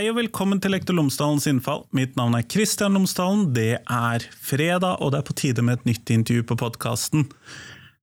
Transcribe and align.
Hei 0.00 0.06
og 0.08 0.16
velkommen 0.16 0.56
til 0.64 0.72
Lektor 0.72 0.96
Lomsdalens 0.96 1.44
innfall. 1.50 1.82
Mitt 1.92 2.14
navn 2.16 2.32
er 2.38 2.46
Kristian 2.48 2.94
Lomsdalen. 2.96 3.42
Det 3.52 3.82
er 3.84 4.22
fredag, 4.40 4.94
og 4.96 5.10
det 5.12 5.18
er 5.18 5.26
på 5.28 5.34
tide 5.36 5.60
med 5.60 5.76
et 5.76 5.90
nytt 5.90 6.12
intervju 6.14 6.46
på 6.48 6.56
podkasten. 6.62 7.26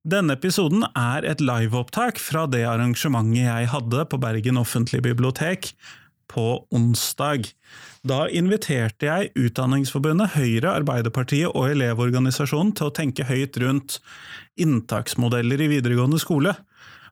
Denne 0.05 0.35
episoden 0.37 0.85
er 0.91 1.25
et 1.25 1.41
liveopptak 1.41 2.21
fra 2.21 2.43
det 2.53 2.61
arrangementet 2.69 3.47
jeg 3.47 3.71
hadde 3.73 4.05
på 4.11 4.19
Bergen 4.21 4.61
offentlige 4.61 5.07
bibliotek 5.07 5.71
på 6.29 6.45
onsdag. 6.69 7.49
Da 8.05 8.27
inviterte 8.29 9.09
jeg 9.09 9.33
Utdanningsforbundet, 9.47 10.35
Høyre, 10.37 10.75
Arbeiderpartiet 10.77 11.49
og 11.49 11.71
Elevorganisasjonen 11.71 12.75
til 12.77 12.91
å 12.91 12.93
tenke 12.93 13.25
høyt 13.25 13.57
rundt 13.65 13.97
inntaksmodeller 14.53 15.65
i 15.65 15.73
videregående 15.73 16.21
skole. 16.21 16.53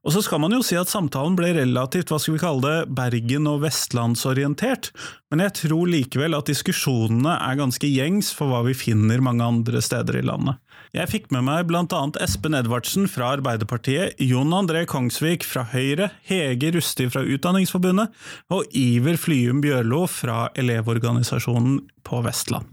Og 0.06 0.14
så 0.14 0.22
skal 0.22 0.38
man 0.44 0.54
jo 0.54 0.62
si 0.62 0.78
at 0.78 0.92
samtalen 0.92 1.34
ble 1.38 1.50
relativt 1.58 2.12
hva 2.14 2.20
skal 2.22 2.36
vi 2.36 2.42
kalle 2.44 2.62
det, 2.62 2.94
Bergen- 2.94 3.50
og 3.50 3.64
vestlandsorientert, 3.64 4.92
men 5.34 5.42
jeg 5.42 5.56
tror 5.64 5.90
likevel 5.90 6.38
at 6.38 6.52
diskusjonene 6.52 7.34
er 7.42 7.58
ganske 7.58 7.90
gjengs 7.90 8.30
for 8.38 8.54
hva 8.54 8.62
vi 8.68 8.78
finner 8.78 9.24
mange 9.26 9.42
andre 9.42 9.82
steder 9.82 10.22
i 10.22 10.24
landet. 10.30 10.62
Jeg 10.96 11.10
fikk 11.12 11.26
med 11.34 11.48
meg 11.50 11.66
blant 11.68 11.92
annet 11.98 12.22
Espen 12.24 12.54
Edvardsen 12.56 13.10
fra 13.12 13.34
Arbeiderpartiet, 13.36 14.14
Jon 14.22 14.54
André 14.56 14.86
Kongsvik 14.88 15.44
fra 15.44 15.66
Høyre, 15.74 16.12
Hege 16.30 16.70
Rusti 16.78 17.10
fra 17.10 17.26
Utdanningsforbundet 17.26 18.14
og 18.54 18.78
Iver 18.78 19.18
Flyum 19.20 19.60
Bjørlo 19.66 20.06
fra 20.08 20.46
Elevorganisasjonen 20.54 21.82
på 22.06 22.22
Vestland. 22.30 22.70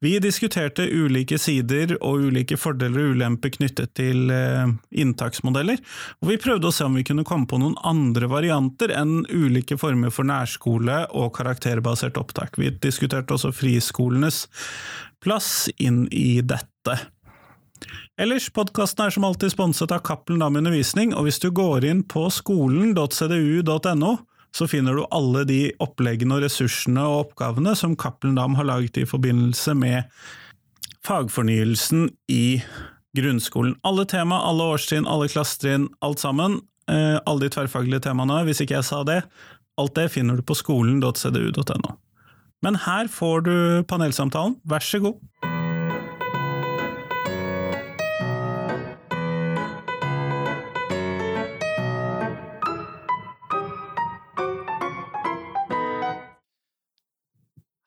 Vi 0.00 0.14
diskuterte 0.22 0.86
ulike 0.88 1.36
sider 1.36 1.92
og 1.98 2.22
ulike 2.30 2.56
fordeler 2.56 3.02
og 3.02 3.16
ulemper 3.18 3.52
knyttet 3.52 3.92
til 3.98 4.30
eh, 4.32 4.70
inntaksmodeller, 4.96 5.82
og 6.22 6.30
vi 6.30 6.38
prøvde 6.40 6.70
å 6.70 6.72
se 6.72 6.86
om 6.88 6.96
vi 6.96 7.04
kunne 7.04 7.26
komme 7.28 7.44
på 7.50 7.58
noen 7.60 7.76
andre 7.84 8.30
varianter 8.32 8.94
enn 8.96 9.26
ulike 9.28 9.76
former 9.80 10.08
for 10.14 10.24
nærskole 10.24 11.02
og 11.12 11.34
karakterbasert 11.36 12.16
opptak. 12.16 12.56
Vi 12.56 12.72
diskuterte 12.80 13.36
også 13.36 13.52
friskolenes 13.52 14.46
plass 15.20 15.68
inn 15.76 16.06
i 16.08 16.40
dette. 16.40 16.96
Ellers, 18.20 18.48
podkasten 18.52 19.04
er 19.04 19.12
som 19.12 19.28
alltid 19.28 19.52
sponset 19.52 19.92
av 19.92 20.00
Cappelen 20.04 20.40
Dam 20.40 20.56
Undervisning, 20.56 21.12
og 21.12 21.28
hvis 21.28 21.40
du 21.44 21.50
går 21.52 21.84
inn 21.88 22.02
på 22.08 22.24
skolen.cdu.no, 22.32 24.16
så 24.56 24.66
finner 24.70 24.96
du 24.96 25.04
alle 25.14 25.44
de 25.48 25.60
oppleggene 25.82 26.36
og 26.36 26.44
ressursene 26.44 27.04
og 27.06 27.26
oppgavene 27.26 27.74
som 27.78 27.96
Cappelen 27.98 28.38
Dam 28.38 28.56
har 28.58 28.68
laget 28.68 28.98
i 29.00 29.06
forbindelse 29.08 29.74
med 29.78 30.10
fagfornyelsen 31.06 32.08
i 32.32 32.60
grunnskolen. 33.16 33.76
Alle 33.86 34.06
tema, 34.10 34.40
alle 34.46 34.66
årstrinn, 34.74 35.08
alle 35.08 35.30
klassetrinn, 35.30 35.88
alt 36.04 36.22
sammen. 36.22 36.60
Eh, 36.90 37.18
alle 37.26 37.46
de 37.46 37.52
tverrfaglige 37.54 38.04
temaene, 38.08 38.42
hvis 38.48 38.62
ikke 38.64 38.78
jeg 38.78 38.88
sa 38.90 39.02
det. 39.06 39.22
Alt 39.80 39.96
det 39.96 40.10
finner 40.12 40.38
du 40.38 40.44
på 40.46 40.58
skolen.cdu.no. 40.58 41.96
Men 42.60 42.76
her 42.84 43.08
får 43.08 43.46
du 43.46 43.54
panelsamtalen, 43.88 44.58
vær 44.68 44.84
så 44.84 45.00
god. 45.00 45.49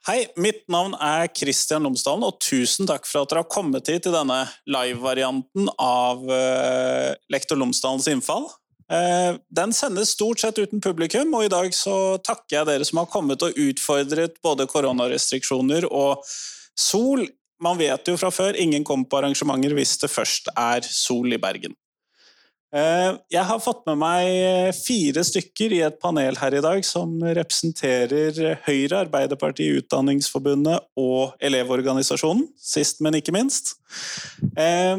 Hei, 0.04 0.26
mitt 0.36 0.66
navn 0.68 0.98
er 1.00 1.30
Kristian 1.32 1.86
Lomsdalen, 1.88 2.26
og 2.28 2.42
tusen 2.44 2.90
takk 2.90 3.06
for 3.08 3.24
at 3.24 3.32
dere 3.32 3.46
har 3.46 3.48
kommet 3.48 3.88
hit 3.88 4.04
til 4.04 4.12
denne 4.12 4.42
live-varianten 4.68 5.70
av 5.80 6.26
uh, 6.28 7.14
Lektor 7.32 7.56
Lomsdalens 7.56 8.10
innfall. 8.12 8.50
Uh, 8.92 9.40
den 9.48 9.72
sendes 9.72 10.12
stort 10.18 10.44
sett 10.44 10.60
uten 10.60 10.84
publikum, 10.84 11.32
og 11.38 11.46
i 11.46 11.54
dag 11.54 11.72
så 11.72 12.18
takker 12.20 12.58
jeg 12.58 12.68
dere 12.68 12.90
som 12.90 13.00
har 13.00 13.08
kommet 13.14 13.48
og 13.48 13.56
utfordret 13.56 14.36
både 14.44 14.68
koronarestriksjoner 14.74 15.88
og 15.88 16.28
sol. 16.76 17.24
Man 17.64 17.80
vet 17.80 18.12
jo 18.12 18.20
fra 18.20 18.34
før, 18.36 18.60
ingen 18.60 18.84
kommer 18.84 19.08
på 19.08 19.22
arrangementer 19.22 19.72
hvis 19.80 19.96
det 20.04 20.12
først 20.12 20.52
er 20.52 20.84
sol 20.84 21.32
i 21.32 21.40
Bergen. 21.40 21.80
Eh, 22.74 23.12
jeg 23.30 23.46
har 23.46 23.60
fått 23.62 23.84
med 23.86 24.00
meg 24.02 24.74
fire 24.74 25.22
stykker 25.28 25.76
i 25.76 25.84
et 25.86 26.00
panel 26.02 26.40
her 26.42 26.56
i 26.58 26.64
dag 26.64 26.82
som 26.88 27.20
representerer 27.22 28.58
Høyre, 28.66 29.04
Arbeiderpartiet, 29.04 29.84
Utdanningsforbundet 29.84 30.82
og 30.98 31.36
Elevorganisasjonen, 31.44 32.48
sist, 32.58 33.04
men 33.06 33.20
ikke 33.20 33.36
minst. 33.36 33.76
Eh, 34.58 34.98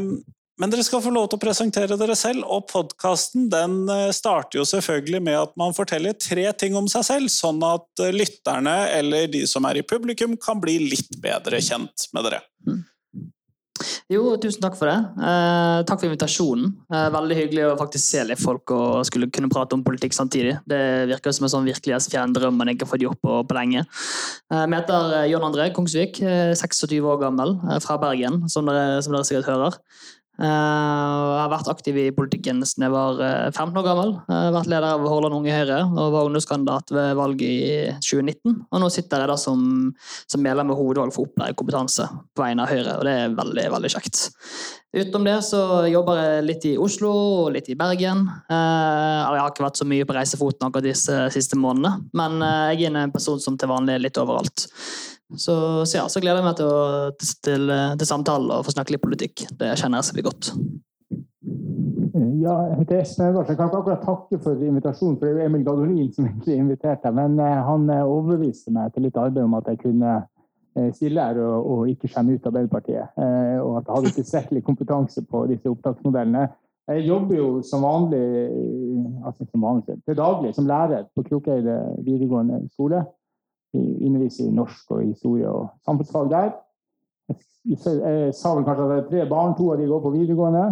men 0.54 0.70
dere 0.70 0.84
skal 0.86 1.02
få 1.02 1.10
lov 1.10 1.26
til 1.26 1.40
å 1.40 1.42
presentere 1.42 1.98
dere 1.98 2.14
selv, 2.14 2.46
og 2.46 2.68
podkasten 2.70 3.50
eh, 3.90 4.06
starter 4.14 4.60
jo 4.60 4.70
selvfølgelig 4.70 5.24
med 5.26 5.40
at 5.40 5.58
man 5.58 5.74
forteller 5.74 6.14
tre 6.14 6.46
ting 6.54 6.78
om 6.78 6.86
seg 6.86 7.08
selv, 7.10 7.34
sånn 7.34 7.58
at 7.66 8.06
lytterne 8.14 8.84
eller 8.94 9.26
de 9.34 9.42
som 9.50 9.66
er 9.66 9.82
i 9.82 9.86
publikum, 9.86 10.38
kan 10.38 10.62
bli 10.62 10.78
litt 10.94 11.18
bedre 11.18 11.58
kjent 11.58 12.06
med 12.14 12.30
dere. 12.30 12.44
Jo, 14.12 14.34
tusen 14.40 14.62
takk 14.64 14.76
for 14.78 14.90
det. 14.90 14.96
Eh, 15.28 15.82
takk 15.88 16.00
for 16.00 16.08
invitasjonen. 16.08 16.72
Eh, 16.92 17.08
veldig 17.14 17.38
hyggelig 17.38 17.66
å 17.68 17.76
faktisk 17.80 18.04
se 18.04 18.24
litt 18.26 18.42
folk 18.42 18.74
og 18.74 19.04
skulle 19.08 19.30
kunne 19.32 19.50
prate 19.52 19.76
om 19.76 19.84
politikk 19.86 20.16
samtidig. 20.16 20.56
Det 20.68 20.80
virker 21.10 21.34
som 21.34 21.48
en 21.48 21.54
sånn 21.54 21.68
virkelighetsfjern 21.68 22.34
drøm 22.36 22.58
man 22.60 22.72
ikke 22.72 22.86
har 22.86 22.92
fått 22.94 23.06
gjort 23.06 23.20
på, 23.24 23.38
på 23.48 23.58
lenge. 23.58 23.84
Eh, 24.52 24.64
jeg 24.64 24.74
heter 24.76 25.16
eh, 25.20 25.28
John 25.32 25.46
André 25.48 25.70
Kongsvik, 25.74 26.20
26 26.20 26.84
eh, 26.90 26.98
år 27.04 27.22
gammel, 27.22 27.56
eh, 27.70 27.80
fra 27.84 27.98
Bergen, 28.02 28.44
som 28.52 28.68
dere, 28.68 29.00
som 29.04 29.16
dere 29.16 29.28
sikkert 29.28 29.50
hører. 29.52 29.80
Eh, 30.34 30.44
jeg 30.44 31.38
har 31.38 31.50
vært 31.52 31.68
aktiv 31.70 31.98
i 32.00 32.08
politikken 32.14 32.58
siden 32.66 32.88
jeg 32.88 32.94
var 32.94 33.20
15 33.52 33.60
eh, 33.70 33.76
år 33.78 33.86
gammel. 33.86 34.14
Jeg 34.26 34.48
har 34.48 34.56
vært 34.56 34.70
leder 34.72 34.86
av 34.88 35.04
Hordaland 35.06 35.38
Unge 35.38 35.54
Høyre 35.54 35.76
og 35.86 36.10
var 36.10 36.26
ungdomskandidat 36.26 36.90
ved 36.96 37.12
valget 37.20 37.44
i 37.46 37.68
2019. 38.02 38.56
Og 38.66 38.82
nå 38.82 38.88
sitter 38.90 39.22
jeg 39.22 39.30
da 39.30 39.36
som, 39.38 39.92
som 40.26 40.42
medlem 40.42 40.72
av 40.74 40.80
hovedvalg 40.80 41.14
for 41.14 41.28
opplæring 41.28 41.54
og 41.54 41.60
kompetanse 41.62 42.08
på 42.34 42.42
vegne 42.42 42.66
av 42.66 42.74
Høyre, 42.74 42.96
og 42.98 43.06
det 43.06 43.14
er 43.14 43.38
veldig 43.38 43.68
veldig 43.76 43.92
kjekt. 43.94 44.24
Utenom 44.94 45.26
det 45.26 45.38
så 45.46 45.62
jobber 45.90 46.18
jeg 46.18 46.44
litt 46.48 46.68
i 46.70 46.76
Oslo 46.82 47.14
og 47.14 47.54
litt 47.54 47.70
i 47.70 47.78
Bergen. 47.78 48.26
Eh, 48.50 48.58
jeg 49.22 49.38
har 49.38 49.54
ikke 49.54 49.68
vært 49.68 49.78
så 49.78 49.86
mye 49.86 50.06
på 50.08 50.18
reisefoten 50.18 50.66
akkurat 50.66 50.90
disse 50.90 51.24
siste 51.34 51.58
månedene, 51.58 52.10
men 52.14 52.42
jeg 52.74 52.90
er 52.90 53.04
en 53.04 53.14
person 53.14 53.38
som 53.42 53.58
til 53.58 53.70
vanlig 53.70 54.00
er 54.00 54.08
litt 54.08 54.18
overalt. 54.18 54.66
Så, 55.36 55.54
så, 55.84 55.98
ja, 55.98 56.08
så 56.08 56.22
gleder 56.22 56.42
jeg 56.42 56.48
meg 56.48 56.58
til, 56.58 56.70
å, 56.70 57.10
til, 57.18 57.70
til 58.00 58.08
samtale 58.08 58.58
og 58.58 58.66
få 58.66 58.74
snakke 58.74 58.94
litt 58.94 59.04
politikk. 59.04 59.46
Det 59.58 59.74
kjenner 59.80 60.02
jeg 60.02 60.18
blir 60.18 60.28
godt. 60.30 60.52
Ja, 62.44 62.54
heter 62.76 63.00
Espen. 63.00 63.32
Jeg 63.32 63.56
kan 63.56 63.70
ikke 63.70 63.78
akkurat 63.80 64.02
takke 64.04 64.38
for 64.44 64.60
invitasjonen, 64.60 65.16
for 65.16 65.26
det 65.26 65.32
er 65.32 65.46
jo 65.46 65.48
Emil 65.48 65.62
Gadolin 65.64 66.10
som 66.12 66.26
egentlig 66.28 66.58
inviterte. 66.60 67.12
Men 67.16 67.38
eh, 67.40 67.60
han 67.68 67.88
eh, 67.90 68.04
overbeviste 68.04 68.74
meg 68.74 68.92
til 68.92 69.06
litt 69.06 69.16
arbeid 69.16 69.46
om 69.46 69.56
at 69.56 69.70
jeg 69.70 69.80
kunne 69.80 70.10
eh, 70.76 70.90
stille 70.92 71.24
her 71.24 71.40
og, 71.40 71.70
og 71.72 71.88
ikke 71.88 72.10
skjemme 72.12 72.36
ut 72.36 72.50
Arbeiderpartiet. 72.50 73.16
Og 73.64 73.78
at 73.78 73.88
jeg 73.88 73.96
hadde 73.96 74.12
tilstrekkelig 74.18 74.64
kompetanse 74.66 75.24
på 75.30 75.46
disse 75.48 75.72
opptaksmodellene. 75.72 76.44
Jeg 76.92 77.06
jobber 77.08 77.38
jo 77.38 77.48
som 77.64 77.86
vanlig, 77.86 78.24
altså 79.24 79.46
som 79.48 79.64
vanlig 79.64 79.96
til 80.04 80.18
daglig 80.18 80.50
som 80.52 80.66
lærer 80.68 81.06
på 81.16 81.24
Krokeide 81.24 81.78
videregående 82.04 82.60
skole 82.74 83.06
underviser 83.74 84.48
i 84.48 84.54
norsk 84.54 84.94
og 84.94 85.04
historie 85.04 85.50
og 85.50 85.68
samfunnsfag 85.86 86.30
der. 86.32 86.52
Jeg, 87.64 88.34
sa 88.36 88.52
vel 88.52 88.66
kanskje 88.66 88.84
at 88.84 88.90
det 88.90 88.98
er 88.98 89.06
tre 89.08 89.22
barn, 89.30 89.54
to 89.56 89.70
av 89.72 89.80
de 89.80 89.88
går 89.88 90.02
på 90.04 90.12
videregående. 90.12 90.64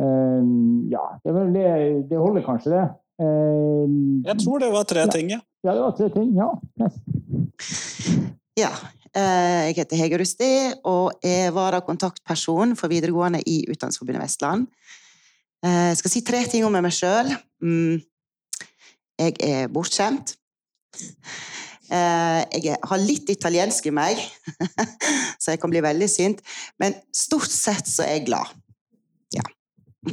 Uh, 0.00 0.42
ja, 0.90 1.04
det, 1.22 1.34
det, 1.54 1.66
det, 2.10 2.18
holder 2.18 2.44
kanskje, 2.46 2.72
det. 2.72 2.84
Uh, 3.22 3.86
jeg 4.26 4.38
tror 4.42 4.62
det 4.62 4.72
var 4.72 4.88
tre 4.88 5.06
ting, 5.12 5.30
ja. 5.36 5.38
Ja, 5.62 5.76
det 5.76 5.84
var 5.84 5.94
tre 5.98 6.08
ting, 6.16 6.32
ja. 6.34 6.48
Ja. 8.58 8.72
Uh, 9.12 9.68
jeg 9.68 9.76
heter 9.76 10.00
Hege 10.00 10.18
Rusti 10.20 10.50
og 10.88 11.12
er 11.22 11.52
varakontaktperson 11.54 12.74
for 12.76 12.90
videregående 12.92 13.42
i 13.46 13.62
Utdanningsforbundet 13.68 14.24
Vestland. 14.24 14.66
Jeg 15.62 15.96
skal 16.00 16.10
si 16.10 16.24
tre 16.26 16.40
ting 16.50 16.64
om 16.66 16.74
meg 16.74 16.90
sjøl. 16.90 17.28
Mm. 17.62 18.00
Jeg 19.22 19.36
er 19.46 19.68
bortskjemt. 19.70 20.34
Eh, 21.92 22.40
jeg 22.64 22.78
har 22.88 23.02
litt 23.02 23.28
italiensk 23.32 23.90
i 23.90 23.94
meg, 23.94 24.20
så 25.42 25.52
jeg 25.52 25.60
kan 25.60 25.72
bli 25.72 25.82
veldig 25.84 26.08
sint. 26.08 26.40
Men 26.80 26.96
stort 27.14 27.52
sett 27.52 27.88
så 27.90 28.06
er 28.06 28.16
jeg 28.16 28.28
glad. 28.30 28.54
Ja. 29.36 29.44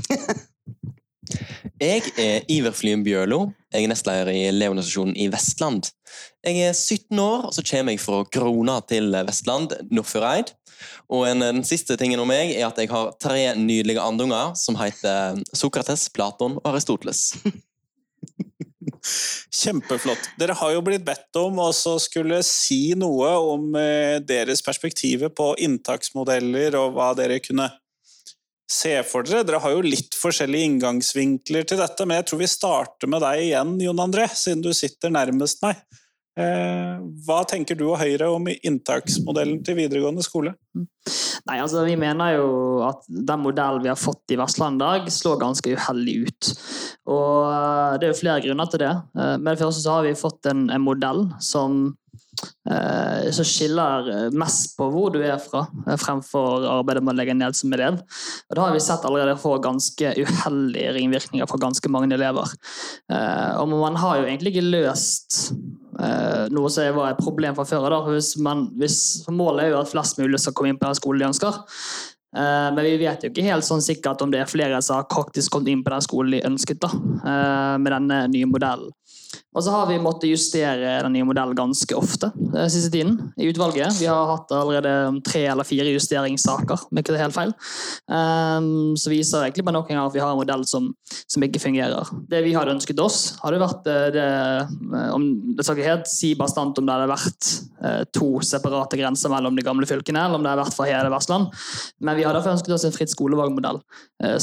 jeg 1.79 2.11
er 2.19 2.49
Iver 2.51 2.75
Flyen 2.75 3.05
Bjørlo. 3.05 3.45
Jeg 3.71 3.85
er 3.85 3.93
nestleder 3.93 4.31
i 4.33 4.49
Leonisasjonen 4.51 5.15
i 5.15 5.29
Vestland. 5.31 5.91
Jeg 6.43 6.67
er 6.67 6.75
17 6.75 7.21
år, 7.21 7.47
og 7.47 7.55
så 7.55 7.63
kommer 7.69 7.95
jeg 7.95 8.03
fra 8.03 8.23
Krona 8.33 8.79
til 8.89 9.13
Vestland, 9.27 9.77
Nordfjordeid. 9.93 10.55
Og 11.11 11.25
en, 11.27 11.43
den 11.43 11.63
siste 11.67 11.95
tingen 11.99 12.21
om 12.23 12.29
meg 12.31 12.53
er 12.55 12.67
at 12.67 12.77
jeg 12.79 12.91
har 12.91 13.13
tre 13.21 13.53
nydelige 13.59 14.03
andunger 14.03 14.55
som 14.59 14.77
heter 14.79 15.39
Sokrates, 15.55 16.07
Platon 16.15 16.59
og 16.59 16.71
Aristoteles. 16.73 17.29
Kjempeflott. 19.59 20.31
Dere 20.39 20.55
har 20.59 20.73
jo 20.75 20.83
blitt 20.85 21.05
bedt 21.07 21.39
om 21.39 21.59
å 21.63 21.69
skulle 21.73 22.41
si 22.45 22.95
noe 22.99 23.31
om 23.53 23.75
eh, 23.79 24.17
deres 24.23 24.63
perspektiver 24.65 25.31
på 25.33 25.53
inntaksmodeller 25.65 26.77
og 26.79 26.97
hva 26.97 27.13
dere 27.17 27.41
kunne 27.43 27.69
se 28.69 28.93
for 29.07 29.25
dere. 29.25 29.45
Dere 29.47 29.61
har 29.63 29.73
jo 29.73 29.85
litt 29.85 30.17
forskjellige 30.19 30.69
inngangsvinkler 30.69 31.65
til 31.67 31.81
dette, 31.81 32.05
men 32.05 32.19
jeg 32.19 32.29
tror 32.29 32.43
vi 32.43 32.51
starter 32.51 33.09
med 33.11 33.25
deg 33.25 33.47
igjen, 33.47 33.73
Jon 33.81 34.03
André, 34.05 34.29
siden 34.37 34.63
du 34.65 34.71
sitter 34.77 35.13
nærmest 35.13 35.63
meg. 35.65 35.81
Eh, 36.39 36.99
hva 37.25 37.41
tenker 37.47 37.75
du 37.75 37.85
og 37.89 37.99
Høyre 37.99 38.29
om 38.31 38.45
inntaksmodellen 38.47 39.59
til 39.65 39.75
videregående 39.81 40.23
skole? 40.23 40.53
Nei, 41.49 41.57
altså 41.57 41.83
Vi 41.87 41.97
mener 41.99 42.37
jo 42.37 42.49
at 42.85 43.03
den 43.09 43.41
modellen 43.43 43.83
vi 43.83 43.91
har 43.91 43.99
fått 43.99 44.31
i 44.31 44.37
Vestland 44.39 44.79
i 44.79 44.85
dag, 44.85 45.09
slår 45.11 45.41
ganske 45.41 45.73
uheldig 45.75 46.17
ut. 46.27 46.51
Og 47.11 47.49
eh, 47.49 47.95
Det 47.99 48.07
er 48.07 48.13
jo 48.13 48.21
flere 48.21 48.43
grunner 48.45 48.69
til 48.71 48.85
det. 48.85 48.93
Med 49.15 49.47
men 49.49 49.57
for 49.57 49.67
første 49.67 49.83
så 49.83 49.97
har 49.97 50.05
vi 50.07 50.19
fått 50.19 50.47
en, 50.51 50.69
en 50.71 50.85
modell 50.85 51.25
som 51.43 51.81
eh, 52.69 53.27
som 53.35 53.47
skiller 53.47 54.29
mest 54.31 54.77
på 54.77 54.87
hvor 54.93 55.11
du 55.11 55.19
er 55.19 55.41
fra, 55.43 55.65
fremfor 55.99 56.69
arbeidet 56.69 57.03
med 57.03 57.17
å 57.17 57.19
legge 57.19 57.35
ned 57.35 57.57
som 57.57 57.75
elev. 57.75 57.99
Og 58.47 58.55
Det 58.55 58.63
har 58.63 58.77
vi 58.77 58.85
sett 58.85 59.09
allerede 59.09 59.35
få 59.41 59.57
ganske 59.65 60.15
uheldige 60.15 60.95
ringvirkninger 61.01 61.51
for 61.51 61.59
ganske 61.59 61.91
mange 61.91 62.15
elever. 62.15 62.55
Og 63.09 63.75
man 63.75 63.99
har 63.99 64.21
jo 64.21 64.29
egentlig 64.29 64.55
ikke 64.55 64.69
løst 64.69 65.41
Eh, 65.49 65.88
noe 66.53 66.69
som 66.71 66.95
var 66.95 67.11
et 67.11 67.19
problem 67.19 67.57
fra 67.57 67.65
før. 67.67 67.97
Hvis, 68.07 68.35
målet 69.27 69.65
er 69.65 69.73
jo 69.73 69.81
at 69.81 69.91
flest 69.91 70.21
mulig 70.21 70.39
skal 70.39 70.55
komme 70.55 70.73
inn 70.73 70.79
på 70.79 70.87
den 70.87 70.99
skolen 70.99 71.23
de 71.23 71.29
ønsker. 71.31 71.59
Eh, 72.37 72.69
men 72.75 72.85
vi 72.85 72.97
vet 73.01 73.23
jo 73.25 73.31
ikke 73.31 73.47
helt 73.47 73.65
sånn 73.65 73.81
sikkert 73.81 74.21
om 74.21 74.29
det 74.33 74.43
er 74.43 74.49
flere 74.49 74.81
som 74.85 74.99
har 74.99 75.09
faktisk 75.09 75.55
kommet 75.55 75.71
inn 75.73 75.83
på 75.85 75.93
den 75.95 76.05
skolen 76.05 76.35
de 76.35 76.43
ønsket 76.45 76.81
da, 76.83 76.91
eh, 76.93 77.75
med 77.81 77.91
denne 77.95 78.19
nye 78.29 78.49
modellen. 78.49 78.93
Og 79.57 79.63
så 79.65 79.73
har 79.73 79.87
vi 79.89 79.97
måttet 80.01 80.29
justere 80.29 80.99
den 81.01 81.15
nye 81.15 81.25
modellen 81.25 81.57
ganske 81.57 81.95
ofte 81.97 82.29
den 82.37 82.53
eh, 82.53 82.69
siste 82.69 82.91
tiden 82.93 83.15
i 83.39 83.47
utvalget. 83.49 83.97
Vi 83.97 84.05
har 84.09 84.29
hatt 84.29 84.51
allerede 84.53 84.91
tre 85.25 85.41
eller 85.49 85.65
fire 85.65 85.89
justeringssaker, 85.89 86.85
om 86.89 87.01
ikke 87.01 87.15
det 87.15 87.17
er 87.19 87.25
helt 87.25 87.37
feil. 87.37 87.53
Um, 88.05 88.93
så 88.99 89.09
viser 89.09 89.47
egentlig 89.47 89.65
bare 89.65 89.77
noen 89.79 89.89
gang 89.89 90.03
at 90.03 90.13
vi 90.13 90.21
har 90.21 90.33
en 90.33 90.39
modell 90.39 90.65
som, 90.69 90.91
som 91.25 91.45
ikke 91.45 91.61
fungerer. 91.63 92.11
Det 92.29 92.43
vi 92.45 92.53
hadde 92.53 92.75
ønsket 92.75 93.01
oss, 93.01 93.19
hadde 93.41 93.61
vært 93.63 93.89
eh, 93.89 94.05
det, 94.13 94.27
eh, 94.29 95.09
om, 95.15 95.25
Det 95.57 95.65
skal 95.65 95.79
ikke 95.79 95.89
helt 95.89 96.11
si 96.11 96.35
bastant 96.37 96.77
om 96.77 96.85
det 96.85 96.95
hadde 96.95 97.09
vært 97.09 97.51
to 98.11 98.41
separate 98.43 98.97
grenser 98.99 99.31
mellom 99.31 99.55
de 99.55 99.63
gamle 99.63 99.87
fylkene, 99.87 100.19
eller 100.25 100.35
om 100.35 100.43
det 100.43 100.49
hadde 100.51 100.65
vært 100.65 100.75
for 100.75 100.89
hele 100.89 101.11
Vestland, 101.13 101.47
men 102.03 102.17
vi 102.17 102.25
hadde 102.27 102.41
ønsket 102.51 102.73
oss 102.75 102.83
en 102.83 102.91
fritt 102.91 103.13
skolevalgmodell, 103.13 103.79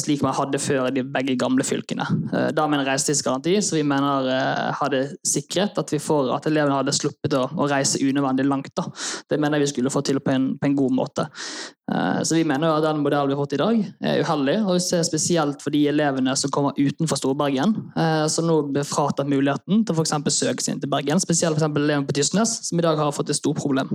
slik 0.00 0.22
man 0.24 0.32
hadde 0.38 0.60
før 0.62 0.88
i 0.88 0.94
de 0.96 1.04
begge 1.04 1.34
gamle 1.36 1.66
fylkene. 1.66 2.06
Da 2.56 2.64
med 2.64 2.80
en 2.80 2.88
reisetidsgaranti, 2.88 3.58
så 3.60 3.76
vi 3.76 3.84
mener 3.84 4.30
hadde 4.80 4.95
sikret 5.26 5.78
at, 5.80 5.92
vi 5.92 6.00
får, 6.02 6.30
at 6.36 6.48
elevene 6.50 6.78
hadde 6.78 6.94
sluppet 6.96 7.36
å, 7.38 7.44
å 7.56 7.68
reise 7.70 8.00
unødvendig 8.02 8.46
langt. 8.46 8.72
Da. 8.76 8.86
Det 9.30 9.38
mener 9.40 9.58
jeg 9.60 9.66
vi 9.66 9.72
skulle 9.74 9.92
få 9.94 10.02
til 10.06 10.20
på 10.22 10.34
en, 10.34 10.52
på 10.60 10.68
en 10.68 10.76
god 10.78 10.96
måte. 10.96 11.26
Uh, 11.86 12.22
så 12.26 12.38
vi 12.38 12.44
mener 12.48 12.72
at 12.72 12.84
den 12.86 13.02
modellen 13.04 13.30
vi 13.30 13.36
har 13.36 13.42
fått 13.42 13.56
i 13.56 13.62
dag, 13.62 13.82
er 14.02 14.22
uheldig. 14.24 14.56
Og 14.64 14.78
vi 14.78 14.84
ser 14.86 15.04
spesielt 15.06 15.62
for 15.64 15.74
de 15.74 15.84
elevene 15.92 16.34
som 16.38 16.52
kommer 16.54 16.78
utenfor 16.78 17.20
Storbergen, 17.20 17.76
uh, 17.98 18.26
som 18.32 18.48
nå 18.48 18.60
blir 18.72 18.86
fratatt 18.88 19.30
muligheten 19.30 19.84
til 19.86 19.98
f.eks. 19.98 20.16
søke 20.34 20.64
seg 20.64 20.76
inn 20.76 20.84
til 20.84 20.92
Bergen. 20.92 21.22
Spesielt 21.22 21.60
for 21.60 21.82
elevene 21.82 22.08
på 22.08 22.16
Tysnes, 22.16 22.60
som 22.70 22.80
i 22.80 22.86
dag 22.86 22.98
har 23.00 23.14
fått 23.16 23.34
et 23.34 23.40
stort 23.40 23.62
problem. 23.62 23.92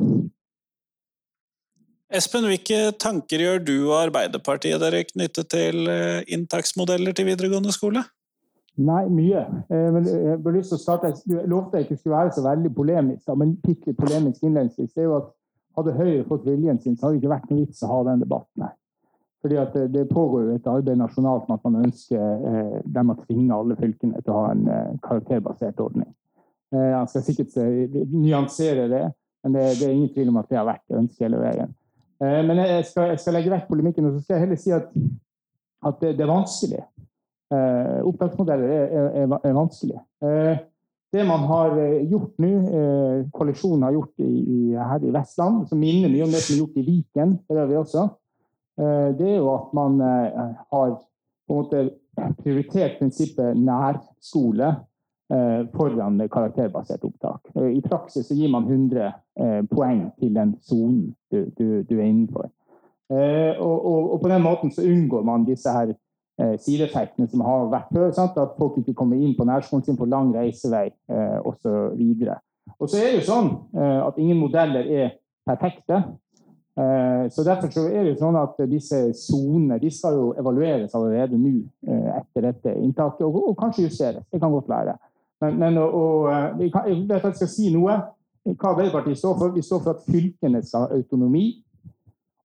Espen, 2.12 2.44
hvilke 2.44 2.92
tanker 3.00 3.40
gjør 3.40 3.62
du 3.64 3.76
og 3.78 3.96
Arbeiderpartiet 4.02 4.82
dere 4.84 5.06
knyttet 5.08 5.48
til 5.54 5.88
eh, 5.88 6.26
inntaksmodeller 6.36 7.16
til 7.16 7.30
videregående 7.30 7.72
skole? 7.72 8.04
Nei, 8.80 9.04
mye. 9.12 9.42
Eh, 9.68 9.88
men 9.92 10.06
eh, 10.08 10.26
jeg 10.30 10.40
har 10.46 10.56
lyst 10.56 10.72
til 10.72 10.80
å 10.80 10.82
starte, 10.82 11.12
jeg 11.28 11.48
lovte 11.50 11.78
jeg 11.80 11.90
ikke 11.90 12.00
skulle 12.00 12.18
være 12.18 12.36
så 12.38 12.44
veldig 12.46 12.72
polemisk, 12.76 13.26
da, 13.28 13.36
men 13.38 13.58
litt 13.68 13.90
polemisk 13.98 14.44
innledningsvis. 14.44 14.96
er 14.98 15.10
jo 15.10 15.18
at 15.20 15.32
Hadde 15.78 15.96
Høyre 15.96 16.28
fått 16.28 16.48
viljen 16.48 16.80
sin, 16.84 16.98
så 16.98 17.08
hadde 17.08 17.16
det 17.16 17.22
ikke 17.22 17.32
vært 17.32 17.52
noe 17.52 17.62
vits 17.62 17.84
å 17.86 17.90
ha 17.92 18.00
den 18.10 18.24
debatten 18.24 18.66
her. 18.66 18.74
Fordi 19.42 19.58
at 19.58 19.74
det, 19.74 19.86
det 19.94 20.10
pågår 20.12 20.44
jo 20.44 20.56
et 20.58 20.68
arbeid 20.70 21.00
nasjonalt 21.00 21.48
med 21.48 21.58
at 21.58 21.70
man 21.70 21.86
ønsker 21.86 22.20
eh, 22.50 22.74
der 22.86 23.06
man 23.08 23.22
tvinger 23.24 23.56
alle 23.56 23.78
fylkene 23.80 24.20
til 24.20 24.34
å 24.34 24.42
ha 24.42 24.52
en 24.52 24.68
eh, 24.70 24.98
karakterbasert 25.06 25.80
ordning. 25.82 26.10
Eh, 26.76 26.90
jeg 26.92 27.14
skal 27.14 27.24
sikkert 27.26 27.58
eh, 27.64 27.96
nyansere 28.12 28.90
det, 28.92 29.06
men 29.44 29.56
det, 29.56 29.64
det, 29.80 29.88
er 29.88 29.96
ingen 29.96 30.12
tvil 30.14 30.30
om 30.34 30.42
at 30.44 30.52
det 30.52 30.60
har 30.60 30.68
vært 30.70 31.00
ønsket 31.00 31.26
hele 31.26 31.42
veien. 31.42 31.74
Eh, 32.22 32.42
men 32.46 32.62
jeg 32.62 32.86
skal, 32.92 33.14
jeg 33.16 33.24
skal, 33.24 33.38
legge 33.40 33.56
vekk 33.56 33.66
polemikken 33.72 34.12
og 34.12 34.18
så 34.18 34.26
skal 34.26 34.38
jeg 34.38 34.46
heller 34.46 34.62
si 34.62 34.76
at, 34.76 34.92
at 35.90 36.04
det, 36.04 36.14
det 36.20 36.28
er 36.28 36.34
vanskelig. 36.36 36.84
Eh, 37.52 38.04
opptaksmodeller 38.08 38.70
er, 38.72 39.08
er, 39.24 39.34
er 39.44 39.56
vanskelig. 39.56 39.98
Eh, 40.24 40.60
det 41.12 41.24
man 41.28 41.44
har 41.50 41.74
eh, 41.76 42.06
gjort 42.08 42.38
nå, 42.40 42.52
koalisjonen 43.36 43.84
har 43.84 43.96
gjort 43.98 44.24
i, 44.24 44.30
i, 44.40 44.60
her 44.80 45.04
i 45.04 45.12
Vestland, 45.12 45.66
som 45.68 45.82
minner 45.82 46.12
mye 46.12 46.24
om 46.24 46.32
det 46.32 46.40
som 46.46 46.56
er 46.56 46.62
gjort 46.62 46.80
i 46.80 46.86
Viken 46.88 47.34
for 47.48 47.60
øvrig 47.60 47.82
også, 47.84 48.10
det 48.82 49.26
er 49.28 49.36
jo 49.36 49.50
at 49.52 49.74
man 49.76 49.98
har 50.02 50.94
på 50.96 51.54
en 51.54 51.58
måte 51.60 51.82
prioritert 52.40 52.96
prinsippet 52.98 53.60
nærskole 53.60 54.70
foran 55.76 56.18
karakterbasert 56.32 57.04
opptak. 57.06 57.52
I 57.60 57.82
praksis 57.84 58.32
så 58.32 58.38
gir 58.40 58.50
man 58.50 58.66
100 58.72 59.12
poeng 59.70 60.06
til 60.24 60.32
den 60.34 60.56
sonen 60.66 61.12
du, 61.30 61.44
du, 61.60 61.84
du, 61.84 61.94
er 62.00 62.08
innenfor. 62.08 62.48
Og, 63.12 63.76
og, 63.76 64.14
og, 64.16 64.18
på 64.24 64.32
den 64.32 64.48
måten 64.48 64.74
så 64.74 64.88
unngår 64.88 65.28
man 65.28 65.46
disse 65.46 65.76
her 65.76 65.92
eh, 65.92 66.01
sideeffektene 66.40 67.28
som 67.30 67.44
har 67.46 67.68
vært 67.72 67.92
før. 67.94 68.12
Sant? 68.16 68.38
At 68.40 68.56
folk 68.58 68.80
ikke 68.82 68.96
kommer 68.98 69.20
inn 69.20 69.36
på 69.38 69.46
nærskolen 69.46 69.84
sin 69.86 70.00
på 70.00 70.08
lang 70.10 70.32
reisevei 70.36 70.88
eh, 70.90 71.38
osv. 71.46 72.02
Og 72.80 72.90
så 72.90 72.98
er 72.98 73.08
det 73.10 73.20
jo 73.20 73.28
sånn 73.28 73.52
eh, 73.78 74.00
at 74.06 74.20
ingen 74.22 74.40
modeller 74.42 74.88
er 74.88 75.14
perfekte. 75.48 76.02
Eh, 76.80 77.30
så 77.32 77.44
Derfor 77.44 77.70
så 77.70 77.86
er 77.90 78.04
det 78.04 78.14
jo 78.14 78.22
sånn 78.22 78.38
at 78.40 78.60
disse 78.72 79.02
sonene 79.20 79.80
de 79.82 79.92
skal 79.92 80.16
jo 80.16 80.30
evalueres 80.40 80.96
allerede 80.96 81.38
nå 81.38 81.58
eh, 81.88 82.10
etter 82.16 82.48
dette 82.48 82.76
inntaket, 82.80 83.26
og, 83.28 83.42
og, 83.50 83.58
kanskje 83.60 83.90
justeres. 83.90 84.24
Det 84.32 84.40
kan 84.40 84.54
godt 84.54 84.70
være. 84.72 84.96
Men, 85.42 85.58
men 85.60 85.82
og, 85.82 85.94
og, 85.94 86.32
eh, 86.32 86.70
jeg 86.70 87.02
vet 87.10 87.18
at 87.20 87.32
jeg 87.34 87.42
skal 87.42 87.54
si 87.58 87.74
noe 87.76 88.00
hva 88.42 88.72
Arbeiderpartiet 88.72 89.20
står 89.20 89.36
for. 89.38 89.54
Vi 89.54 89.62
står 89.62 89.84
for 89.84 89.98
at 89.98 90.08
fylkene 90.08 90.64
skal 90.66 90.88
ha 90.88 90.96
autonomi. 90.96 91.62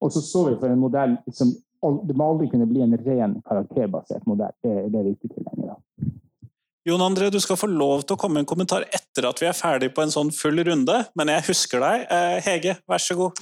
Og 0.04 0.12
så 0.12 0.20
står 0.20 0.50
vi 0.50 0.58
for 0.60 0.68
en 0.68 0.82
modell 0.82 1.14
som 1.32 1.54
det 1.80 2.16
må 2.16 2.30
aldri 2.32 2.48
kunne 2.52 2.68
bli 2.70 2.82
en 2.84 2.96
ren 3.06 3.40
karakterbasert 3.46 4.26
modell. 4.28 4.54
Det, 4.64 4.74
det 4.92 5.00
er 5.00 5.08
vi 5.08 5.16
ikke 5.16 5.32
tilhengere 5.34 5.76
av. 5.76 5.82
Jon 6.86 7.02
André, 7.02 7.32
du 7.34 7.40
skal 7.42 7.58
få 7.58 7.66
lov 7.66 8.04
til 8.06 8.14
å 8.14 8.20
komme 8.20 8.36
med 8.36 8.44
en 8.44 8.52
kommentar 8.52 8.84
etter 8.94 9.26
at 9.26 9.40
vi 9.42 9.48
er 9.48 9.56
ferdig 9.58 9.88
på 9.94 10.04
en 10.04 10.12
sånn 10.14 10.28
full 10.30 10.60
runde, 10.68 11.00
men 11.18 11.32
jeg 11.32 11.42
husker 11.48 11.82
deg. 11.82 12.04
Eh, 12.14 12.34
Hege, 12.46 12.76
vær 12.86 13.02
så 13.02 13.16
god. 13.18 13.40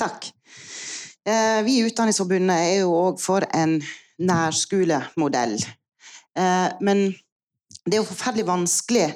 Takk. 0.00 0.26
Eh, 1.22 1.60
vi 1.62 1.76
i 1.78 1.84
Utdanningsforbundet 1.86 2.64
er 2.64 2.80
jo 2.80 2.96
òg 2.96 3.20
for 3.22 3.46
en 3.54 3.76
nærskolemodell. 4.18 5.54
Eh, 6.34 6.66
men 6.82 7.04
det 7.84 7.94
er 7.94 8.00
jo 8.00 8.08
forferdelig 8.08 8.48
vanskelig. 8.50 9.06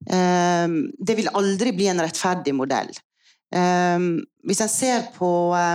Det 0.00 1.14
vil 1.18 1.34
aldri 1.36 1.74
bli 1.76 1.90
en 1.90 2.00
rettferdig 2.00 2.54
modell. 2.56 2.88
Hvis 3.52 4.62
en 4.64 4.70
ser 4.72 5.10
på 5.12 5.28
hva 5.52 5.66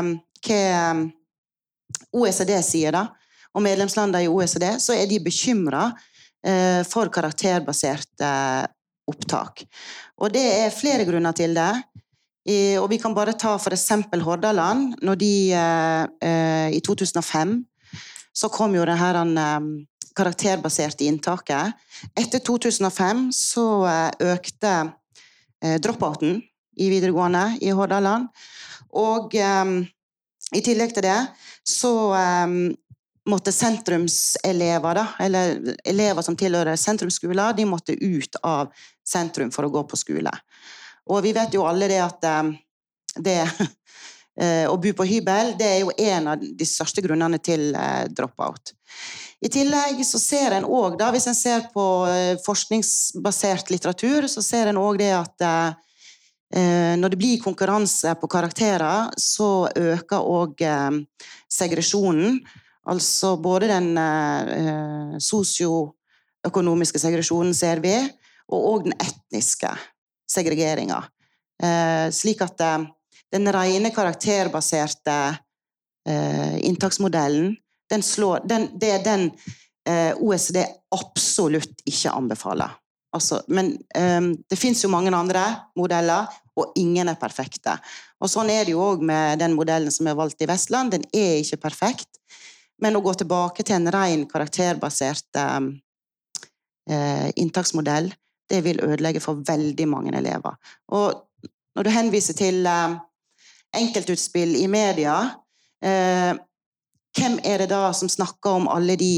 OECD 2.16 2.56
sier, 2.64 2.96
da, 2.96 3.08
og 3.56 3.64
medlemslandene 3.64 4.26
i 4.26 4.32
OECD, 4.32 4.68
så 4.84 4.96
er 4.96 5.08
de 5.10 5.22
bekymra 5.24 5.88
eh, 6.46 6.82
for 6.88 7.12
karakterbaserte 7.14 8.28
eh, 8.28 8.66
opptak. 9.12 9.64
Og 10.20 10.34
det 10.34 10.44
er 10.44 10.74
flere 10.76 11.06
grunner 11.08 11.36
til 11.38 11.56
det. 11.58 11.72
Og 12.78 12.86
vi 12.92 13.00
kan 13.02 13.14
bare 13.18 13.34
ta 13.38 13.56
for 13.58 13.74
eksempel 13.74 14.22
Hordaland. 14.22 14.96
Når 15.02 15.18
de 15.18 15.30
eh, 15.58 16.74
I 16.78 16.82
2005 16.86 17.56
så 18.36 18.50
kom 18.54 18.76
jo 18.76 18.86
det 18.86 18.98
her 19.00 19.18
karakterbaserte 20.18 21.06
inntaket. 21.06 21.78
Etter 22.18 22.42
2005 22.46 23.30
så 23.34 23.66
økte 24.22 24.74
dropouten 25.82 26.42
i 26.82 26.90
videregående 26.92 27.46
i 27.62 27.72
Hordaland. 27.74 28.28
Og 28.94 29.38
i 29.38 30.64
tillegg 30.66 30.98
til 30.98 31.06
det 31.08 31.20
så 31.68 32.16
um, 32.16 32.76
måtte 33.30 33.52
sentrumselever, 33.52 34.96
da, 34.96 35.08
eller 35.20 35.76
elever 35.84 36.22
som 36.22 36.38
tilhører 36.38 36.78
sentrumsskoler, 36.78 37.56
de 37.58 37.66
måtte 37.66 37.96
ut 37.98 38.38
av 38.44 38.70
sentrum 39.08 39.52
for 39.54 39.66
å 39.66 39.72
gå 39.74 39.84
på 39.90 40.00
skole. 40.00 40.34
Og 41.10 41.24
vi 41.26 41.34
vet 41.34 41.54
jo 41.54 41.66
alle 41.66 41.90
det 41.90 42.02
at 42.04 42.30
um, 42.46 42.54
det 43.26 43.42
uh, 43.46 44.66
å 44.74 44.78
bo 44.82 44.94
på 44.94 45.08
hybel 45.10 45.56
det 45.58 45.70
er 45.72 45.80
jo 45.82 45.94
en 45.96 46.34
av 46.34 46.42
de 46.44 46.68
største 46.68 47.02
grunnene 47.06 47.40
til 47.42 47.72
dropout. 48.12 48.76
I 49.42 49.50
tillegg 49.52 50.00
så 50.08 50.20
ser 50.22 50.56
en 50.56 50.66
òg, 50.66 51.02
hvis 51.14 51.28
en 51.30 51.38
ser 51.38 51.66
på 51.74 51.84
forskningsbasert 52.46 53.70
litteratur, 53.70 54.26
så 54.32 54.42
ser 54.42 54.72
en 54.72 54.80
òg 54.82 54.98
det 55.02 55.12
at 55.14 55.44
Eh, 55.46 55.74
når 56.54 57.12
det 57.12 57.18
blir 57.20 57.42
konkurranse 57.42 58.14
på 58.22 58.30
karakterer, 58.30 59.10
så 59.18 59.68
øker 59.76 60.28
òg 60.30 60.62
eh, 60.62 61.00
segresjonen. 61.52 62.38
Altså 62.86 63.34
både 63.42 63.72
den 63.72 63.98
eh, 63.98 65.16
sosioøkonomiske 65.18 67.02
segresjonen, 67.02 67.54
ser 67.58 67.82
vi, 67.84 67.96
og 68.54 68.70
òg 68.72 68.86
den 68.86 68.98
etniske 69.00 69.72
segregeringa. 70.30 71.02
Slik 72.12 72.42
at 72.44 72.60
den 73.32 73.48
rene 73.56 73.90
karakterbaserte 73.96 75.16
inntaksmodellen, 76.68 77.54
den 77.90 78.04
slår, 78.04 78.44
den, 78.44 78.68
det 78.76 78.90
er 78.92 79.06
den 79.06 79.30
OECD 80.20 80.60
absolutt 80.92 81.80
ikke 81.88 82.12
anbefaler. 82.12 82.76
Altså, 83.16 83.40
men 83.48 83.74
um, 83.96 84.34
det 84.50 84.58
fins 84.60 84.84
jo 84.84 84.92
mange 84.92 85.14
andre 85.16 85.46
modeller, 85.80 86.28
og 86.56 86.76
ingen 86.80 87.12
er 87.12 87.20
perfekte. 87.20 87.78
Og 88.24 88.32
sånn 88.32 88.50
er 88.52 88.64
det 88.66 88.76
jo 88.76 88.84
òg 88.84 89.04
med 89.04 89.40
den 89.42 89.56
modellen 89.58 89.92
som 89.92 90.08
er 90.08 90.18
valgt 90.18 90.44
i 90.44 90.50
Vestland. 90.50 90.94
Den 90.96 91.04
er 91.16 91.40
ikke 91.42 91.62
perfekt. 91.68 92.20
Men 92.84 92.96
å 92.96 93.04
gå 93.04 93.14
tilbake 93.16 93.64
til 93.64 93.78
en 93.78 93.92
ren 93.92 94.26
karakterbasert 94.28 95.40
um, 95.40 95.70
uh, 96.92 97.28
inntaksmodell, 97.40 98.12
det 98.52 98.62
vil 98.66 98.84
ødelegge 98.84 99.24
for 99.24 99.44
veldig 99.48 99.88
mange 99.90 100.16
elever. 100.18 100.58
Og 100.96 101.50
når 101.76 101.88
du 101.88 101.92
henviser 101.96 102.38
til 102.38 102.68
uh, 102.68 102.98
enkeltutspill 103.76 104.56
i 104.60 104.68
media, 104.72 105.16
uh, 105.88 106.34
hvem 107.16 107.40
er 107.48 107.64
det 107.64 107.72
da 107.72 107.90
som 107.96 108.12
snakker 108.12 108.60
om 108.60 108.70
alle 108.72 108.98
de 109.00 109.14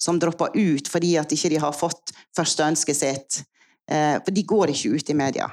som 0.00 0.18
dropper 0.20 0.54
ut 0.54 0.88
fordi 0.90 1.14
at 1.20 1.32
ikke 1.32 1.52
de 1.54 1.60
har 1.62 1.76
fått 1.76 2.14
førsteønsket 2.36 2.98
sitt. 2.98 3.42
Eh, 3.90 4.16
for 4.20 4.34
de 4.34 4.46
går 4.48 4.72
ikke 4.74 4.96
ut 4.96 5.10
i 5.10 5.18
media. 5.18 5.50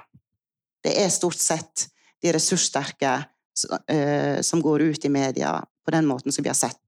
Det 0.84 0.96
er 0.98 1.12
stort 1.14 1.40
sett 1.40 1.88
de 2.22 2.34
ressurssterke 2.34 3.14
eh, 3.88 4.42
som 4.42 4.62
går 4.62 4.88
ut 4.92 5.06
i 5.06 5.14
media 5.14 5.58
på 5.86 5.92
den 5.94 6.08
måten 6.10 6.32
som 6.32 6.44
vi 6.44 6.50
har 6.50 6.58
sett. 6.58 6.80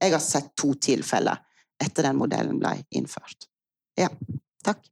Jeg 0.00 0.12
har 0.14 0.22
sett 0.22 0.54
to 0.58 0.74
tilfeller 0.80 1.40
etter 1.80 2.06
den 2.08 2.18
modellen 2.20 2.60
ble 2.60 2.76
innført. 2.96 3.48
Ja, 3.98 4.08
takk. 4.64 4.84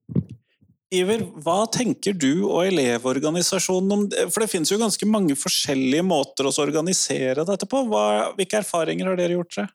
Iver, 0.88 1.20
hva 1.44 1.66
tenker 1.68 2.14
du 2.16 2.46
og 2.48 2.62
Elevorganisasjonen 2.64 3.92
om 3.92 4.04
det? 4.08 4.30
For 4.32 4.40
det 4.40 4.48
finnes 4.48 4.70
jo 4.72 4.78
ganske 4.80 5.08
mange 5.08 5.36
forskjellige 5.36 6.04
måter 6.06 6.48
å 6.48 6.52
organisere 6.62 7.44
dette 7.44 7.68
på. 7.68 7.82
Hva, 7.90 8.32
hvilke 8.38 8.62
erfaringer 8.62 9.10
har 9.10 9.20
dere 9.20 9.36
gjort 9.36 9.58
seg? 9.58 9.74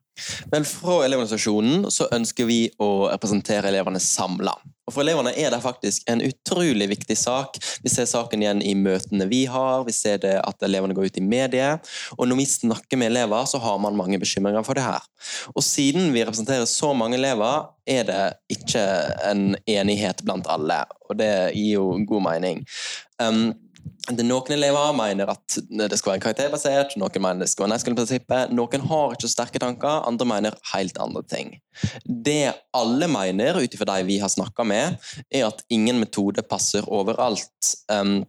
Vel, 0.52 0.66
Fra 0.68 1.00
Elevorganisasjonen 1.06 1.88
så 1.92 2.08
ønsker 2.14 2.46
vi 2.46 2.68
å 2.82 3.10
representere 3.10 3.72
elevene 3.72 4.02
samla. 4.02 4.54
Og 4.84 4.92
For 4.92 5.04
elevene 5.04 5.32
er 5.40 5.50
det 5.54 5.62
faktisk 5.64 6.04
en 6.12 6.22
utrolig 6.26 6.90
viktig 6.92 7.16
sak. 7.18 7.58
Vi 7.86 7.92
ser 7.92 8.08
saken 8.10 8.44
igjen 8.44 8.62
i 8.66 8.74
møtene 8.76 9.30
vi 9.32 9.46
har, 9.50 9.86
vi 9.88 9.96
ser 9.96 10.20
det 10.24 10.36
at 10.44 10.66
elevene 10.68 10.96
går 10.96 11.08
ut 11.08 11.20
i 11.22 11.24
mediet. 11.24 11.90
Og 12.18 12.28
når 12.28 12.42
vi 12.42 12.48
snakker 12.52 13.00
med 13.00 13.14
elever, 13.14 13.48
så 13.50 13.62
har 13.64 13.80
man 13.82 13.98
mange 13.98 14.20
bekymringer 14.22 14.66
for 14.68 14.78
det 14.78 14.86
her. 14.86 15.04
Og 15.56 15.64
siden 15.66 16.12
vi 16.14 16.26
representerer 16.26 16.68
så 16.70 16.92
mange 16.98 17.18
elever, 17.18 17.70
er 17.88 18.08
det 18.08 18.22
ikke 18.54 18.84
en 19.32 19.54
enighet 19.66 20.24
blant 20.28 20.48
alle. 20.52 20.84
Og 21.10 21.18
det 21.20 21.34
gir 21.56 21.80
jo 21.80 21.88
god 22.08 22.28
mening. 22.28 22.66
Um, 23.24 23.54
noen 24.12 24.54
elever 24.56 24.96
mener 24.98 25.30
at 25.32 25.58
det 25.70 25.98
skal 26.00 26.14
være 26.14 26.24
karakterbasert, 26.26 26.96
noen 27.00 27.24
mener 27.24 27.46
det 27.46 27.52
skal 27.52 27.66
være 27.66 27.74
nærskoleprinsippet. 27.74 28.54
Noen 28.56 28.88
har 28.90 29.16
ikke 29.16 29.32
sterke 29.32 29.62
tanker, 29.64 30.04
andre 30.08 30.28
mener 30.28 30.58
helt 30.74 31.00
andre 31.02 31.24
ting. 31.30 31.54
Det 32.04 32.52
alle 32.76 33.10
mener, 33.12 33.62
ut 33.64 33.78
ifra 33.78 33.88
de 33.94 34.08
vi 34.10 34.20
har 34.24 34.32
snakka 34.32 34.66
med, 34.68 35.00
er 35.32 35.48
at 35.48 35.64
ingen 35.74 36.02
metode 36.04 36.44
passer 36.48 36.88
overalt. 36.92 37.74
Um, 37.92 38.22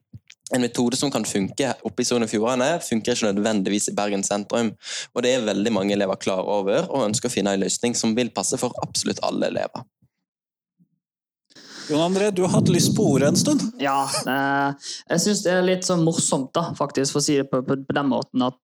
en 0.54 0.60
metode 0.60 0.96
som 1.00 1.10
kan 1.10 1.24
funke 1.26 1.72
oppe 1.88 2.04
i 2.04 2.06
Sogn 2.06 2.26
og 2.26 2.30
Fjordane, 2.30 2.76
funker 2.84 3.16
ikke 3.16 3.32
nødvendigvis 3.32 3.88
i 3.90 3.96
Bergen 3.96 4.22
sentrum. 4.26 4.74
Og 5.14 5.24
det 5.24 5.32
er 5.34 5.46
veldig 5.48 5.72
mange 5.72 5.96
elever 5.96 6.20
klar 6.20 6.44
over, 6.44 6.86
og 6.90 7.08
ønsker 7.08 7.30
å 7.30 7.34
finne 7.34 7.56
en 7.56 7.64
løsning 7.64 7.96
som 7.98 8.14
vil 8.16 8.30
passe 8.34 8.60
for 8.60 8.76
absolutt 8.84 9.22
alle 9.26 9.50
elever. 9.50 9.86
Jon 11.88 12.00
André, 12.00 12.30
du 12.30 12.42
har 12.42 12.54
hatt 12.54 12.68
lyst 12.72 12.94
på 12.96 13.04
ordet 13.12 13.28
en 13.28 13.36
stund? 13.36 13.64
Ja. 13.82 13.98
Eh, 14.26 14.92
jeg 15.10 15.24
syns 15.26 15.42
det 15.44 15.52
er 15.52 15.66
litt 15.66 15.84
sånn 15.84 16.04
morsomt, 16.06 16.52
da, 16.56 16.70
faktisk, 16.78 17.12
for 17.12 17.20
å 17.20 17.26
si 17.26 17.36
det 17.40 17.48
på, 17.50 17.60
på, 17.66 17.76
på, 17.84 17.96
den 17.96 18.08
måten, 18.08 18.46
at 18.46 18.56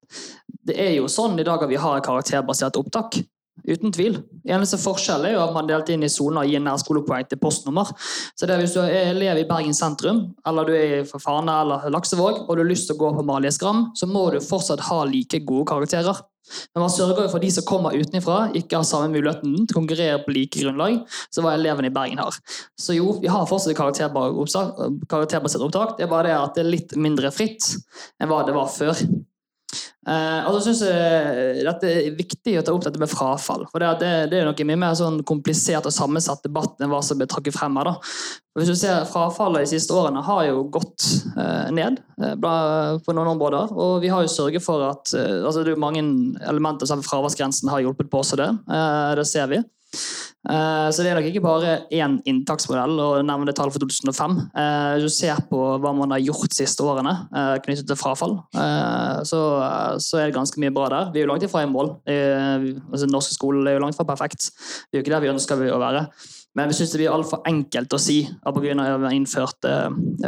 det 0.66 0.78
er 0.80 0.94
jo 0.96 1.10
sånn 1.10 1.36
i 1.40 1.44
dag 1.44 1.60
at 1.60 1.70
vi 1.70 1.80
har 1.80 2.00
karakterbasert 2.06 2.80
opptak. 2.80 3.20
Uten 3.60 3.92
tvil. 3.92 4.14
Eneste 4.48 4.78
forskjell 4.80 5.26
er 5.28 5.34
jo 5.34 5.42
at 5.42 5.52
man 5.52 5.68
delte 5.68 5.92
inn 5.92 6.06
i 6.06 6.08
soner 6.08 6.46
og 6.46 6.48
gir 6.48 6.62
nærskolepoeng 6.64 7.26
til 7.28 7.40
postnummer. 7.42 7.90
Så 8.32 8.48
det 8.48 8.54
er 8.54 8.62
Hvis 8.62 8.72
du 8.72 8.80
er 8.80 9.10
elev 9.10 9.42
i 9.42 9.46
Bergen 9.48 9.76
sentrum, 9.76 10.22
eller 10.48 10.64
du 10.64 10.72
er 10.72 10.94
i 11.02 11.04
Fana 11.04 11.60
eller 11.60 11.90
Laksevåg, 11.92 12.46
og 12.46 12.56
du 12.56 12.62
har 12.62 12.70
lyst 12.70 12.88
til 12.88 12.96
å 12.96 13.02
gå 13.02 13.12
på 13.18 13.26
Malies 13.28 13.60
Gram, 13.60 13.90
så 13.92 14.08
må 14.08 14.30
du 14.32 14.40
fortsatt 14.40 14.86
ha 14.88 15.02
like 15.04 15.42
gode 15.44 15.68
karakterer. 15.68 16.24
Men 16.75 16.85
man 16.85 16.92
sørger 16.92 17.25
jo 17.25 17.33
for 17.33 17.42
de 17.42 17.50
som 17.54 17.66
kommer 17.69 17.97
utenfra, 17.97 18.38
ikke 18.59 18.80
har 18.80 18.87
samme 18.88 19.12
muligheten 19.14 19.57
til 19.64 19.75
å 19.75 19.78
konkurrere 19.80 20.21
på 20.25 20.35
like 20.35 20.62
grunnlag 20.62 21.00
som 21.30 21.47
hva 21.47 21.57
elevene 21.57 21.90
i 21.90 21.95
Bergen 21.95 22.23
har. 22.23 22.37
Så 22.78 22.97
jo, 22.97 23.14
vi 23.23 23.30
har 23.30 23.49
fortsatt 23.50 23.78
karakterbasert 23.78 25.66
opptak, 25.66 25.97
det 25.99 26.07
er 26.07 26.12
bare 26.12 26.30
det 26.30 26.38
at 26.38 26.57
det 26.57 26.64
er 26.64 26.73
litt 26.76 26.97
mindre 26.99 27.33
fritt 27.35 27.73
enn 28.21 28.30
hva 28.30 28.42
det 28.47 28.57
var 28.57 28.71
før. 28.73 28.97
Uh, 30.08 30.48
og 30.48 30.54
så 30.56 30.60
synes 30.64 30.80
jeg 30.88 31.64
Det 31.82 31.90
er 31.90 32.14
viktig 32.16 32.54
å 32.56 32.62
ta 32.64 32.72
opp 32.72 32.86
dette 32.86 32.98
med 32.98 33.10
frafall. 33.10 33.66
for 33.70 33.82
Det, 33.82 33.90
det, 34.00 34.12
det 34.32 34.40
er 34.40 34.48
noe 34.48 34.66
mye 34.66 34.78
mer 34.80 34.94
sånn 34.98 35.20
komplisert 35.28 35.86
og 35.86 35.94
sammensatt 35.94 36.42
debatt 36.46 36.80
enn 36.80 36.90
hva 36.90 37.02
som 37.04 37.20
blir 37.20 37.28
trukket 37.30 37.54
frem 37.54 37.76
her. 37.78 37.92
Hvis 38.58 38.72
du 38.72 38.76
ser 38.78 39.04
Frafallet 39.10 39.66
de 39.66 39.72
siste 39.74 39.94
årene 39.94 40.22
har 40.26 40.46
jo 40.48 40.64
gått 40.72 41.06
uh, 41.36 41.68
ned 41.74 42.00
uh, 42.22 42.96
på 43.04 43.14
noen 43.14 43.34
områder. 43.36 43.74
Og 43.76 44.00
vi 44.02 44.10
har 44.12 44.24
jo 44.24 44.32
sørget 44.32 44.64
for 44.64 44.88
at 44.88 45.12
altså 45.14 45.60
Det 45.60 45.72
er 45.72 45.76
jo 45.76 45.84
mange 45.84 46.02
elementer 46.48 46.88
som 46.88 47.04
fraværsgrensen 47.04 47.70
har 47.70 47.84
hjulpet 47.84 48.10
på 48.10 48.24
også 48.24 48.40
det. 48.40 48.50
det 49.18 49.28
ser 49.28 49.52
vi. 49.52 49.62
Eh, 50.49 50.88
så 50.88 51.04
det 51.04 51.11
er 51.11 51.18
nok 51.18 51.26
ikke 51.28 51.42
bare 51.44 51.75
én 51.92 52.16
inntaksmodell 52.28 52.97
og 53.02 53.26
nevne 53.28 53.52
tall 53.56 53.73
for 53.75 53.82
2005. 53.82 54.38
Hvis 54.97 55.04
du 55.04 55.12
ser 55.12 55.42
på 55.50 55.61
hva 55.82 55.92
man 55.97 56.14
har 56.14 56.23
gjort 56.25 56.49
de 56.49 56.61
siste 56.62 56.85
årene 56.87 57.12
eh, 57.28 57.56
knyttet 57.66 57.88
til 57.90 58.00
frafall, 58.00 58.38
så, 59.26 59.40
er 60.16 60.30
det 60.30 60.37
ganske 60.37 60.61
mye 60.62 60.75
bra 60.75 60.88
der. 60.92 61.12
Vi 61.12 61.20
er 61.20 61.26
jo 61.26 61.32
langt 61.32 61.47
ifra 61.47 61.64
i 61.64 61.70
mål. 61.70 61.94
Altså, 62.06 63.09
norske 63.11 63.37
skolen 63.37 63.68
er 63.68 63.76
jo 63.76 63.85
langt 63.85 63.99
fra 63.99 64.09
perfekt. 64.09 64.50
Vi 64.90 64.97
er 64.97 65.02
jo 65.02 65.04
ikke 65.04 65.16
der 65.16 65.25
vi 65.26 65.32
ønsker 65.35 65.64
å 65.70 65.80
være. 65.82 66.06
Men 66.59 66.70
vi 66.70 66.76
syns 66.78 66.92
det 66.92 66.99
blir 66.99 67.14
altfor 67.14 67.44
enkelt 67.47 67.92
å 67.94 68.00
si 68.00 68.25
at 68.26 68.56
pga. 68.56 68.73
at 68.75 69.00
vi 69.00 69.06
har 69.06 69.14
innført 69.14 69.68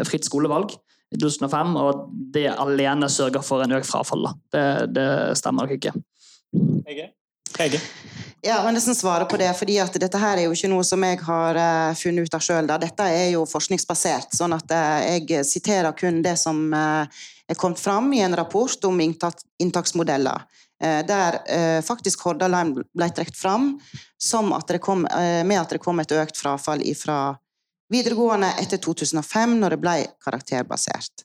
fritt 0.07 0.29
skolevalg 0.29 0.77
i 1.13 1.19
2005, 1.21 1.75
og 1.77 2.07
det 2.33 2.47
alene 2.53 3.09
sørger 3.13 3.45
for 3.45 3.65
en 3.65 3.77
økt 3.77 3.89
frafall. 3.91 4.31
Det, 4.53 4.65
det 4.97 5.09
stemmer 5.41 5.67
nok 5.67 5.77
ikke. 5.77 5.97
Hege? 6.89 7.11
Hege? 7.59 7.83
Ja, 8.45 8.65
men 8.65 8.75
nesten 8.75 8.95
svare 8.95 9.25
på 9.25 9.37
det, 9.37 9.53
fordi 9.55 9.77
at 9.79 9.95
dette 10.03 10.19
her 10.19 10.41
er 10.41 10.49
jo 10.49 10.55
ikke 10.57 10.71
noe 10.73 10.83
som 10.83 11.05
jeg 11.07 11.21
har 11.23 11.59
uh, 11.63 11.93
funnet 11.95 12.27
ut 12.27 12.35
av 12.35 12.43
sjøl. 12.43 12.67
Dette 12.83 13.05
er 13.07 13.29
jo 13.37 13.45
forskningsbasert, 13.47 14.35
sånn 14.35 14.57
at 14.57 14.75
uh, 14.75 14.99
jeg 15.07 15.45
siterer 15.47 15.95
kun 15.95 16.19
det 16.25 16.35
som 16.41 16.59
uh, 16.75 17.07
er 17.47 17.61
kommet 17.61 17.79
fram 17.79 18.11
i 18.11 18.19
en 18.27 18.35
rapport 18.35 18.89
om 18.91 18.99
inntaksmodeller. 19.03 20.49
Der 20.83 21.37
faktisk 21.87 22.25
Hordaland 22.27 22.81
ble 22.91 23.07
trukket 23.15 23.37
fram 23.39 23.69
at 24.57 24.73
kom, 24.83 25.05
med 25.07 25.55
at 25.55 25.71
det 25.71 25.79
kom 25.79 26.01
et 26.03 26.15
økt 26.17 26.41
frafall 26.41 26.83
fra 26.99 27.37
videregående 27.93 28.49
etter 28.59 28.81
2005, 28.83 29.53
når 29.61 29.77
det 29.77 29.79
ble 29.85 29.95
karakterbasert. 30.25 31.23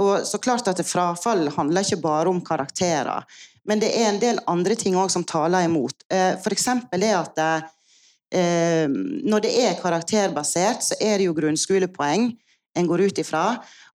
Og 0.00 0.24
så 0.24 0.40
klart 0.40 0.70
at 0.72 0.80
Frafall 0.88 1.50
handler 1.52 1.84
ikke 1.84 2.00
bare 2.06 2.32
om 2.32 2.40
karakterer. 2.40 3.28
Men 3.68 3.80
det 3.80 3.90
er 3.96 4.10
en 4.10 4.20
del 4.20 4.40
andre 4.50 4.76
ting 4.78 4.96
òg 4.98 5.10
som 5.12 5.24
taler 5.26 5.66
imot. 5.66 6.04
Eh, 6.12 6.36
F.eks. 6.36 6.68
det 6.92 7.12
at 7.16 7.40
eh, 7.44 8.86
når 8.88 9.46
det 9.46 9.52
er 9.64 9.78
karakterbasert, 9.80 10.84
så 10.84 10.98
er 11.00 11.18
det 11.18 11.28
jo 11.28 11.36
grunnskolepoeng 11.36 12.32
en 12.74 12.90
går 12.90 13.06
ut 13.08 13.20
ifra. 13.22 13.44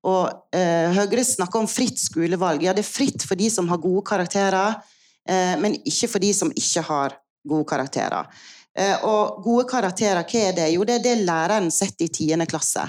Og 0.10 0.56
eh, 0.56 0.90
Høyre 0.96 1.26
snakker 1.28 1.62
om 1.62 1.70
fritt 1.70 2.02
skolevalg. 2.02 2.64
Ja, 2.66 2.74
det 2.74 2.86
er 2.86 2.90
fritt 2.90 3.26
for 3.28 3.40
de 3.40 3.50
som 3.54 3.70
har 3.70 3.82
gode 3.84 4.06
karakterer, 4.10 4.80
men 5.30 5.76
ikke 5.86 6.08
for 6.10 6.24
de 6.24 6.32
som 6.34 6.50
ikke 6.58 6.82
har 6.88 7.14
gode 7.46 7.68
karakterer. 7.70 8.26
Og 9.06 9.44
gode 9.46 9.68
karakterer, 9.70 10.24
hva 10.26 10.40
er 10.42 10.56
det? 10.58 10.66
Jo, 10.74 10.88
det 10.88 10.96
er 10.96 11.04
det 11.04 11.28
læreren 11.28 11.68
setter 11.70 12.08
i 12.08 12.10
tiende 12.10 12.48
klasse. 12.50 12.88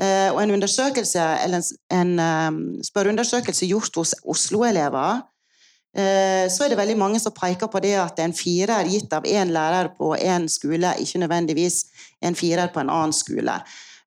Og 0.00 0.40
en 0.42 0.54
undersøkelse, 0.56 1.26
eller 1.44 1.62
en, 1.94 2.82
spørreundersøkelse 2.82 3.68
gjort 3.70 4.00
hos 4.00 4.16
Oslo-elever 4.26 5.20
Eh, 5.20 5.37
så 5.98 6.62
er 6.62 6.70
det 6.70 6.76
veldig 6.78 6.94
mange 7.00 7.18
som 7.18 7.34
peker 7.34 7.66
på 7.72 7.80
det 7.82 7.96
at 7.98 8.20
en 8.22 8.34
firer 8.36 8.86
gitt 8.86 9.12
av 9.16 9.24
én 9.26 9.50
lærer 9.50 9.88
på 9.96 10.12
én 10.14 10.44
skole, 10.46 10.92
ikke 11.02 11.18
nødvendigvis 11.24 11.80
en 12.22 12.36
firer 12.38 12.70
på 12.70 12.82
en 12.84 12.92
annen 12.92 13.14
skole. 13.16 13.56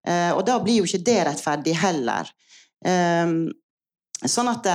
Eh, 0.07 0.31
og 0.33 0.43
da 0.47 0.57
blir 0.61 0.81
jo 0.81 0.87
ikke 0.87 1.03
det 1.05 1.19
rettferdig 1.27 1.75
heller. 1.81 2.29
Eh, 2.85 3.33
sånn 4.21 4.51
at 4.51 4.69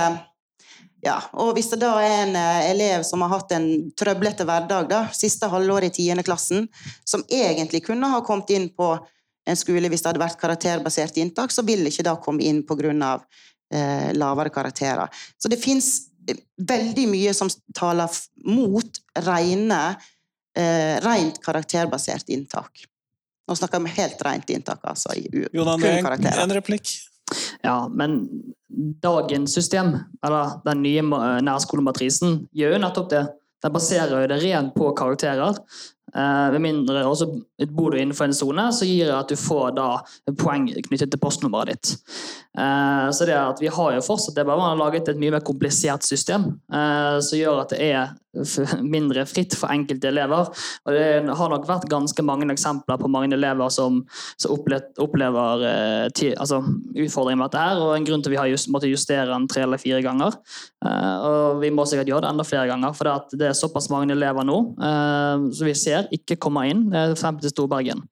ja, 1.05 1.17
og 1.39 1.53
hvis 1.55 1.69
det 1.71 1.79
da 1.83 1.93
er 2.01 2.15
en 2.25 2.37
elev 2.67 3.03
som 3.07 3.21
har 3.23 3.35
hatt 3.35 3.53
en 3.55 3.67
trøblete 3.95 4.47
hverdag 4.47 4.89
da, 4.89 5.03
siste 5.15 5.47
halvår 5.51 5.87
i 5.87 5.93
tiende 5.93 6.25
klassen, 6.25 6.65
som 7.05 7.23
egentlig 7.29 7.83
kunne 7.85 8.09
ha 8.11 8.23
kommet 8.25 8.51
inn 8.55 8.67
på 8.73 8.95
en 9.47 9.59
skole 9.59 9.87
hvis 9.87 10.03
det 10.03 10.11
hadde 10.11 10.23
vært 10.23 10.39
karakterbasert 10.41 11.19
inntak, 11.21 11.53
så 11.53 11.63
vil 11.63 11.85
ikke 11.87 12.05
da 12.07 12.17
komme 12.19 12.43
inn 12.43 12.65
pga. 12.67 13.21
Eh, 13.67 14.13
lavere 14.15 14.47
karakterer. 14.47 15.11
Så 15.35 15.49
det 15.51 15.57
fins 15.59 16.06
veldig 16.57 17.07
mye 17.11 17.33
som 17.35 17.49
taler 17.77 18.11
mot 18.45 19.01
rene, 19.25 19.81
eh, 20.57 20.97
rent 21.03 21.41
karakterbasert 21.43 22.29
inntak. 22.33 22.85
Nå 23.47 23.55
snakker 23.55 23.79
vi 23.79 23.85
om 23.85 23.97
helt 23.97 24.23
rent 24.25 24.49
inntak, 24.49 24.79
altså. 24.83 25.13
I, 25.15 25.47
kun 25.53 25.79
karakterer. 25.79 26.43
en 26.43 26.55
replikk? 26.57 26.91
Ja, 27.63 27.87
men 27.87 28.27
dagens 29.03 29.53
system, 29.55 29.95
eller 30.23 30.59
den 30.65 30.83
nye 30.83 31.03
nærskolematrisen, 31.43 32.41
gjør 32.55 32.75
jo 32.75 32.81
nettopp 32.83 33.09
det. 33.11 33.23
Den 33.63 33.73
baserer 33.73 34.21
jo 34.21 34.27
det 34.29 34.41
rent 34.43 34.75
på 34.75 34.91
karakterer. 34.95 35.57
Eh, 36.15 36.51
med 36.51 36.61
mindre 36.63 37.01
også 37.03 37.27
bor 37.75 37.91
du 37.91 37.99
innenfor 37.99 38.29
en 38.29 38.35
sone, 38.35 38.67
så 38.71 38.87
gir 38.87 39.09
det 39.09 39.15
at 39.17 39.31
du 39.31 39.35
får 39.39 39.73
da 39.75 39.87
poeng 40.39 40.69
knyttet 40.71 41.11
til 41.11 41.19
postnummeret 41.19 41.73
ditt. 41.73 42.13
Eh, 42.57 43.07
så 43.11 43.27
det 43.27 43.35
at 43.35 43.59
vi 43.61 43.71
har 43.73 43.97
jo 43.97 44.05
fortsatt 44.05 44.37
det 44.37 44.45
er 44.45 44.47
bare 44.47 44.61
man 44.61 44.71
har 44.71 44.79
laget 44.85 45.11
et 45.11 45.19
mye 45.19 45.35
mer 45.35 45.43
komplisert 45.45 46.07
system 46.07 46.53
eh, 46.73 47.19
som 47.21 47.37
gjør 47.37 47.65
at 47.65 47.75
det 47.75 47.91
er 47.91 48.15
mindre 48.85 49.25
fritt 49.25 49.55
for 49.57 49.73
enkelte 49.73 50.11
elever. 50.11 50.47
Og 50.85 50.95
det 50.95 51.35
har 51.39 51.51
nok 51.51 51.67
vært 51.67 51.89
ganske 51.91 52.23
mange 52.25 52.47
eksempler 52.53 52.99
på 53.01 53.09
mange 53.11 53.33
elever 53.35 53.71
som, 53.73 54.03
som 54.37 54.53
opplever 54.53 55.65
altså, 55.65 56.59
utfordringer 56.93 57.39
med 57.41 57.47
dette 57.47 57.63
her, 57.63 57.81
og 57.81 57.95
en 57.95 58.05
grunn 58.05 58.21
til 58.21 58.29
at 58.29 58.35
vi 58.35 58.39
har 58.43 58.51
just, 58.51 58.69
måttet 58.69 58.93
justere 58.93 59.31
den 59.31 59.47
tre 59.49 59.65
eller 59.65 59.81
fire 59.81 60.03
ganger. 60.05 60.37
Og 60.85 61.63
vi 61.63 61.71
må 61.73 61.87
sikkert 61.89 62.11
gjøre 62.11 62.27
det 62.27 62.29
enda 62.29 62.45
flere 62.45 62.69
ganger, 62.69 62.93
for 62.93 63.09
det, 63.33 63.49
er 63.49 63.57
såpass 63.57 63.89
mange 63.89 64.13
elever 64.13 64.45
nå 64.45 64.59
så 64.77 65.65
vi 65.65 65.73
ser 65.77 65.96
ikke 66.15 66.39
kommer 66.41 66.69
inn 66.69 66.87
eh, 66.93 67.15
frem 67.19 67.41
til 67.41 67.53
Storbergen. 67.53 68.05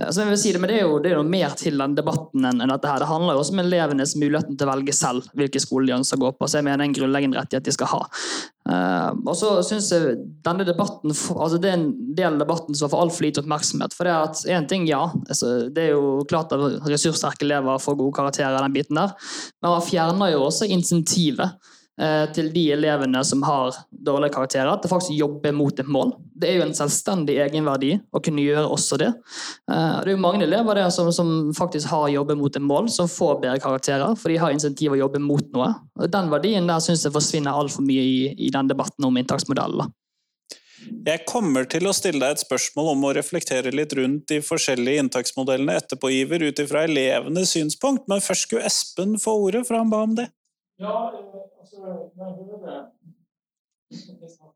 Så 0.00 0.22
jeg 0.22 0.30
vil 0.30 0.38
si 0.40 0.52
det, 0.54 0.60
men 0.62 0.70
det 0.70 0.76
er, 0.78 0.86
jo, 0.88 0.98
det 1.02 1.10
er 1.10 1.18
jo 1.18 1.24
mer 1.28 1.52
til 1.58 1.76
den 1.78 1.94
debatten 1.98 2.46
enn 2.48 2.62
dette. 2.62 2.88
her. 2.88 3.02
Det 3.02 3.08
handler 3.10 3.36
jo 3.36 3.42
også 3.42 3.54
om 3.54 3.62
elevenes 3.62 4.14
muligheten 4.18 4.56
til 4.58 4.66
å 4.66 4.70
velge 4.72 4.94
selv 4.96 5.26
hvilke 5.36 5.60
skoler 5.62 5.90
de 5.90 5.96
ønsker 5.98 6.18
å 6.18 6.22
gå 6.24 6.30
på. 6.38 6.48
så 6.48 6.58
jeg 6.58 6.66
mener 6.66 6.86
en 6.86 6.94
grunnleggende 6.96 7.38
rettighet 7.38 7.68
de 7.68 7.74
skal 7.76 7.90
ha. 7.92 8.00
Uh, 8.70 9.10
og 9.26 9.34
så 9.36 9.50
synes 9.66 9.90
jeg 9.92 10.16
denne 10.46 10.64
debatten, 10.68 11.12
altså 11.12 11.58
Det 11.60 11.70
er 11.70 11.76
en 11.78 11.88
del 12.16 12.38
av 12.38 12.42
debatten 12.44 12.76
som 12.78 12.92
får 12.92 13.04
altfor 13.04 13.26
lite 13.26 13.42
oppmerksomhet. 13.44 13.96
for 13.96 14.08
Det 14.08 14.14
er 14.14 14.30
at 14.30 14.44
en 14.56 14.70
ting, 14.72 14.86
ja, 14.88 15.02
altså, 15.28 15.52
det 15.68 15.84
er 15.84 15.92
jo 15.98 16.24
klart 16.30 16.54
at 16.56 16.88
ressurssterke 16.88 17.44
elever 17.44 17.82
får 17.82 17.98
gode 18.00 18.16
karakterer, 18.16 18.56
den 18.56 18.78
biten 18.78 18.96
der, 18.96 19.12
men 19.60 19.76
man 19.76 19.84
fjerner 19.84 20.32
jo 20.32 20.46
også 20.48 20.70
insentivet 20.70 21.50
Eh, 21.50 21.79
til 22.34 22.46
de 22.54 22.62
elevene 22.72 23.20
som 23.28 23.42
har 23.44 23.76
dårlige 23.90 24.32
karakterer, 24.32 24.78
til 24.80 24.88
faktisk 24.92 25.18
jobber 25.18 25.40
jobbe 25.40 25.52
mot 25.56 25.80
et 25.80 25.88
mål. 25.88 26.12
Det 26.34 26.48
er 26.48 26.58
jo 26.58 26.64
en 26.64 26.74
selvstendig 26.74 27.38
egenverdi 27.40 27.98
å 28.12 28.20
kunne 28.20 28.42
gjøre 28.42 28.68
også 28.68 28.98
det. 28.98 29.10
Eh, 29.70 30.00
det 30.02 30.10
er 30.10 30.14
jo 30.14 30.22
mange 30.22 30.44
elever 30.44 30.74
der 30.74 30.90
som, 30.90 31.10
som 31.12 31.52
faktisk 31.56 31.90
har 31.90 32.08
jobbet 32.08 32.38
mot 32.38 32.56
et 32.56 32.62
mål, 32.62 32.88
som 32.88 33.08
får 33.08 33.40
bedre 33.42 33.60
karakterer, 33.60 34.16
for 34.16 34.30
de 34.30 34.38
har 34.40 34.52
insentiv 34.52 34.92
å 34.92 35.00
jobbe 35.00 35.20
mot 35.20 35.46
noe. 35.54 35.72
Den 36.08 36.30
verdien 36.30 36.66
der 36.66 36.80
syns 36.80 37.04
jeg 37.04 37.14
forsvinner 37.14 37.52
altfor 37.52 37.84
mye 37.84 38.02
i, 38.02 38.20
i 38.38 38.50
den 38.50 38.68
debatten 38.68 39.04
om 39.04 39.16
inntaksmodellen. 39.16 39.92
Jeg 40.80 41.26
kommer 41.28 41.66
til 41.68 41.84
å 41.86 41.92
stille 41.92 42.22
deg 42.22 42.38
et 42.38 42.42
spørsmål 42.42 42.94
om 42.94 43.02
å 43.04 43.12
reflektere 43.14 43.70
litt 43.74 43.92
rundt 43.98 44.30
de 44.32 44.40
forskjellige 44.42 45.04
inntaksmodellene 45.04 45.76
etterpå, 45.76 46.08
Iver, 46.22 46.48
ut 46.48 46.62
ifra 46.62 46.86
elevenes 46.88 47.52
synspunkt, 47.52 48.06
men 48.08 48.24
først 48.24 48.48
skulle 48.48 48.64
Espen 48.66 49.18
få 49.20 49.36
ordet, 49.44 49.66
for 49.68 49.76
han 49.76 49.92
ba 49.92 50.00
om 50.08 50.16
det. 50.16 50.30
Ja, 50.80 50.94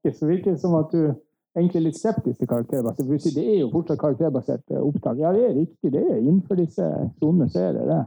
det 0.04 0.28
virker 0.28 0.56
som 0.56 0.74
at 0.78 0.92
du 0.92 1.14
egentlig 1.54 1.80
er 1.80 1.86
litt 1.88 1.98
skeptisk 1.98 2.40
til 2.40 2.50
karakterbasert. 2.50 3.28
Det 3.34 3.44
er 3.44 3.60
jo 3.60 3.70
fortsatt 3.72 4.00
karakterbasert 4.00 4.64
eh, 4.74 4.80
opptak. 4.82 5.20
Ja, 5.22 5.32
det 5.34 5.44
er 5.48 5.54
riktig. 5.58 5.92
Det 5.94 6.02
er 6.02 6.18
innenfor 6.18 6.58
disse 6.58 6.88
sonene 7.20 7.48
så 7.50 7.68
er 7.68 7.76
det 7.78 7.84
det. 7.90 8.00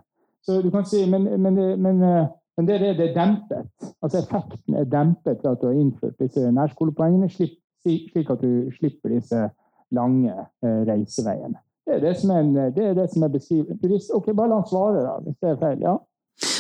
Så 0.48 0.62
du 0.64 0.70
kan 0.72 0.86
si, 0.88 1.06
Men, 1.10 1.30
men, 1.42 1.56
men, 1.82 2.04
eh, 2.04 2.28
men 2.58 2.68
det, 2.68 2.82
er 2.82 2.98
det 2.98 3.14
dempet. 3.16 3.70
Altså 4.02 4.20
Effekten 4.24 4.76
er 4.76 4.84
dempet 4.84 5.44
ved 5.44 5.52
at 5.52 5.62
du 5.62 5.68
har 5.68 5.80
innført 5.80 6.20
disse 6.20 6.52
nærskolepoengene, 6.52 7.30
slik 7.30 8.30
at 8.30 8.42
du 8.42 8.72
slipper 8.76 9.10
disse 9.16 9.50
lange 9.92 10.34
eh, 10.64 10.82
reiseveiene. 10.90 11.60
Det 11.88 11.96
er 11.96 12.00
det 12.04 12.18
som 12.20 12.30
er, 12.36 12.72
det 12.76 12.84
er, 12.84 12.94
det 12.94 13.10
som 13.14 13.24
er 13.24 13.32
beskrivet. 13.32 13.80
Ok, 14.14 14.26
bare 14.36 14.50
la 14.50 14.60
han 14.60 14.68
svare, 14.68 15.04
da, 15.06 15.14
hvis 15.24 15.38
det 15.40 15.50
er 15.50 15.60
feil. 15.62 15.82
ja. 15.82 15.96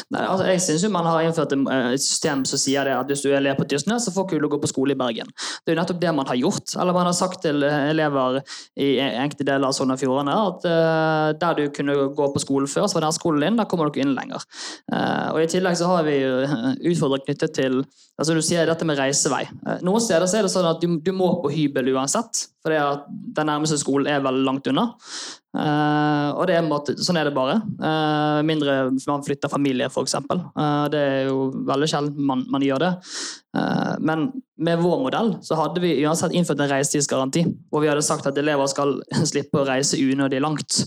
Nei, 0.07 0.21
altså, 0.23 0.45
jeg 0.47 0.61
syns 0.63 0.85
man 0.93 1.07
har 1.07 1.25
innført 1.25 1.51
eh, 1.51 1.87
et 1.91 2.03
system 2.03 2.45
som 2.47 2.59
sier 2.61 2.87
at 2.93 3.09
hvis 3.11 3.25
du 3.25 3.27
er 3.27 3.41
elev 3.41 3.57
på 3.59 3.65
Tysnes, 3.67 4.05
så 4.05 4.13
får 4.15 4.29
du 4.29 4.37
ikke 4.37 4.53
gå 4.53 4.59
på 4.63 4.69
skole 4.71 4.95
i 4.95 4.99
Bergen. 4.99 5.27
Det 5.35 5.73
er 5.73 5.75
jo 5.75 5.81
nettopp 5.81 5.99
det 5.99 6.13
man 6.15 6.29
har 6.29 6.39
gjort. 6.39 6.75
Eller 6.79 6.95
man 6.95 7.09
har 7.09 7.17
sagt 7.17 7.41
til 7.43 7.65
elever 7.67 8.39
i 8.79 8.93
enkelte 9.03 9.47
deler 9.49 9.67
av 9.67 9.75
Sogn 9.75 9.91
og 9.91 9.99
Fjordane 9.99 10.35
at 10.47 10.67
uh, 10.67 11.27
der 11.41 11.57
du 11.57 11.63
kunne 11.75 11.95
gå 12.15 12.27
på 12.31 12.41
skole 12.43 12.71
før, 12.71 12.87
så 12.87 12.97
var 12.97 13.07
nærskolen 13.09 13.43
din, 13.43 13.59
der 13.59 13.67
kommer 13.67 13.87
du 13.87 13.95
ikke 13.95 14.05
inn 14.05 14.15
lenger. 14.15 14.45
Uh, 14.87 15.33
og 15.33 15.41
I 15.43 15.49
tillegg 15.51 15.75
så 15.79 15.89
har 15.91 16.07
vi 16.07 16.19
utfordringer 16.23 17.27
knyttet 17.27 17.57
til 17.57 17.81
altså 18.17 18.33
Du 18.33 18.41
sier 18.41 18.65
dette 18.65 18.85
med 18.87 18.97
reisevei. 18.97 19.43
Uh, 19.65 19.75
noen 19.85 20.03
steder 20.03 20.29
så 20.29 20.39
er 20.39 20.47
det 20.47 20.53
sånn 20.53 20.69
at 20.69 20.79
du, 20.81 20.95
du 21.03 21.11
må 21.15 21.33
på 21.43 21.51
hybel 21.51 21.91
uansett, 21.97 22.47
for 22.63 22.71
den 22.71 23.51
nærmeste 23.51 23.79
skolen 23.83 24.07
er 24.11 24.23
veldig 24.23 24.47
langt 24.47 24.71
unna. 24.71 24.87
Uh, 25.57 26.37
og 26.37 26.43
det 26.45 26.53
er 26.53 26.65
måte, 26.65 26.93
sånn 27.01 27.17
er 27.17 27.25
det 27.25 27.33
bare. 27.33 27.57
Uh, 27.81 28.43
mindre 28.45 28.75
man 29.09 29.23
flytter 29.25 29.49
familie, 29.49 29.87
f.eks. 29.89 30.13
Uh, 30.29 30.85
det 30.93 31.01
er 31.01 31.29
jo 31.31 31.47
veldig 31.65 31.89
sjelden 31.89 32.27
man, 32.29 32.43
man 32.53 32.65
gjør 32.65 32.83
det. 32.83 32.91
Uh, 33.57 33.95
men 34.05 34.27
med 34.61 34.83
vår 34.83 35.01
modell 35.01 35.31
så 35.45 35.57
hadde 35.57 35.81
vi 35.81 35.95
uansett 36.03 36.35
innført 36.37 36.61
en 36.61 36.69
reisetidsgaranti, 36.69 37.47
hvor 37.71 37.81
vi 37.81 37.89
hadde 37.89 38.05
sagt 38.05 38.29
at 38.29 38.37
elever 38.37 38.69
skal 38.69 38.99
slippe 39.31 39.63
å 39.63 39.65
reise 39.67 39.97
unødig 39.97 40.43
langt. 40.45 40.83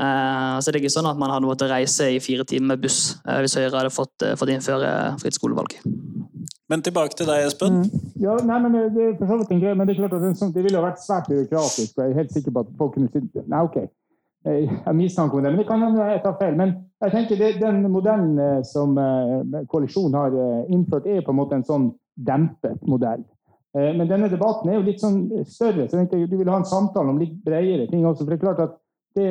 Uh, 0.00 0.58
så 0.58 0.70
det 0.70 0.80
er 0.80 0.82
ikke 0.82 0.96
sånn 0.98 1.10
at 1.10 1.20
man 1.20 1.30
hadde 1.30 1.46
måttet 1.46 1.70
reise 1.70 2.10
i 2.10 2.22
fire 2.24 2.46
timer 2.48 2.74
med 2.74 2.86
buss 2.86 3.00
hvis 3.22 3.58
Høyre 3.60 3.76
hadde 3.76 3.94
fått, 3.94 4.26
fått 4.40 4.54
innføre 4.56 4.90
fritt 5.22 5.38
skolevalg. 5.38 5.78
Men 6.70 6.84
tilbake 6.86 7.16
til 7.18 7.26
deg, 7.26 7.48
Espen. 7.48 7.80
Mm. 7.82 8.10
Ja, 8.22 8.36
nei, 8.46 8.58
men 8.62 8.76
Det 8.94 9.02
er 9.02 9.16
for 9.18 9.26
så 9.26 9.40
vidt 9.40 9.50
en 9.54 9.62
greie, 9.62 9.74
men 9.74 9.88
det 9.88 9.96
er 9.96 10.04
klart 10.04 10.12
at 10.14 10.22
det, 10.22 10.36
sånn, 10.38 10.52
det 10.54 10.62
ville 10.62 10.82
vært 10.84 11.02
svært 11.02 11.26
byråkratisk. 11.30 11.96
og 11.96 12.04
Jeg 12.04 12.12
er 12.12 12.20
helt 12.20 12.36
sikker 12.36 12.54
på 12.54 12.62
at 12.62 12.70
folk 12.78 12.94
kunne 12.94 13.10
si 13.10 13.42
nei, 13.50 13.62
ok, 13.66 13.78
har 14.44 14.96
mistanke 14.96 15.36
om 15.36 15.42
det, 15.42 15.50
men 15.50 15.58
det 15.60 15.68
kan 15.68 15.82
hende 15.82 16.06
jeg 16.12 16.22
tar 16.24 16.38
feil. 16.40 16.54
Men 16.56 16.72
jeg 17.00 17.12
tenker 17.14 17.40
det, 17.40 17.50
den 17.60 17.82
modellen 17.92 18.38
eh, 18.38 18.62
som 18.66 18.96
eh, 19.00 19.60
koalisjonen 19.72 20.16
har 20.18 20.36
eh, 20.36 20.72
innført, 20.74 21.06
er 21.08 21.22
på 21.24 21.32
en 21.32 21.38
måte 21.38 21.56
en 21.56 21.66
sånn 21.66 21.90
dempet 22.16 22.82
modell. 22.88 23.24
Men 23.70 24.08
denne 24.10 24.26
debatten 24.26 24.66
er 24.66 24.80
jo 24.80 24.82
litt 24.82 24.98
sånn 24.98 25.44
større, 25.46 25.84
så 25.86 25.94
jeg 25.94 26.08
tenkte 26.08 26.26
du 26.26 26.40
vil 26.40 26.48
ha 26.50 26.56
en 26.58 26.66
samtale 26.66 27.12
om 27.12 27.20
litt 27.20 27.36
bredere 27.44 27.84
ting 27.86 28.02
også. 28.02 28.24
For 28.24 28.32
det 28.32 28.38
er 28.40 28.42
klart 28.42 28.62
at 28.64 28.72
det 29.14 29.28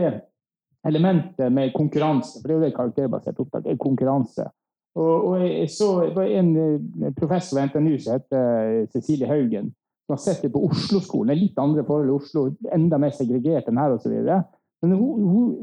elementet 0.87 1.51
med 1.51 1.73
konkurranse, 1.73 2.39
for 2.39 2.47
det 2.47 2.53
er 2.53 2.55
jo 2.55 2.63
det 2.63 2.77
karakterbasert 2.77 3.41
opptak, 3.43 3.67
er 3.67 3.81
konkurranse. 3.83 4.45
Og, 4.95 5.11
og 5.27 5.43
jeg 5.43 5.67
så 5.75 5.89
en 6.23 6.53
professor 7.19 7.59
ved 7.59 7.67
NTNU 7.67 7.97
som 7.99 8.15
heter 8.15 8.87
Cecilie 8.95 9.27
Haugen, 9.27 9.73
som 10.07 10.15
har 10.15 10.23
sett 10.23 10.47
det 10.47 10.53
på 10.55 10.63
Oslo-skolen. 10.69 11.35
Litt 11.35 11.59
andre 11.59 11.83
forhold 11.83 12.07
i 12.07 12.15
Oslo, 12.15 12.45
enda 12.71 13.01
mer 13.03 13.11
segregert 13.19 13.67
enn 13.67 13.83
her 13.83 13.97
osv. 13.97 14.15
Men 14.81 14.91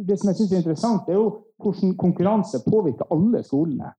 det 0.08 0.18
som 0.20 0.28
jeg 0.28 0.36
syns 0.36 0.52
er 0.52 0.62
interessant, 0.62 1.08
er 1.08 1.16
jo 1.16 1.28
hvordan 1.62 1.94
konkurranse 1.96 2.60
påvirker 2.66 3.08
alle 3.14 3.42
skolene. 3.44 3.92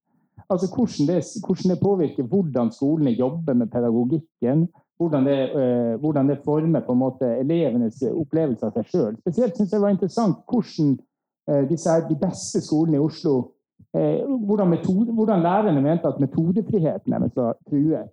Altså 0.50 0.68
hvordan 0.76 1.08
det, 1.10 1.24
hvordan 1.46 1.72
det 1.72 1.80
påvirker 1.84 2.24
hvordan 2.24 2.72
skolene 2.72 3.12
jobber 3.12 3.54
med 3.54 3.68
pedagogikken. 3.68 4.68
Hvordan 4.98 5.26
det, 5.26 5.40
uh, 5.56 6.00
hvordan 6.02 6.30
det 6.30 6.40
former 6.46 6.80
på 6.86 6.92
en 6.92 7.00
måte 7.00 7.26
elevenes 7.26 8.02
opplevelse 8.04 8.66
av 8.66 8.78
seg 8.78 8.88
sjøl. 8.90 9.18
Spesielt 9.22 9.58
syns 9.58 9.70
jeg 9.70 9.78
det 9.78 9.84
var 9.84 9.94
interessant 9.94 10.40
hvordan 10.50 10.96
uh, 11.52 11.64
disse, 11.70 11.98
de 12.10 12.18
beste 12.18 12.62
skolene 12.66 12.98
i 12.98 13.04
Oslo 13.04 13.36
uh, 13.38 14.38
hvordan, 14.48 14.70
metode, 14.70 15.14
hvordan, 15.14 15.44
lærerne 15.46 15.84
mente 15.86 16.10
at 16.10 16.18
metodefriheten 16.20 17.14
deres 17.14 17.36
var 17.36 17.60
truet 17.70 18.10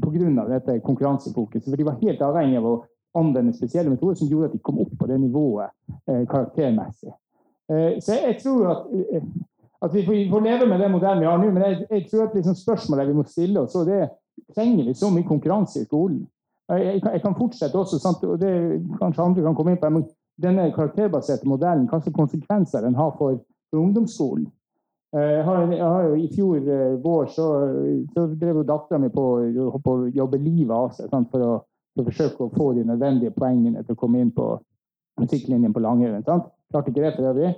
pga. 0.00 0.46
dette 0.54 0.80
konkurransefokuset. 0.80 1.68
For 1.68 1.76
de 1.76 1.84
var 1.90 2.00
helt 2.00 2.24
avhengig 2.24 2.62
av 2.62 2.70
å 2.70 2.78
anvende 3.18 3.54
spesielle 3.56 3.90
metoder 3.90 4.14
som 4.18 4.28
gjorde 4.28 4.50
at 4.50 4.56
de 4.56 4.62
kom 4.64 4.80
opp 4.82 4.92
på 4.98 5.06
det 5.06 5.18
nivået 5.20 5.72
eh, 6.08 6.24
karaktermessig. 6.28 7.12
Eh, 7.70 7.98
så 8.00 8.16
jeg, 8.16 8.22
jeg, 8.26 8.38
tror 8.42 8.70
at, 8.70 8.86
eh, 8.92 9.26
at 9.82 9.94
vi, 9.94 10.04
får, 10.06 10.40
leve 10.40 10.66
med 10.66 10.80
den 10.80 10.94
modellen 10.94 11.20
vi 11.20 11.28
har 11.28 11.38
nå, 11.38 11.50
men 11.50 11.66
jeg, 11.66 11.86
jeg 11.90 12.06
tror 12.10 12.28
at 12.28 12.34
liksom 12.38 12.54
spørsmålet 12.54 13.08
vi 13.08 13.18
må 13.18 13.26
stille 13.28 13.60
oss, 13.60 13.76
og 13.76 13.86
det 13.86 14.08
trenger 14.56 14.84
vi 14.88 14.94
så 14.94 15.10
mye 15.10 15.28
konkurranse 15.28 15.82
i 15.82 15.84
skolen. 15.84 16.24
Jeg, 16.72 17.02
jeg, 17.04 17.20
kan 17.22 17.36
fortsette 17.36 17.78
også, 17.78 17.98
sant? 18.00 18.24
og 18.24 18.40
det 18.40 18.52
kanskje 19.00 19.22
andre 19.22 19.42
kan 19.44 19.56
komme 19.56 19.74
inn 19.74 19.80
på, 19.82 19.90
men 19.92 20.08
denne 20.42 20.70
karakterbaserte 20.72 21.48
modellen, 21.48 21.88
hvilke 21.90 22.12
konsekvenser 22.16 22.80
den 22.86 22.96
har 22.96 23.12
for, 23.18 23.36
for 23.70 23.82
ungdomsskolen. 23.82 24.46
Eh, 25.16 25.32
jeg 25.36 25.44
har, 25.44 25.72
jeg 25.72 25.84
har, 25.84 26.02
jo 26.02 26.14
I 26.14 26.28
fjor 26.32 26.56
eh, 26.56 26.94
vår 27.04 27.26
så, 27.34 27.46
så 28.14 28.26
drev 28.40 28.62
dattera 28.64 29.00
mi 29.02 29.10
på, 29.12 29.26
å 29.44 29.96
jobbe 30.08 30.40
livet 30.40 30.72
av 30.72 30.94
seg 30.96 31.12
for 31.12 31.44
å 31.44 31.52
for 31.92 32.02
å 32.02 32.08
forsøke 32.08 32.46
å 32.46 32.52
få 32.54 32.72
de 32.76 32.86
nødvendige 32.88 33.34
poengene 33.36 33.84
til 33.84 33.96
å 33.96 34.00
komme 34.00 34.22
inn 34.22 34.32
på 34.34 34.54
musikklinjen 35.20 35.74
på 35.74 35.82
Langøyen. 35.84 36.24
Klarte 36.24 36.90
ikke 36.90 37.04
det 37.04 37.14
for 37.16 37.30
øvrig. 37.32 37.52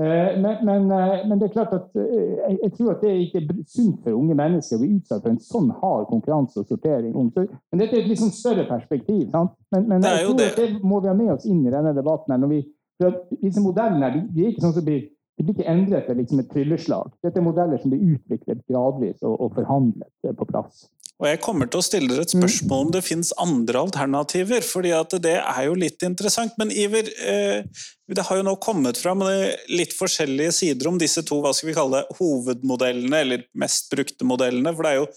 Eh, 0.00 0.40
men, 0.40 0.64
men, 0.64 0.90
eh, 0.90 1.28
men, 1.28 1.38
det 1.38 1.48
er 1.48 1.52
klart 1.52 1.72
at 1.76 1.96
eh, 1.98 2.56
jeg 2.62 2.72
tror 2.76 2.94
at 2.94 3.02
det 3.04 3.10
ikke 3.20 3.40
er 3.42 3.64
sunt 3.68 3.98
for 4.04 4.16
unge 4.16 4.36
mennesker 4.38 4.78
å 4.78 4.80
bli 4.80 4.94
utsatt 4.96 5.24
for 5.24 5.32
en 5.32 5.40
sånn 5.44 5.68
hard 5.82 6.06
konkurranse 6.08 6.62
og 6.62 6.70
sortering. 6.70 7.12
Men 7.12 7.82
dette 7.82 7.98
er 7.98 8.04
et 8.04 8.08
litt 8.08 8.22
sånn 8.22 8.32
større 8.32 8.64
perspektiv. 8.68 9.26
Sant? 9.34 9.56
Men, 9.74 9.88
men 9.90 10.06
jeg 10.06 10.28
tror 10.28 10.44
at 10.46 10.60
det 10.60 10.68
må 10.80 11.02
vi 11.02 11.10
ha 11.10 11.16
med 11.18 11.34
oss 11.34 11.48
inn 11.48 11.64
i 11.66 11.74
denne 11.74 11.92
debatten. 11.96 12.36
Når 12.40 12.52
vi, 12.54 12.60
for 13.00 13.18
disse 13.42 13.64
modellene 13.64 14.12
de, 14.14 14.22
de 14.30 14.46
er 14.46 14.54
ikke 14.54 14.64
sånn 14.68 14.78
som 14.78 14.86
blir 14.86 15.08
de 15.40 15.44
blir 15.46 15.56
ikke 15.56 15.72
endret 15.72 16.04
til 16.04 16.18
liksom 16.20 16.40
et 16.42 16.50
trylleslag. 16.52 17.12
Dette 17.24 17.40
er 17.40 17.44
modeller 17.46 17.80
som 17.80 17.92
blir 17.92 18.10
utviklet 18.12 18.58
gradvis 18.68 19.22
og, 19.24 19.38
og 19.40 19.54
forhandlet 19.56 20.34
på 20.36 20.46
plass. 20.50 20.82
Og 21.20 21.26
jeg 21.28 21.40
kommer 21.44 21.68
til 21.68 21.82
å 21.82 21.84
stille 21.84 22.08
dere 22.08 22.24
et 22.24 22.32
spørsmål 22.32 22.86
om 22.86 22.92
det 22.94 23.02
finnes 23.04 23.32
andre 23.42 23.82
alternativer, 23.84 24.64
fordi 24.64 24.94
at 24.96 25.12
det 25.20 25.36
er 25.36 25.66
jo 25.66 25.74
litt 25.76 26.00
interessant. 26.06 26.54
Men 26.56 26.72
Iver, 26.72 27.10
eh, 27.20 27.84
det 28.08 28.24
har 28.24 28.40
jo 28.40 28.46
nå 28.46 28.54
kommet 28.64 28.96
fram 28.96 29.20
litt 29.68 29.92
forskjellige 29.98 30.54
sider 30.56 30.88
om 30.88 30.96
disse 31.00 31.20
to 31.28 31.42
hva 31.44 31.52
skal 31.52 31.68
vi 31.68 31.76
kalle 31.76 32.00
det, 32.00 32.16
hovedmodellene, 32.16 33.20
eller 33.20 33.44
mest 33.52 33.92
brukte 33.92 34.24
modellene. 34.24 34.72
For 34.72 34.86
det 34.86 34.94
er 34.94 35.02
jo 35.02 35.12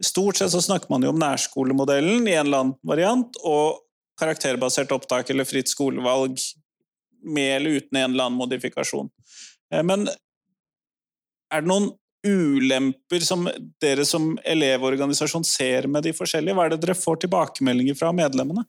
Stort 0.00 0.38
sett 0.38 0.48
så 0.48 0.62
snakker 0.64 0.88
man 0.88 1.02
jo 1.04 1.10
om 1.12 1.18
nærskolemodellen 1.20 2.24
i 2.24 2.32
en 2.32 2.46
eller 2.46 2.62
annen 2.62 2.76
variant, 2.88 3.34
og 3.44 3.82
karakterbasert 4.16 4.94
opptak 4.96 5.28
eller 5.28 5.44
fritt 5.44 5.68
skolevalg 5.68 6.40
med 7.20 7.56
eller 7.58 7.80
uten 7.80 7.98
en 8.00 8.14
eller 8.14 8.30
annen 8.30 8.40
modifikasjon. 8.40 9.10
Eh, 9.74 9.82
men 9.84 10.08
er 10.08 11.60
det 11.60 11.68
noen 11.68 11.90
ulemper 12.26 13.24
som 13.24 13.48
dere 13.80 14.04
som 14.04 14.32
elevorganisasjon 14.44 15.44
ser 15.46 15.88
med 15.88 16.04
de 16.04 16.12
forskjellige? 16.16 16.56
Hva 16.56 16.66
er 16.66 16.74
det 16.74 16.80
dere 16.84 16.98
får 16.98 17.22
tilbakemeldinger 17.24 17.98
fra 17.98 18.12
medlemmene? 18.16 18.66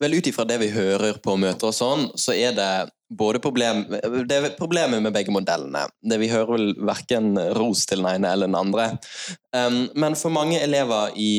Vel, 0.00 0.18
Ut 0.18 0.30
ifra 0.30 0.46
det 0.48 0.60
vi 0.62 0.72
hører 0.72 1.18
på 1.22 1.36
møter 1.40 1.70
og 1.70 1.76
sånn, 1.76 2.08
så 2.20 2.36
er 2.36 2.54
det 2.56 2.70
både 3.14 3.40
problem, 3.42 3.84
det 4.28 4.36
er 4.36 4.50
problemet 4.58 5.02
med 5.04 5.14
begge 5.14 5.34
modellene. 5.34 5.84
Det 6.02 6.18
Vi 6.18 6.32
hører 6.32 6.56
vel 6.56 6.74
verken 6.86 7.34
ros 7.58 7.84
til 7.86 8.02
den 8.02 8.10
ene 8.14 8.32
eller 8.32 8.50
den 8.50 8.58
andre. 8.58 8.90
Men 9.94 10.16
for 10.18 10.34
mange 10.34 10.60
elever 10.62 11.12
i 11.16 11.32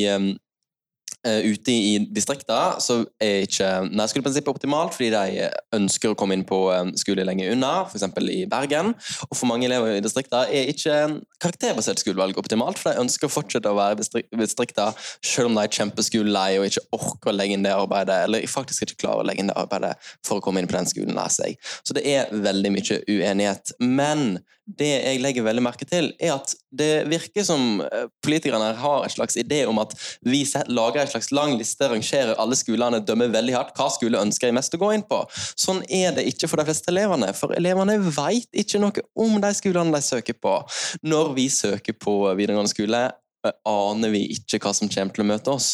Uh, 1.26 1.42
ute 1.42 1.74
i 1.74 1.94
distrikta 2.14 2.76
så 2.78 3.00
er 3.18 3.48
ikke 3.48 3.68
nærskoleprinsippet 3.90 4.52
optimalt, 4.52 4.94
fordi 4.94 5.08
de 5.10 5.48
ønsker 5.74 6.12
å 6.12 6.18
komme 6.18 6.36
inn 6.38 6.44
på 6.46 6.60
skole 7.02 7.26
lenger 7.26 7.50
unna, 7.56 7.72
f.eks. 7.88 8.06
i 8.30 8.44
Bergen. 8.50 8.92
Og 9.26 9.34
for 9.34 9.50
mange 9.50 9.66
elever 9.66 9.96
i 9.96 10.04
distrikta 10.06 10.44
er 10.46 10.70
ikke 10.70 11.00
karakterbasert 11.44 12.02
skolevalg 12.02 12.38
optimalt, 12.40 12.80
for 12.80 12.92
de 12.92 13.04
ønsker 13.04 13.30
å 13.30 13.34
fortsette 13.34 13.72
å 13.72 13.78
være 13.78 14.00
i 14.00 14.42
distriktene 14.42 14.94
selv 15.26 15.50
om 15.50 15.58
de 15.58 15.66
er 15.66 15.76
kjempeskolelei 15.78 16.50
og 16.60 16.68
ikke 16.70 16.86
orker 16.98 17.32
å 17.32 17.36
legge 17.36 17.58
inn 17.58 17.66
det 17.66 17.76
arbeidet, 17.76 18.24
eller 18.28 18.48
faktisk 18.50 18.88
ikke 18.88 19.02
klarer 19.06 19.24
å 19.24 19.30
legge 19.30 19.44
inn 19.44 19.52
det 19.52 19.60
arbeidet 19.60 19.96
for 20.26 20.40
å 20.40 20.46
komme 20.46 20.62
inn 20.62 20.70
på 20.70 20.78
den 20.78 20.90
skolen 20.90 21.18
der 21.18 21.34
seg. 21.34 21.60
Så 21.84 21.98
det 21.98 22.06
er 22.10 22.32
veldig 22.32 22.76
mye 22.76 23.02
uenighet. 23.12 23.76
Men 23.84 24.38
det 24.66 24.88
jeg 24.90 25.20
legger 25.22 25.46
veldig 25.46 25.62
merke 25.62 25.86
til, 25.86 26.08
er 26.18 26.40
at 26.40 26.56
det 26.76 27.06
virker 27.08 27.46
som 27.46 27.84
eh, 27.86 28.08
politikerne 28.26 28.72
har 28.80 29.04
en 29.06 29.14
slags 29.14 29.38
idé 29.38 29.62
om 29.70 29.78
at 29.80 29.94
vi 30.26 30.42
lager 30.74 31.04
en 31.04 31.12
slags 31.12 31.30
lang 31.36 31.54
liste, 31.60 31.86
rangerer 31.92 32.34
alle 32.42 32.58
skolene, 32.58 33.04
dømmer 33.06 33.30
veldig 33.34 33.54
hardt 33.56 33.76
hva 33.78 33.88
skole 33.94 34.20
ønsker 34.26 34.50
jeg 34.50 34.58
mest 34.58 34.74
å 34.76 34.82
gå 34.82 34.90
inn 34.96 35.06
på. 35.06 35.22
Sånn 35.54 35.84
er 35.86 36.16
det 36.18 36.26
ikke 36.32 36.50
for 36.50 36.60
de 36.60 36.66
fleste 36.68 36.90
elevene, 36.92 37.30
for 37.38 37.54
elevene 37.56 38.00
vet 38.02 38.50
ikke 38.58 38.82
noe 38.82 39.06
om 39.22 39.38
de 39.44 39.54
skolene 39.56 39.94
de 39.94 40.02
søker 40.06 40.38
på. 40.42 40.58
Når 41.06 41.35
vi 41.38 41.50
søker 41.52 41.96
på 42.00 42.18
videregående 42.38 42.72
skole, 42.72 43.06
aner 43.66 44.10
vi 44.14 44.24
ikke 44.34 44.60
hva 44.64 44.72
som 44.76 44.90
kommer 44.90 45.14
til 45.14 45.24
å 45.24 45.28
møte 45.30 45.54
oss. 45.54 45.70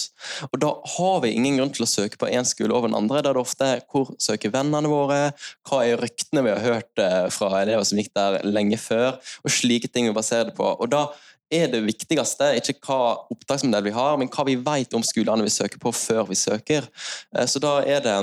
Og 0.49 0.59
Da 0.59 0.71
har 0.95 1.21
vi 1.23 1.33
ingen 1.35 1.59
grunn 1.59 1.73
til 1.73 1.85
å 1.85 1.89
søke 1.89 2.19
på 2.19 2.29
én 2.29 2.47
skole 2.47 2.73
over 2.75 2.89
den 2.89 2.97
andre. 2.97 3.21
Da 3.21 3.31
er 3.31 3.37
det 3.37 3.43
ofte 3.43 3.69
hvor 3.91 4.13
søker 4.19 4.53
vennene 4.53 4.91
våre, 4.91 5.31
hva 5.67 5.83
er 5.85 6.01
ryktene 6.01 6.43
vi 6.45 6.53
har 6.53 6.65
hørt 6.65 6.99
eh, 7.01 7.27
fra 7.33 7.61
elever 7.61 7.87
som 7.87 7.99
gikk 8.01 8.11
der 8.17 8.41
lenge 8.47 8.79
før, 8.81 9.19
og 9.43 9.53
slike 9.53 9.91
ting 9.91 10.09
vi 10.09 10.15
baserer 10.17 10.49
det 10.49 10.57
på. 10.57 10.67
Og 10.67 10.91
da 10.91 11.07
er 11.51 11.67
det 11.71 11.83
viktigste 11.83 12.53
ikke 12.59 12.77
hva 12.87 12.99
opptaksmodell 13.33 13.89
vi 13.89 13.95
har, 13.95 14.15
men 14.19 14.31
hva 14.31 14.47
vi 14.47 14.55
vet 14.55 14.95
om 14.95 15.03
skolene 15.03 15.43
vi 15.47 15.53
søker 15.53 15.81
på 15.81 15.91
før 15.95 16.29
vi 16.31 16.39
søker. 16.39 16.87
Eh, 17.35 17.47
så 17.47 17.61
da 17.63 17.79
er 17.83 18.03
det 18.03 18.17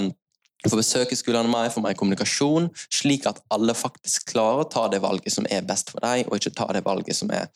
få 0.66 0.79
besøke 0.81 1.16
skolene 1.16 1.51
mer, 1.51 1.71
få 1.71 1.83
mer 1.85 1.94
kommunikasjon, 1.99 2.71
slik 2.90 3.29
at 3.31 3.38
alle 3.55 3.77
faktisk 3.79 4.33
klarer 4.33 4.64
å 4.64 4.71
ta 4.71 4.88
det 4.90 5.03
valget 5.05 5.37
som 5.37 5.47
er 5.51 5.66
best 5.66 5.92
for 5.94 6.03
deg, 6.03 6.27
og 6.27 6.40
ikke 6.40 6.57
ta 6.59 6.66
det 6.75 6.83
valget 6.87 7.18
som 7.18 7.31
er, 7.31 7.47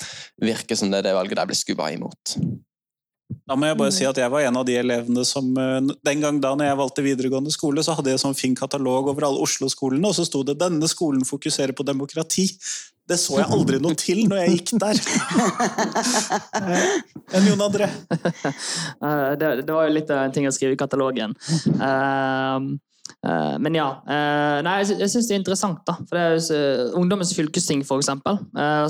virker 0.42 0.78
som 0.78 0.92
det 0.92 1.02
er 1.02 1.10
det 1.10 1.16
valget 1.18 1.40
de 1.40 1.48
blir 1.50 1.58
skubba 1.58 1.90
imot. 1.94 2.36
Da 3.48 3.56
må 3.56 3.66
jeg 3.68 3.78
bare 3.80 3.92
si 3.94 4.04
at 4.06 4.18
jeg 4.20 4.30
var 4.30 4.44
en 4.44 4.58
av 4.60 4.64
de 4.68 4.74
elevene 4.76 5.24
som 5.26 5.46
eh, 5.58 5.90
Den 6.04 6.22
gang 6.22 6.38
da 6.42 6.52
når 6.56 6.68
jeg 6.68 6.78
valgte 6.82 7.04
videregående 7.06 7.52
skole, 7.54 7.82
så 7.84 7.96
hadde 7.96 8.12
jeg 8.12 8.20
sånn 8.22 8.36
fin 8.38 8.54
katalog 8.58 9.08
over 9.12 9.26
alle 9.28 9.42
Oslo-skolene, 9.42 10.04
og 10.08 10.16
så 10.16 10.26
sto 10.28 10.42
det 10.46 10.58
'Denne 10.60 10.88
skolen 10.90 11.24
fokuserer 11.26 11.72
på 11.72 11.86
demokrati'. 11.86 12.50
Det 13.08 13.18
så 13.18 13.40
jeg 13.40 13.50
aldri 13.50 13.80
noe 13.82 13.98
til 13.98 14.20
når 14.30 14.44
jeg 14.44 14.58
gikk 14.58 14.74
der. 14.84 15.00
Eh, 16.62 17.36
enn 17.36 17.46
Jon 17.48 17.64
André? 17.64 17.88
Eh, 18.22 19.32
det, 19.40 19.48
det, 19.66 19.72
var 19.72 19.88
jo 19.88 19.94
litt 19.96 20.10
av 20.12 20.22
en 20.22 20.34
ting 20.34 20.46
å 20.46 20.52
skrive 20.54 20.76
i 20.76 20.78
katalogen. 20.78 21.34
Uh, 21.80 22.76
men 23.62 23.76
ja. 23.76 23.86
Uh, 24.02 24.58
nei, 24.66 24.76
jeg, 24.82 25.08
syns 25.10 25.28
det 25.28 25.36
er 25.36 25.40
interessant. 25.40 25.80
da. 25.86 25.94
For 26.08 26.18
det 26.18 26.22
er 26.22 26.32
jo 26.34 26.58
uh, 26.58 26.98
Ungdommens 26.98 27.34
fylkesting, 27.36 27.84
for 27.86 28.02
eksempel, 28.02 28.40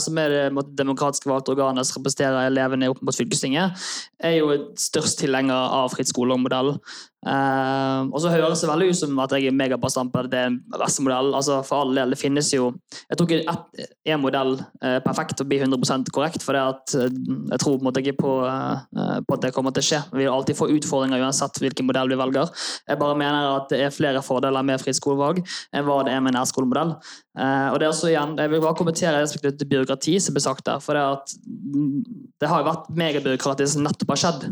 som 0.01 0.21
er 0.21 0.33
det 0.33 0.67
demokratisk 0.79 1.29
valgte 1.29 1.53
organet 1.55 1.89
som 1.89 2.01
representerer 2.01 2.49
elevene 2.49 2.91
opp 2.93 3.03
mot 3.05 3.17
fylkestinget, 3.17 3.85
er 4.23 4.39
jo 4.39 4.53
størst 4.81 5.21
tilhenger 5.21 5.77
av 5.83 5.93
fritt 5.93 6.13
skolemodell. 6.13 6.77
Uh, 7.23 8.11
og 8.11 8.19
så 8.19 8.33
høres 8.33 8.65
det 8.65 8.67
veldig 8.67 8.89
ut 8.91 8.99
som 8.99 9.21
at 9.23 9.31
jeg 9.37 9.47
er 9.47 9.55
megabastant 9.55 10.11
på 10.11 10.25
det 10.27 10.41
er 10.41 10.57
beste 10.75 11.05
modell. 11.07 11.31
Altså, 11.39 11.61
for 11.67 11.85
all 11.85 11.95
del, 11.95 12.15
det 12.15 12.19
finnes 12.19 12.49
jo 12.51 12.73
Jeg 12.91 13.19
tror 13.19 13.31
ikke 13.31 13.87
én 14.11 14.19
modell 14.19 14.57
er 14.83 14.99
perfekt 15.05 15.41
og 15.41 15.47
blir 15.51 15.63
100 15.63 16.11
korrekt, 16.11 16.43
for 16.43 16.59
det 16.59 16.63
at, 16.63 16.97
jeg 16.99 17.63
tror 17.63 17.77
på 17.77 17.83
en 17.83 17.87
måte 17.87 18.03
ikke 18.03 18.19
på, 18.19 18.33
uh, 18.43 19.21
på, 19.23 19.39
at 19.39 19.47
det 19.47 19.53
kommer 19.55 19.75
til 19.75 19.85
å 19.85 19.89
skje. 19.91 20.03
Vi 20.13 20.25
vil 20.25 20.33
alltid 20.33 20.59
få 20.59 20.71
utfordringer 20.75 21.23
uansett 21.23 21.63
hvilken 21.63 21.87
modell 21.87 22.11
vi 22.11 22.19
velger. 22.19 22.51
Jeg 22.91 22.99
bare 22.99 23.19
mener 23.19 23.51
at 23.53 23.71
det 23.71 23.85
er 23.87 23.95
flere 23.95 24.25
fordeler 24.25 24.67
med 24.67 24.83
fritt 24.83 24.99
skolevalg 24.99 25.45
enn 25.73 25.87
hva 25.87 26.03
det 26.07 26.17
er 26.17 26.25
med 26.25 26.35
nærskolemodell. 26.35 26.97
Uh, 27.33 27.73
og 27.73 27.79
det 27.81 27.87
er 27.87 27.93
også 27.95 28.11
igjen, 28.11 28.35
Jeg 28.37 28.51
vil 28.53 28.61
bare 28.61 28.77
kommentere 28.77 29.21
til 29.25 29.69
byråkrati 29.71 30.19
som 30.21 30.35
ble 30.37 30.43
sagt 30.45 30.67
der. 30.67 30.81
for 30.85 30.93
Det 30.93 31.03
at 31.03 31.33
det 32.43 32.49
har 32.51 32.61
jo 32.61 32.67
vært 32.67 32.91
megabyråkratisk 32.93 33.81
nettopp 33.81 34.13
har 34.13 34.21
skjedd. 34.21 34.45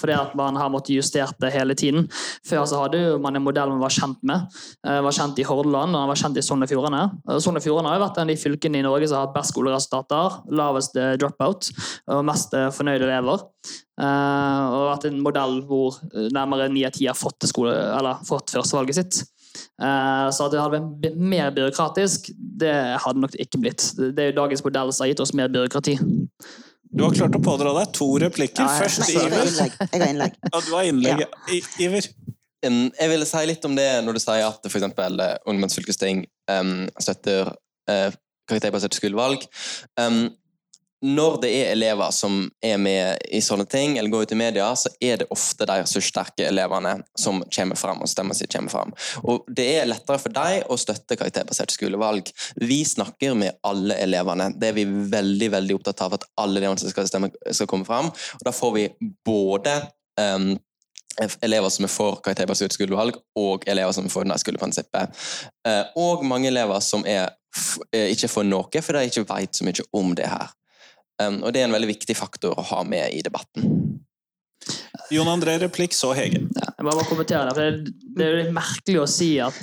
fordi 0.00 0.16
at 0.16 0.34
man 0.34 0.56
har 0.56 0.72
måttet 0.72 0.96
justert 0.96 1.38
det 1.38 1.52
hele 1.52 1.74
tiden. 1.74 2.08
Før 2.46 2.64
så 2.66 2.82
hadde 2.82 3.18
man 3.22 3.36
en 3.36 3.44
modell 3.44 3.70
man 3.70 3.84
var 3.84 3.94
kjent 3.94 4.18
med. 4.22 4.48
Uh, 4.86 5.00
var 5.06 5.14
kjent 5.14 5.38
i 5.38 5.46
Hordaland 5.46 5.94
og 5.94 6.08
var 6.10 6.18
kjent 6.18 6.40
i 6.40 6.42
Sogn 6.42 6.66
og 6.66 6.72
Fjordane. 6.72 7.04
Sogn 7.38 7.60
og 7.60 7.62
Fjordane 7.62 7.92
har 7.92 8.00
jo 8.00 8.06
vært 8.06 8.18
en 8.18 8.26
av 8.26 8.34
de 8.34 8.40
fylkene 8.40 8.82
i 8.82 8.86
Norge 8.86 9.08
som 9.08 9.20
har 9.20 9.28
hatt 9.28 9.36
best 9.36 9.54
skoleresultater, 9.54 10.40
lavest 10.50 10.98
dropout 11.20 11.70
og 12.10 12.24
mest 12.26 12.56
fornøyde 12.74 13.06
elever. 13.06 13.46
Og 13.94 14.80
vært 14.88 15.06
en 15.06 15.22
modell 15.22 15.60
hvor 15.68 16.00
nærmere 16.34 16.66
ni 16.72 16.82
av 16.86 16.96
ti 16.96 17.06
har 17.06 17.18
fått, 17.18 17.46
skole, 17.46 17.76
fått 18.26 18.56
førstevalget 18.56 18.98
sitt. 18.98 19.22
Eh, 19.54 20.28
så 20.34 20.46
at 20.46 20.54
det 20.54 20.60
hadde 20.62 20.80
vært 20.80 21.18
mer 21.18 21.50
byråkratisk, 21.54 22.30
det 22.60 22.74
hadde 23.04 23.22
nok 23.22 23.34
ikke 23.40 23.60
blitt. 23.62 23.88
Det 23.96 24.28
er 24.28 24.32
jo 24.32 24.38
dagens 24.42 24.64
modell 24.66 24.92
som 24.92 25.04
har 25.04 25.12
gitt 25.12 25.24
oss 25.24 25.34
mer 25.36 25.52
byråkrati. 25.52 25.98
Du 26.94 27.02
har 27.02 27.14
klart 27.16 27.34
å 27.34 27.42
pådra 27.42 27.72
deg 27.80 27.94
to 27.96 28.06
replikker. 28.22 28.62
Ja, 28.62 28.78
Først 28.84 29.02
nei, 29.04 29.24
Iver. 29.24 29.50
Jeg 29.50 30.02
har 30.02 30.06
innlegg. 30.12 30.38
Ja, 30.46 30.60
du 30.60 30.70
har 30.76 30.90
innlegg. 30.90 31.24
Ja. 31.24 31.60
Iver? 31.82 32.10
Jeg 32.64 33.10
ville 33.10 33.26
si 33.28 33.40
litt 33.44 33.66
om 33.68 33.74
det 33.76 33.88
når 34.06 34.16
du 34.16 34.22
sier 34.22 34.46
at 34.46 34.68
f.eks. 34.70 34.86
ungdomsfylkesting 35.50 36.22
um, 36.48 36.86
støtter 37.02 37.50
uh, 37.90 38.14
karakterbasert 38.48 38.96
skolevalg. 38.96 39.44
Um, 40.00 40.30
når 41.04 41.36
det 41.42 41.50
er 41.52 41.70
elever 41.74 42.12
som 42.16 42.38
er 42.64 42.78
med 42.80 43.26
i 43.28 43.42
sånne 43.44 43.66
ting, 43.68 43.98
eller 43.98 44.08
går 44.12 44.24
ut 44.24 44.32
i 44.32 44.38
media, 44.40 44.70
så 44.78 44.88
er 45.04 45.20
det 45.20 45.26
ofte 45.34 45.66
de 45.68 45.76
ressurssterke 45.82 46.46
elevene 46.48 46.94
som 47.18 47.42
kommer 47.52 47.76
fram, 47.76 48.00
og 48.00 48.08
stemmen 48.08 48.36
sitt 48.36 48.52
kommer 48.54 48.72
fram. 48.72 48.94
Og 49.28 49.44
det 49.52 49.66
er 49.74 49.90
lettere 49.90 50.20
for 50.22 50.32
dem 50.32 50.70
å 50.72 50.78
støtte 50.80 51.18
karakterbasert 51.20 51.74
skolevalg. 51.76 52.30
Vi 52.56 52.80
snakker 52.88 53.36
med 53.36 53.60
alle 53.68 53.98
elevene. 54.00 54.48
Det 54.56 54.70
er 54.70 54.78
vi 54.78 54.86
veldig 54.88 55.50
veldig 55.58 55.76
opptatt 55.76 56.06
av, 56.06 56.16
at 56.16 56.26
alle 56.40 56.62
elevene 56.62 56.80
som 56.80 56.94
skal 56.94 57.10
stemme, 57.10 57.32
skal 57.50 57.68
komme 57.68 57.88
fram. 57.88 58.08
Og 58.08 58.48
da 58.48 58.54
får 58.56 58.74
vi 58.78 58.88
både 59.28 59.76
um, 60.16 60.54
elever 61.44 61.76
som 61.76 61.84
er 61.84 61.92
for 61.92 62.24
karakterbasert 62.24 62.80
skolevalg, 62.80 63.20
og 63.36 63.68
elever 63.68 63.92
som 63.92 64.08
er 64.08 64.16
for 64.16 64.32
nærskoleprinsippet. 64.32 65.24
Uh, 65.68 65.84
og 66.00 66.24
mange 66.24 66.48
elever 66.48 66.80
som 66.80 67.04
er 67.04 67.28
eh, 67.92 68.08
ikke 68.16 68.32
for 68.32 68.48
noe, 68.48 68.80
for 68.80 68.96
de 68.96 69.12
ikke 69.12 69.28
vet 69.28 69.52
så 69.52 69.68
mye 69.68 69.90
om 69.92 70.16
det 70.16 70.32
her. 70.32 70.54
Um, 71.22 71.42
og 71.44 71.54
det 71.54 71.62
er 71.62 71.68
en 71.68 71.76
veldig 71.76 71.92
viktig 71.92 72.16
faktor 72.18 72.56
å 72.58 72.66
ha 72.72 72.80
med 72.88 73.14
i 73.14 73.22
debatten. 73.22 73.84
Jon 75.12 75.28
André 75.28 75.58
replikk, 75.60 75.92
så 75.94 76.14
Hege. 76.16 76.40
Ja, 76.56 76.70
jeg 76.78 76.86
må 76.86 76.94
bare 76.94 77.06
kommentere 77.08 77.44
det, 77.48 77.54
for 77.54 78.16
det 78.18 78.26
er 78.26 78.38
litt 78.38 78.54
merkelig 78.56 79.02
å 79.02 79.08
si 79.10 79.34
at, 79.42 79.58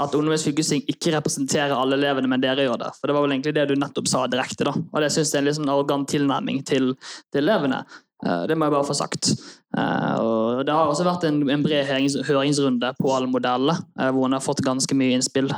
at 0.00 0.16
Ungdommens 0.16 0.46
fylkesting 0.46 0.82
ikke 0.90 1.12
representerer 1.14 1.74
alle 1.76 1.98
elevene, 1.98 2.30
men 2.30 2.42
dere 2.42 2.64
gjør 2.64 2.80
det. 2.86 2.90
For 2.96 3.10
det 3.10 3.16
var 3.16 3.26
vel 3.26 3.36
egentlig 3.36 3.54
det 3.58 3.66
du 3.70 3.76
nettopp 3.78 4.08
sa 4.10 4.24
direkte. 4.32 4.66
da. 4.68 4.72
Og 4.72 5.04
det 5.04 5.12
syns 5.12 5.34
jeg 5.34 5.38
er 5.38 5.44
en 5.44 5.50
litt 5.50 5.58
sånn 5.60 5.72
arrogant 5.72 6.08
tilnærming 6.10 6.64
til, 6.66 6.94
til 7.34 7.44
elevene. 7.44 7.82
Eh, 8.24 8.42
det 8.48 8.56
må 8.56 8.68
jeg 8.68 8.76
bare 8.78 8.88
få 8.88 8.96
sagt. 8.96 9.34
Eh, 9.76 10.16
og 10.24 10.64
det 10.66 10.72
har 10.72 10.88
også 10.88 11.06
vært 11.06 11.26
en, 11.28 11.42
en 11.52 11.64
bred 11.64 11.86
høringsrunde 12.26 12.92
på 12.98 13.12
alle 13.12 13.30
modeller, 13.30 13.80
eh, 14.00 14.10
hvor 14.14 14.28
en 14.28 14.36
har 14.38 14.44
fått 14.44 14.64
ganske 14.64 14.96
mye 14.96 15.18
innspill 15.18 15.50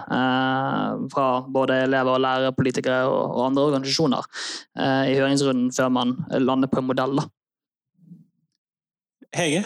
fra 1.13 1.27
både 1.55 1.83
elever, 1.87 2.15
og 2.15 2.23
lærere, 2.25 2.55
politikere 2.57 3.05
og, 3.07 3.45
andre 3.49 3.67
organisasjoner 3.69 4.27
i 5.09 5.15
høringsrunden 5.17 5.71
før 5.75 5.93
man 5.95 6.17
lander 6.43 6.71
på 6.71 6.83
en 6.83 6.89
modell. 6.91 7.21
Hege? 9.37 9.65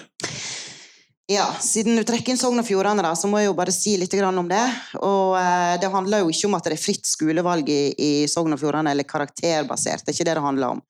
Ja, 1.33 1.47
siden 1.61 1.97
du 1.97 2.03
trekker 2.05 2.35
inn 2.35 2.39
Sogn 2.41 2.61
og 2.61 2.67
Fjordane, 2.67 3.05
så 3.17 3.29
må 3.31 3.41
jeg 3.41 3.49
jo 3.49 3.57
bare 3.57 3.73
si 3.73 3.95
litt 3.97 4.15
om 4.27 4.49
det. 4.51 4.65
Og 5.01 5.37
eh, 5.39 5.79
Det 5.81 5.89
handler 5.93 6.25
jo 6.25 6.33
ikke 6.33 6.49
om 6.49 6.57
at 6.59 6.67
det 6.67 6.75
er 6.77 6.83
fritt 6.83 7.09
skolevalg 7.09 7.71
i, 7.73 7.83
i 7.97 8.11
Sogn 8.29 8.53
og 8.53 8.61
Fjordane, 8.61 8.93
eller 8.93 9.09
karakterbasert. 9.09 10.05
Det 10.05 10.13
er 10.13 10.19
ikke 10.19 10.29
det 10.29 10.35
det 10.37 10.45
handler 10.45 10.75
om. 10.77 10.83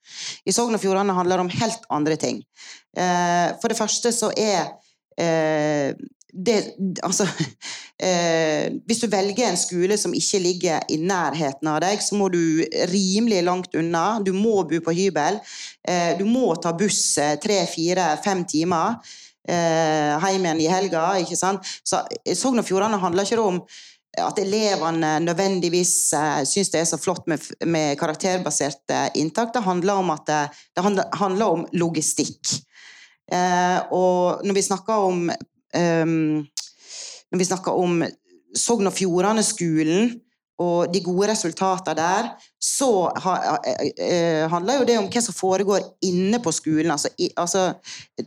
I 0.43 0.55
Sogn 0.55 0.75
og 0.75 0.81
Fjordane 0.83 1.15
handler 1.15 1.39
det 1.39 1.45
om 1.45 1.53
helt 1.61 1.87
andre 1.95 2.19
ting. 2.19 2.43
Eh, 2.97 3.53
for 3.61 3.71
det 3.71 3.79
første 3.79 4.11
så 4.11 4.33
er 4.35 4.73
eh, 5.21 5.95
det, 6.33 6.59
altså, 7.05 7.29
hvis 8.87 9.03
du 9.03 9.07
velger 9.07 9.47
en 9.47 9.59
skole 9.59 9.95
som 10.01 10.15
ikke 10.17 10.43
ligger 10.43 10.87
i 10.91 10.97
nærheten 10.99 11.69
av 11.71 11.83
deg, 11.85 12.01
så 12.03 12.17
må 12.19 12.27
du 12.33 12.41
rimelig 12.91 13.43
langt 13.45 13.77
unna. 13.79 14.17
Du 14.19 14.33
må 14.35 14.63
bo 14.67 14.81
på 14.83 14.95
hybel. 14.97 15.37
Du 16.17 16.25
må 16.25 16.49
ta 16.57 16.73
buss 16.75 17.13
tre, 17.39 17.61
fire, 17.69 18.15
fem 18.25 18.41
timer. 18.49 18.97
Eh, 19.49 20.29
hjem 20.29 20.45
igjen 20.45 20.61
i 20.61 20.69
helga. 20.71 21.07
ikke 21.21 21.39
sant? 21.39 21.65
Så 21.83 22.03
Sogn 22.35 22.61
og 22.61 22.67
Fjordane 22.67 23.01
handler 23.01 23.27
ikke 23.27 23.41
om 23.41 23.63
at 24.21 24.37
elevene 24.37 25.15
nødvendigvis 25.23 26.13
eh, 26.13 26.41
syns 26.45 26.69
det 26.73 26.83
er 26.83 26.89
så 26.89 26.99
flott 27.01 27.25
med, 27.29 27.41
med 27.65 27.97
karakterbaserte 27.99 29.07
inntak. 29.17 29.53
Det 29.53 29.63
handler 29.65 30.01
om, 30.03 30.11
at 30.13 30.27
det, 30.27 30.41
det 30.75 30.83
handler, 31.17 31.45
om 31.47 31.65
logistikk. 31.73 32.59
Eh, 33.33 33.79
og 33.91 34.43
når 34.45 34.59
vi 34.59 34.65
snakker 34.67 35.07
om 35.07 35.29
eh, 35.31 36.05
Når 37.33 37.39
vi 37.39 37.45
snakker 37.47 37.71
om 37.71 38.03
Sogn 38.53 38.85
og 38.85 38.93
Fjordane-skolen 38.93 40.11
og 40.61 40.91
de 40.93 40.99
gode 41.01 41.31
resultatene 41.31 41.95
der, 41.97 42.27
så 42.63 43.11
ha, 43.25 43.33
eh, 43.97 44.47
handler 44.47 44.77
jo 44.79 44.85
det 44.87 44.95
om 45.01 45.09
hva 45.11 45.21
som 45.25 45.35
foregår 45.35 45.81
inne 46.07 46.39
på 46.39 46.51
skolen. 46.55 46.93
Altså, 46.93 47.09
i, 47.19 47.27
altså 47.35 47.73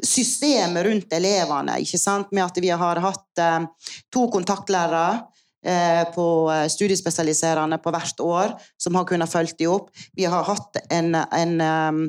systemet 0.04 0.84
rundt 0.84 1.14
elevene. 1.16 1.78
ikke 1.80 2.00
sant? 2.00 2.34
Med 2.36 2.44
at 2.44 2.60
vi 2.60 2.68
har 2.68 3.00
hatt 3.00 3.40
eh, 3.40 3.88
to 4.12 4.26
kontaktlærere 4.34 5.22
eh, 5.64 6.04
på 6.12 6.26
eh, 6.52 6.66
studiespesialiserende 6.68 7.80
på 7.80 7.94
hvert 7.96 8.20
år 8.20 8.52
som 8.76 9.00
har 9.00 9.08
kunnet 9.08 9.32
følge 9.32 9.56
dem 9.62 9.72
opp. 9.72 9.88
Vi 10.12 10.28
har 10.28 10.44
hatt 10.44 10.82
en, 10.92 11.14
en 11.16 11.56
um, 11.64 12.04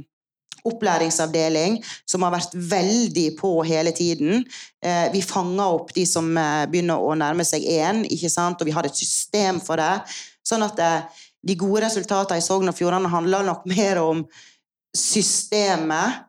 opplæringsavdeling 0.68 1.80
som 2.04 2.28
har 2.28 2.36
vært 2.36 2.56
veldig 2.76 3.28
på 3.40 3.54
hele 3.72 3.96
tiden. 3.96 4.44
Eh, 4.84 5.08
vi 5.16 5.24
fanger 5.24 5.80
opp 5.80 5.96
de 5.96 6.04
som 6.04 6.28
eh, 6.36 6.66
begynner 6.68 7.00
å 7.00 7.16
nærme 7.16 7.48
seg 7.48 7.64
én, 7.64 8.04
og 8.04 8.68
vi 8.68 8.76
har 8.76 8.84
et 8.84 9.00
system 9.00 9.64
for 9.64 9.80
det. 9.80 9.94
Sånn 10.48 10.64
at 10.64 10.80
eh, 10.80 11.24
de 11.48 11.56
gode 11.60 11.84
resultatene 11.86 12.42
i 12.42 12.46
Sogn 12.46 12.72
og 12.72 12.78
Fjordane 12.78 13.12
handler 13.12 13.46
nok 13.48 13.68
mer 13.70 14.02
om 14.04 14.24
systemet 14.98 16.24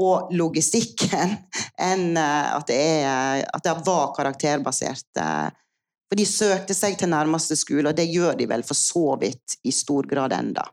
og 0.00 0.30
logistikken 0.32 1.34
enn 1.90 2.16
at 2.16 2.64
det, 2.70 2.78
er, 3.04 3.42
at 3.44 3.66
det 3.66 3.74
var 3.84 4.14
karakterbasert. 4.16 5.20
For 6.08 6.16
de 6.16 6.24
søkte 6.24 6.74
seg 6.74 6.96
til 6.98 7.12
nærmeste 7.12 7.58
skole, 7.58 7.90
og 7.90 7.98
det 7.98 8.08
gjør 8.08 8.38
de 8.38 8.48
vel 8.48 8.64
for 8.64 8.78
så 8.78 9.18
vidt 9.20 9.58
i 9.68 9.74
stor 9.76 10.08
grad 10.08 10.32
enda. 10.38 10.64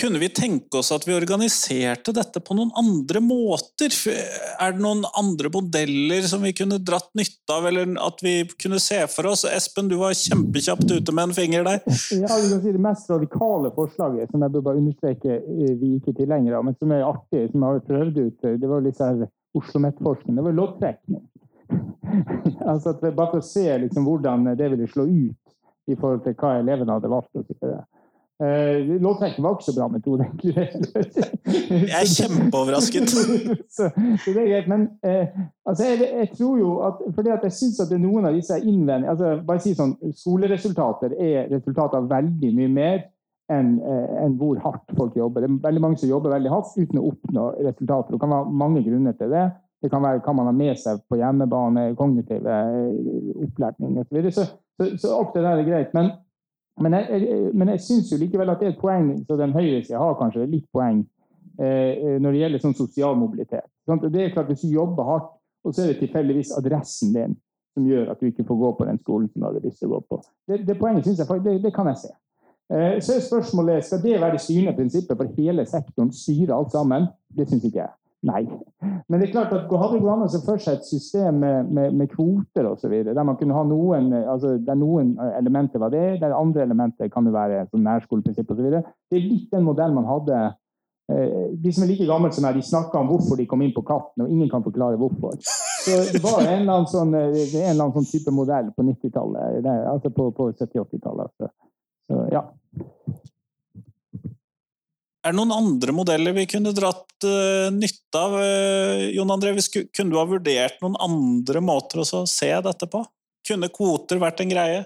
Kunne 0.00 0.18
vi 0.18 0.28
tenke 0.28 0.76
oss 0.78 0.90
at 0.92 1.06
vi 1.08 1.14
organiserte 1.16 2.12
dette 2.12 2.40
på 2.44 2.52
noen 2.52 2.68
andre 2.76 3.20
måter? 3.24 3.94
Er 4.60 4.74
det 4.74 4.82
noen 4.84 5.06
andre 5.16 5.48
modeller 5.54 6.26
som 6.28 6.42
vi 6.44 6.52
kunne 6.58 6.76
dratt 6.84 7.08
nytte 7.16 7.54
av, 7.54 7.64
eller 7.70 7.94
at 8.04 8.20
vi 8.20 8.34
kunne 8.60 8.76
se 8.82 8.98
for 9.08 9.30
oss? 9.30 9.46
Espen, 9.48 9.88
du 9.88 9.96
var 9.96 10.12
kjempekjapt 10.12 10.84
ute 10.90 11.14
med 11.16 11.30
en 11.30 11.34
finger 11.38 11.64
der. 11.64 11.80
Ja, 12.12 12.28
du 12.28 12.44
kan 12.50 12.60
si 12.60 12.76
Det 12.76 12.84
mest 12.90 13.08
radikale 13.08 13.72
forslaget, 13.78 14.28
som 14.34 14.44
jeg 14.44 14.56
bør 14.58 14.66
bare 14.68 14.82
understreke 14.82 15.40
eh, 15.40 15.72
vi 15.80 15.94
ikke 15.96 16.12
er 16.12 16.20
tilhengere 16.20 16.60
av, 16.60 16.68
men 16.68 16.76
som 16.76 16.92
er 16.92 17.08
artig, 17.08 17.46
som 17.54 17.64
jeg 17.64 17.78
har 17.78 17.88
prøvd 17.88 18.20
ut, 18.20 18.38
eh, 18.44 18.60
det 18.60 18.72
var 18.74 18.84
litt 18.84 19.00
sånn 19.00 19.24
Oslo 19.56 19.80
Met-forskning. 19.80 20.36
Det 20.36 20.44
var 20.50 20.60
loddtrekning. 20.60 21.24
altså 22.70 22.98
bare 23.00 23.30
for 23.32 23.40
å 23.40 23.48
se 23.48 23.66
liksom, 23.86 24.04
hvordan 24.04 24.50
det 24.60 24.72
ville 24.76 24.92
slå 24.92 25.08
ut 25.08 25.88
i 25.88 25.96
forhold 25.96 26.26
til 26.26 26.36
hva 26.36 26.58
elevene 26.60 27.00
hadde 27.00 27.16
valgt. 27.16 27.32
å 27.32 27.48
sitte 27.48 27.78
Uh, 28.36 29.00
Låttrekking 29.00 29.44
var 29.44 29.54
ikke 29.56 29.64
så 29.64 29.72
bra 29.72 29.86
metode, 29.88 30.26
egentlig. 30.26 30.66
jeg 31.88 32.00
er 32.02 32.10
kjempeoverrasket. 32.10 33.08
så, 33.76 33.88
så, 34.24 34.34
det 34.34 34.42
er 34.42 34.50
greit. 34.50 34.68
Men 34.68 34.82
uh, 35.06 35.24
altså, 35.64 35.86
jeg, 35.88 36.08
jeg, 36.18 36.28
tror 36.36 36.58
jo 36.60 36.74
at 36.84 37.00
fordi 37.14 37.32
at 37.32 37.46
jeg 37.48 37.56
syns 37.56 37.80
at 37.80 37.88
det 37.88 37.96
er 37.96 38.02
noen 38.04 38.28
av 38.28 38.36
disse 38.36 38.58
innvendingene 38.60 39.14
altså, 39.14 39.30
bare 39.48 39.62
si 39.64 39.72
sånn, 39.78 39.94
Skoleresultater 40.20 41.14
er 41.16 41.48
resultat 41.54 41.96
av 41.96 42.10
veldig 42.10 42.50
mye 42.58 42.74
mer 42.76 42.98
enn 43.56 43.78
uh, 43.80 44.18
en 44.26 44.36
hvor 44.36 44.60
hardt 44.60 44.92
folk 44.98 45.16
jobber. 45.16 45.46
Det 45.46 45.48
er 45.54 45.64
veldig 45.70 45.84
mange 45.86 46.02
som 46.02 46.12
jobber 46.12 46.36
veldig 46.36 46.52
hardt 46.52 46.76
uten 46.76 47.00
å 47.00 47.06
oppnå 47.14 47.46
resultater. 47.62 48.12
Det 48.12 48.20
kan 48.26 48.36
være 48.36 48.58
mange 48.66 48.84
grunner 48.84 49.16
til 49.16 49.32
det. 49.32 49.46
Det 49.80 49.92
kan 49.92 50.04
være 50.04 50.20
hva 50.20 50.36
man 50.36 50.50
har 50.50 50.60
med 50.60 50.76
seg 50.82 51.00
på 51.08 51.22
hjemmebane, 51.22 51.88
kognitive 51.96 52.60
opplæring 53.46 53.96
osv. 54.02 54.20
Så, 54.28 54.44
så, 54.44 54.46
så, 54.76 54.92
så 55.00 55.16
alt 55.22 55.36
det 55.36 55.48
der 55.48 55.64
er 55.64 55.68
greit. 55.72 55.96
Men 55.96 56.12
men 56.80 56.92
jeg, 56.92 57.22
jeg, 57.22 57.52
men 57.56 57.72
jeg 57.72 57.82
syns 57.86 58.12
jo 58.12 58.18
likevel 58.20 58.52
at 58.52 58.60
det 58.60 58.68
er 58.68 58.74
et 58.74 58.80
poeng, 58.80 59.12
så 59.24 59.38
den 59.40 59.54
høyresida 59.56 60.00
har 60.00 60.18
kanskje 60.18 60.48
litt 60.50 60.66
poeng 60.74 61.00
eh, 61.58 61.92
eh, 61.96 62.16
når 62.20 62.34
det 62.34 62.42
gjelder 62.42 62.64
sånn 62.64 62.76
sosial 62.76 63.16
mobilitet. 63.16 63.68
Sant? 63.88 64.04
det 64.12 64.22
er 64.22 64.34
klart 64.34 64.50
Hvis 64.52 64.66
du 64.66 64.74
jobber 64.74 65.08
hardt, 65.08 65.32
og 65.66 65.74
så 65.74 65.82
er 65.82 65.92
det 65.92 66.02
tilfeldigvis 66.04 66.52
adressen 66.58 67.14
din 67.14 67.34
som 67.76 67.88
gjør 67.88 68.12
at 68.12 68.20
du 68.20 68.28
ikke 68.30 68.46
får 68.48 68.60
gå 68.60 68.70
på 68.78 68.86
den 68.88 69.00
skolen 69.02 69.28
som 69.28 69.42
du 69.42 69.46
hadde 69.48 69.64
lyst 69.64 69.82
til 69.82 69.90
å 69.90 69.96
gå 69.96 70.04
på. 70.12 70.20
Det, 70.48 70.62
det 70.68 70.78
poenget 70.80 71.08
synes 71.08 71.20
jeg, 71.20 71.42
det, 71.44 71.56
det 71.64 71.72
kan 71.76 71.90
jeg 71.90 72.00
se. 72.06 72.12
Eh, 72.72 72.96
så 73.04 73.16
er 73.16 73.24
spørsmålet 73.24 73.84
skal 73.84 74.02
det 74.02 74.16
være 74.16 74.36
det 74.36 74.42
styrende 74.42 74.74
prinsippet 74.78 75.20
for 75.20 75.36
hele 75.36 75.66
sektoren, 75.68 76.12
styre 76.12 76.56
alt 76.56 76.72
sammen. 76.72 77.08
Det 77.28 77.48
syns 77.50 77.66
ikke 77.68 77.82
jeg. 77.82 77.92
Nei. 78.24 78.42
Men 79.08 79.20
det 79.20 79.28
er 79.28 79.32
klart 79.34 79.52
at 79.52 79.68
hadde 79.68 79.98
gått 80.00 80.12
an 80.12 80.24
å 80.24 80.28
se 80.32 80.40
for 80.44 80.60
seg 80.62 80.78
et 80.78 80.88
system 80.88 81.40
med, 81.42 81.68
med, 81.68 81.94
med 81.94 82.10
kvoter 82.10 82.66
osv., 82.70 82.94
der 83.06 83.26
man 83.26 83.36
kunne 83.38 83.56
ha 83.56 83.64
noen 83.68 84.08
altså 84.22 84.56
der 84.62 84.78
noen 84.78 85.14
elementer 85.36 85.82
var 85.82 85.92
det, 85.92 86.20
der 86.22 86.34
andre 86.36 86.64
elementer 86.64 87.10
kan 87.12 87.28
jo 87.28 87.34
være 87.36 87.66
som 87.70 87.84
nærskoleprinsipp 87.84 88.50
osv. 88.54 88.70
Det 88.72 89.18
er 89.18 89.26
litt 89.26 89.52
den 89.52 89.66
modellen 89.68 89.98
man 89.98 90.08
hadde 90.08 90.40
eh, 91.12 91.52
De 91.60 91.74
som 91.74 91.84
er 91.84 91.92
like 91.92 92.08
gamle 92.08 92.32
som 92.34 92.48
meg, 92.48 92.56
de 92.56 92.66
snakker 92.66 93.02
om 93.02 93.12
hvorfor 93.12 93.38
de 93.38 93.46
kom 93.50 93.62
inn 93.62 93.76
på 93.76 93.84
Katten, 93.86 94.24
og 94.24 94.32
ingen 94.32 94.50
kan 94.50 94.64
forklare 94.64 94.98
hvorfor. 95.00 95.36
Så 95.86 96.00
Det 96.16 96.24
var 96.24 96.40
en 96.40 96.64
eller 96.64 96.72
annen 96.80 96.90
sånn, 96.90 97.14
en 97.14 97.30
eller 97.30 97.76
annen 97.76 97.96
sånn 98.00 98.10
type 98.10 98.34
modell 98.34 98.72
på 98.74 98.88
90-tallet, 98.88 99.70
altså 99.92 100.10
på, 100.10 100.32
på 100.34 100.50
70-80-tallet. 100.56 101.28
Altså. 101.28 101.52
Så, 102.06 102.26
ja. 102.32 102.46
Er 105.26 105.34
det 105.34 105.40
noen 105.40 105.56
andre 105.56 105.90
modeller 105.90 106.34
vi 106.36 106.44
kunne 106.46 106.70
dratt 106.70 107.24
uh, 107.26 107.66
nytte 107.74 108.20
av? 108.20 108.36
Uh, 108.38 109.08
Jon 109.10 109.32
André, 109.34 109.56
kunne 109.90 110.12
du 110.12 110.20
ha 110.20 110.26
vurdert 110.28 110.78
noen 110.84 110.94
andre 111.02 111.62
måter 111.64 112.04
å 112.04 112.22
se 112.30 112.52
dette 112.62 112.86
på? 112.92 113.02
Kunne 113.46 113.72
kvoter 113.74 114.22
vært 114.22 114.44
en 114.44 114.52
greie? 114.52 114.84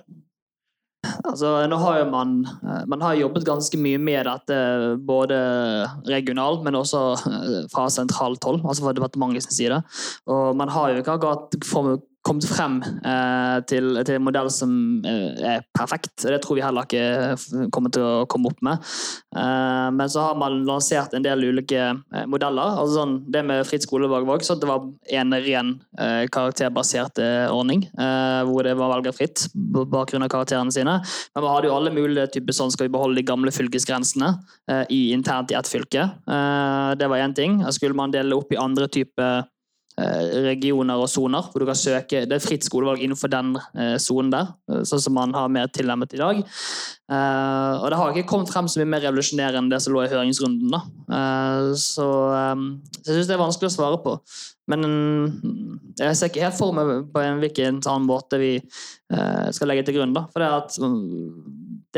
Altså, 1.29 1.53
nå 1.69 1.77
har 1.81 1.99
jo 2.01 2.09
man, 2.13 2.33
eh, 2.45 2.83
man 2.93 3.01
har 3.01 3.17
jobbet 3.17 3.47
ganske 3.49 3.79
mye 3.81 3.97
med 4.01 4.27
dette, 4.29 4.57
både 5.09 5.39
regionalt, 6.05 6.61
men 6.67 6.77
også 6.77 7.01
fra 7.73 7.87
sentralt 7.93 8.45
hold, 8.45 8.61
altså 8.61 8.85
fra 8.85 8.93
departementets 8.97 9.49
side. 9.57 9.79
Og 10.29 10.59
man 10.61 10.69
har 10.69 10.93
jo 10.93 11.01
ikke 11.01 11.17
akkurat 11.17 11.57
kommet 12.27 12.45
frem 12.45 12.79
eh, 12.85 13.59
til, 13.69 13.95
til, 14.05 14.17
en 14.19 14.25
modell 14.27 14.51
som 14.53 14.73
eh, 15.09 15.41
er 15.55 15.63
perfekt. 15.77 16.13
Det 16.21 16.41
tror 16.45 16.59
vi 16.59 16.65
heller 16.65 16.85
ikke 16.85 17.69
kommer 17.73 17.93
til 17.95 18.05
å 18.05 18.27
komme 18.31 18.51
opp 18.51 18.61
med. 18.65 18.83
Eh, 19.37 19.87
men 19.97 20.11
så 20.13 20.27
har 20.27 20.41
man 20.41 20.61
lansert 20.69 21.15
en 21.17 21.25
del 21.25 21.47
ulike 21.49 21.81
eh, 21.81 22.27
modeller. 22.29 22.77
altså 22.77 23.01
sånn, 23.01 23.15
Det 23.33 23.43
med 23.47 23.65
fritt 23.69 23.87
skolevalg 23.87 24.29
var 24.29 24.41
ikke 24.41 24.51
sånn 24.51 24.61
at 24.61 24.65
det 24.67 24.71
var 24.71 24.89
en 25.21 25.37
ren 25.47 25.71
eh, 25.99 26.25
karakterbasert 26.33 27.23
eh, 27.25 27.47
ordning, 27.51 27.87
hvor 28.47 28.65
det 28.65 28.75
var 28.79 28.93
valgfritt 28.93 29.47
på 29.75 29.85
bakgrunn 29.91 30.25
av 30.25 30.31
karakterene 30.33 30.73
sine. 30.75 30.99
Men 31.35 31.45
vi 31.45 31.53
hadde 31.53 31.71
jo 31.71 31.77
alle 31.77 31.93
mulige 31.95 32.29
typer 32.37 32.57
sånn 32.57 32.73
skal 32.73 32.89
vi 32.89 32.95
beholde 32.95 33.19
de 33.21 33.27
gamle 33.27 33.53
fylkesgrensene 33.55 34.33
i, 34.93 35.01
internt 35.15 35.53
i 35.53 35.57
ett 35.59 35.69
fylke. 35.69 36.07
det 37.01 37.09
var 37.11 37.23
én 37.23 37.35
ting. 37.37 37.61
Skulle 37.75 37.97
man 37.99 38.13
dele 38.15 38.37
opp 38.37 38.53
i 38.53 38.61
andre 38.61 38.89
typer 38.93 39.45
regioner 40.47 41.01
og 41.01 41.09
soner, 41.11 41.49
hvor 41.51 41.63
du 41.63 41.69
kan 41.69 41.79
søke 41.79 42.25
Det 42.29 42.37
er 42.37 42.45
fritt 42.45 42.67
skolevalg 42.67 43.03
innenfor 43.05 43.31
den 43.33 43.55
eh, 43.75 43.97
sonen 44.03 44.33
der, 44.33 44.53
eh, 44.71 44.83
sånn 44.89 45.03
som 45.03 45.17
man 45.17 45.35
har 45.37 45.51
mer 45.53 45.71
tilnærmet 45.73 46.15
i 46.17 46.21
dag. 46.21 46.45
og 47.11 47.87
det 47.91 47.97
har 47.99 48.13
ikke 48.15 48.29
kommet 48.31 48.51
frem 48.53 48.69
så 48.71 48.79
mye 48.79 48.91
mer 48.93 49.03
revolusjonerende 49.03 49.59
enn 49.59 49.71
det 49.73 49.81
som 49.83 49.95
lå 49.95 50.05
i 50.05 50.13
høringsrunden. 50.13 50.71
da. 50.71 50.81
så, 51.75 52.07
så 53.03 53.09
jeg 53.09 53.17
syns 53.17 53.27
det 53.27 53.35
er 53.35 53.43
vanskelig 53.43 53.71
å 53.71 53.75
svare 53.75 53.99
på. 54.05 54.15
Men 54.71 54.87
jeg 55.99 56.15
ser 56.15 56.31
ikke 56.31 56.45
helt 56.45 56.59
for 56.59 56.77
meg 56.77 57.11
på 57.11 57.25
en 57.25 57.43
hvilken 57.43 57.81
annen 57.83 58.07
måte 58.07 58.39
vi 58.39 58.53
skal 59.11 59.73
legge 59.73 59.89
til 59.89 59.99
grunn. 59.99 60.15
da. 60.15 60.29
For 60.31 60.45
det 60.45 60.53
at 60.61 60.79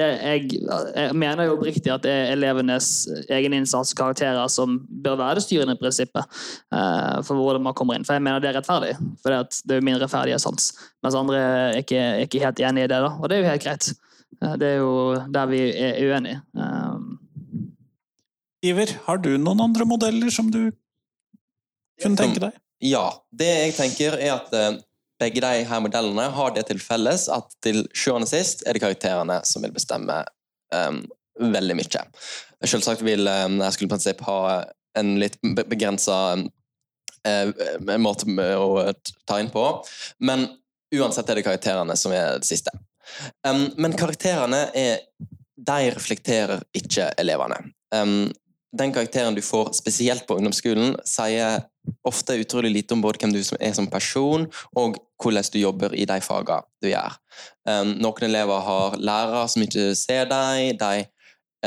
jeg, 0.00 0.46
jeg, 0.56 1.14
mener 1.14 1.44
jo 1.44 1.56
oppriktig 1.56 1.92
at 1.92 2.04
det 2.04 2.12
er 2.12 2.30
elevenes 2.32 2.86
egen 3.28 3.52
innsats 3.56 3.92
og 3.92 3.98
karakterer 3.98 4.48
som 4.52 4.78
bør 4.88 5.18
være 5.20 5.36
det 5.38 5.44
styrende 5.44 5.76
prinsippet 5.80 6.24
uh, 6.72 7.18
for 7.26 7.36
hvordan 7.36 7.66
man 7.66 7.76
kommer 7.76 7.98
inn. 7.98 8.06
For 8.08 8.16
jeg 8.16 8.24
mener 8.24 8.40
det 8.40 8.52
er 8.52 8.56
rettferdig. 8.60 8.94
For 9.20 9.34
det, 9.34 9.60
er 9.68 9.80
jo 9.82 9.86
min 9.88 10.00
rettferdighetssans. 10.00 10.70
Mens 11.04 11.18
andre 11.18 11.42
er 11.42 11.80
ikke, 11.82 12.00
er 12.00 12.24
ikke 12.24 12.40
helt 12.44 12.62
enig 12.64 12.86
i 12.86 12.88
det. 12.88 13.02
da, 13.04 13.12
Og 13.18 13.28
det 13.28 13.36
er 13.36 13.44
jo 13.44 13.50
helt 13.50 13.66
greit. 13.66 13.90
Uh, 14.40 14.54
det 14.60 14.70
er 14.70 14.78
jo 14.80 14.94
der 15.34 15.50
vi 15.52 15.60
er 15.70 16.00
uenige. 16.08 16.40
Uh, 16.56 17.18
Iver, 18.62 18.96
har 19.08 19.18
du 19.20 19.34
noen 19.36 19.60
andre 19.60 19.84
modeller 19.88 20.32
som 20.32 20.48
du 20.54 20.70
kunne 22.00 22.16
tenke 22.16 22.40
deg? 22.46 22.56
Ja. 22.82 23.08
Det 23.28 23.48
jeg 23.50 23.76
tenker, 23.76 24.16
er 24.16 24.38
at 24.38 24.56
uh, 24.56 24.80
begge 25.22 25.42
de 25.44 25.64
her 25.68 25.82
modellene 25.84 26.28
har 26.36 26.54
det 26.56 26.66
til 26.68 26.80
felles 26.82 27.28
at 27.32 27.54
til 27.64 27.84
sjuende 27.96 28.28
sist 28.30 28.66
er 28.66 28.76
det 28.76 28.82
karakterene 28.84 29.40
som 29.48 29.64
vil 29.64 29.74
bestemme 29.74 30.22
um, 30.74 31.02
veldig 31.40 31.76
mye. 31.78 32.06
Selvsagt 32.62 33.04
vil 33.06 33.26
um, 33.28 33.60
jeg 33.62 33.76
skulle 33.76 33.92
prinsipp 33.92 34.24
ha 34.26 34.40
en 34.98 35.14
litt 35.20 35.38
begrensa 35.42 36.18
um, 36.36 36.46
uh, 37.28 37.98
måte 38.02 38.28
å 38.58 38.90
ta 39.28 39.40
inn 39.40 39.52
på, 39.52 39.66
men 40.20 40.48
uansett 40.92 41.30
er 41.30 41.40
det 41.40 41.46
karakterene 41.46 41.96
som 41.96 42.14
er 42.14 42.42
det 42.42 42.48
siste. 42.48 42.74
Um, 43.46 43.70
men 43.80 43.96
karakterene 43.98 44.66
er 44.78 45.00
de 45.62 45.92
reflekterer 45.94 46.62
ikke 46.76 47.12
elevene. 47.22 47.58
Um, 47.94 48.32
den 48.78 48.92
karakteren 48.92 49.36
du 49.36 49.42
får 49.44 49.72
spesielt 49.76 50.26
på 50.26 50.38
ungdomsskolen, 50.38 50.96
sier 51.04 51.66
ofte 52.08 52.38
utrolig 52.40 52.70
lite 52.72 52.94
om 52.94 53.02
både 53.04 53.20
hvem 53.20 53.34
du 53.34 53.40
er 53.58 53.74
som 53.76 53.88
person, 53.90 54.46
og 54.78 54.96
hvordan 55.22 55.50
du 55.52 55.58
jobber 55.60 55.94
i 55.94 56.06
de 56.08 56.18
fagene 56.24 56.64
du 56.82 56.88
gjør. 56.92 57.18
Um, 57.68 57.96
noen 58.00 58.28
elever 58.28 58.64
har 58.68 58.96
lærere 58.98 59.44
som 59.52 59.66
ikke 59.66 59.92
ser 59.98 60.30
dem, 60.30 60.78
de 60.80 61.04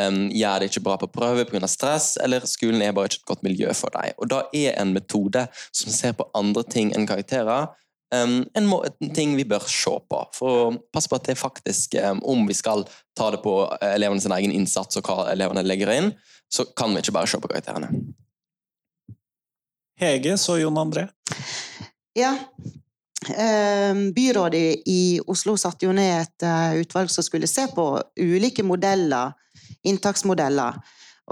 um, 0.02 0.20
gjør 0.34 0.60
det 0.60 0.72
ikke 0.72 0.86
bra 0.88 0.98
på 1.02 1.12
prøve 1.14 1.46
pga. 1.50 1.68
stress, 1.70 2.16
eller 2.24 2.48
skolen 2.50 2.82
er 2.82 2.96
bare 2.96 3.12
ikke 3.12 3.22
et 3.22 3.32
godt 3.34 3.44
miljø 3.46 3.74
for 3.74 3.94
dem. 3.94 4.16
Og 4.18 4.32
da 4.32 4.44
er 4.54 4.80
en 4.82 4.94
metode 4.96 5.48
som 5.72 5.94
ser 5.94 6.18
på 6.18 6.30
andre 6.34 6.64
ting 6.64 6.94
enn 6.96 7.08
karakterer, 7.08 7.70
um, 8.16 8.40
en, 8.56 8.72
en, 8.72 9.14
ting 9.14 9.36
vi 9.38 9.46
bør 9.46 9.68
se 9.70 9.94
på. 10.10 10.24
For 10.34 10.62
å 10.64 10.78
passe 10.94 11.12
på 11.12 11.20
at 11.20 11.30
det 11.30 11.38
faktisk, 11.38 12.00
um, 12.02 12.24
om 12.24 12.48
vi 12.50 12.58
skal 12.58 12.88
ta 13.18 13.30
det 13.36 13.44
på 13.46 13.60
elevenes 13.94 14.26
egen 14.26 14.56
innsats 14.56 14.98
og 14.98 15.06
hva 15.06 15.30
elevene 15.36 15.64
legger 15.68 15.94
inn, 15.94 16.16
så 16.54 16.66
kan 16.78 16.94
vi 16.94 17.04
ikke 17.04 17.16
bare 17.16 17.30
se 17.30 17.40
på 17.42 17.52
karakterene. 17.52 17.90
Hege, 20.00 20.36
så 20.38 20.58
Jon 20.60 20.78
André? 20.78 21.08
Ja. 22.16 22.34
Ehm, 23.36 24.14
byrådet 24.14 24.84
i 24.86 25.20
Oslo 25.28 25.56
satte 25.58 25.88
jo 25.88 25.94
ned 25.96 26.20
et 26.20 26.46
eh, 26.46 26.82
utvalg 26.84 27.10
som 27.12 27.26
skulle 27.26 27.48
se 27.50 27.66
på 27.72 27.86
ulike 28.20 28.64
modeller, 28.64 29.34
inntaksmodeller. 29.88 30.78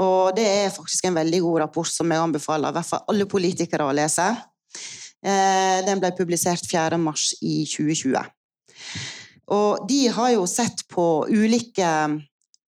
Og 0.02 0.34
det 0.38 0.46
er 0.48 0.74
faktisk 0.74 1.06
en 1.06 1.20
veldig 1.20 1.42
god 1.44 1.60
rapport 1.66 1.90
som 1.92 2.10
jeg 2.10 2.24
anbefaler 2.24 2.72
i 2.72 2.78
hvert 2.78 2.90
fall 2.90 3.04
alle 3.14 3.28
politikere 3.30 3.86
å 3.86 3.94
lese. 3.94 4.26
Eh, 5.24 5.84
den 5.86 6.02
ble 6.02 6.14
publisert 6.18 6.66
4. 6.68 6.98
mars 6.98 7.34
i 7.42 7.62
2020. 7.70 8.24
Og 9.54 9.84
de 9.90 10.08
har 10.16 10.34
jo 10.34 10.48
sett 10.50 10.86
på 10.90 11.28
ulike 11.30 11.90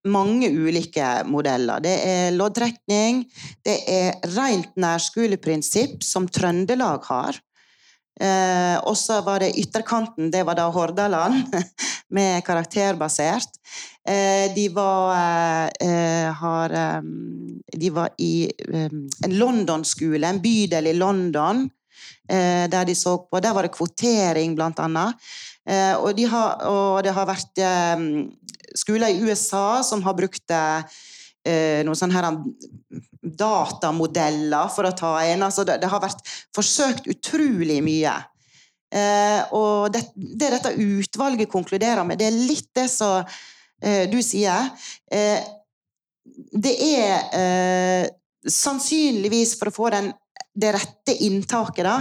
mange 0.06 0.50
ulike 0.50 1.24
modeller. 1.30 1.82
Det 1.84 1.96
er 2.06 2.36
loddtrekning, 2.36 3.24
det 3.66 3.80
er 3.90 4.16
rent 4.36 4.76
nærskoleprinsipp, 4.80 6.04
som 6.06 6.30
Trøndelag 6.30 7.06
har. 7.10 7.42
Eh, 8.16 8.78
og 8.88 8.96
så 8.96 9.20
var 9.26 9.44
det 9.44 9.58
ytterkanten, 9.60 10.30
det 10.32 10.46
var 10.48 10.56
da 10.56 10.70
Hordaland, 10.72 11.52
med 12.16 12.44
karakterbasert. 12.48 13.60
Eh, 14.08 14.54
de 14.56 14.70
var 14.72 15.72
eh, 15.82 16.30
har 16.32 16.72
eh, 16.72 17.02
De 17.76 17.90
var 17.92 18.14
i 18.22 18.46
eh, 18.48 18.94
en 19.26 19.36
London-skole, 19.36 20.30
en 20.30 20.40
bydel 20.40 20.88
i 20.88 20.96
London, 20.96 21.66
eh, 22.30 22.70
der 22.72 22.86
de 22.88 22.96
så 22.96 23.18
på 23.28 23.42
Der 23.44 23.54
var 23.54 23.68
det 23.68 23.76
kvotering, 23.76 24.56
blant 24.56 24.80
annet. 24.80 25.16
og, 25.98 26.12
de 26.14 26.28
har, 26.30 26.62
og 26.70 27.04
det 27.04 27.12
har 27.12 27.26
vært 27.26 27.60
skoler 28.78 29.14
i 29.14 29.26
USA 29.26 29.82
som 29.86 30.04
har 30.06 30.18
brukt 30.18 30.44
det 30.52 30.66
noen 31.86 31.94
sånne 31.94 32.16
her 32.18 32.26
datamodeller 33.26 34.70
for 34.74 34.88
å 34.88 34.96
ta 34.98 35.12
en. 35.26 35.44
Altså 35.46 35.66
det, 35.68 35.80
det, 35.82 35.90
har 35.92 36.02
vært 36.04 36.24
forsøkt 36.56 37.10
utrolig 37.12 37.82
mye. 37.86 38.14
Eh, 38.96 39.54
og 39.58 39.92
det, 39.94 40.06
det, 40.16 40.52
dette 40.54 40.76
utvalget 40.78 41.52
konkluderer 41.52 42.06
med, 42.08 42.20
det 42.22 42.30
er 42.30 42.38
litt 42.38 42.70
det 42.78 42.88
som 42.92 43.26
eh, 43.82 44.06
du 44.12 44.20
sier. 44.24 44.70
Eh, 45.12 45.42
det 46.54 46.76
er 46.86 47.36
eh, 47.38 48.06
sannsynligvis 48.46 49.56
for 49.60 49.72
å 49.72 49.76
få 49.76 49.92
den, 49.94 50.12
det 50.56 50.76
rette 50.78 51.18
inntaket, 51.26 51.86
da 51.88 51.98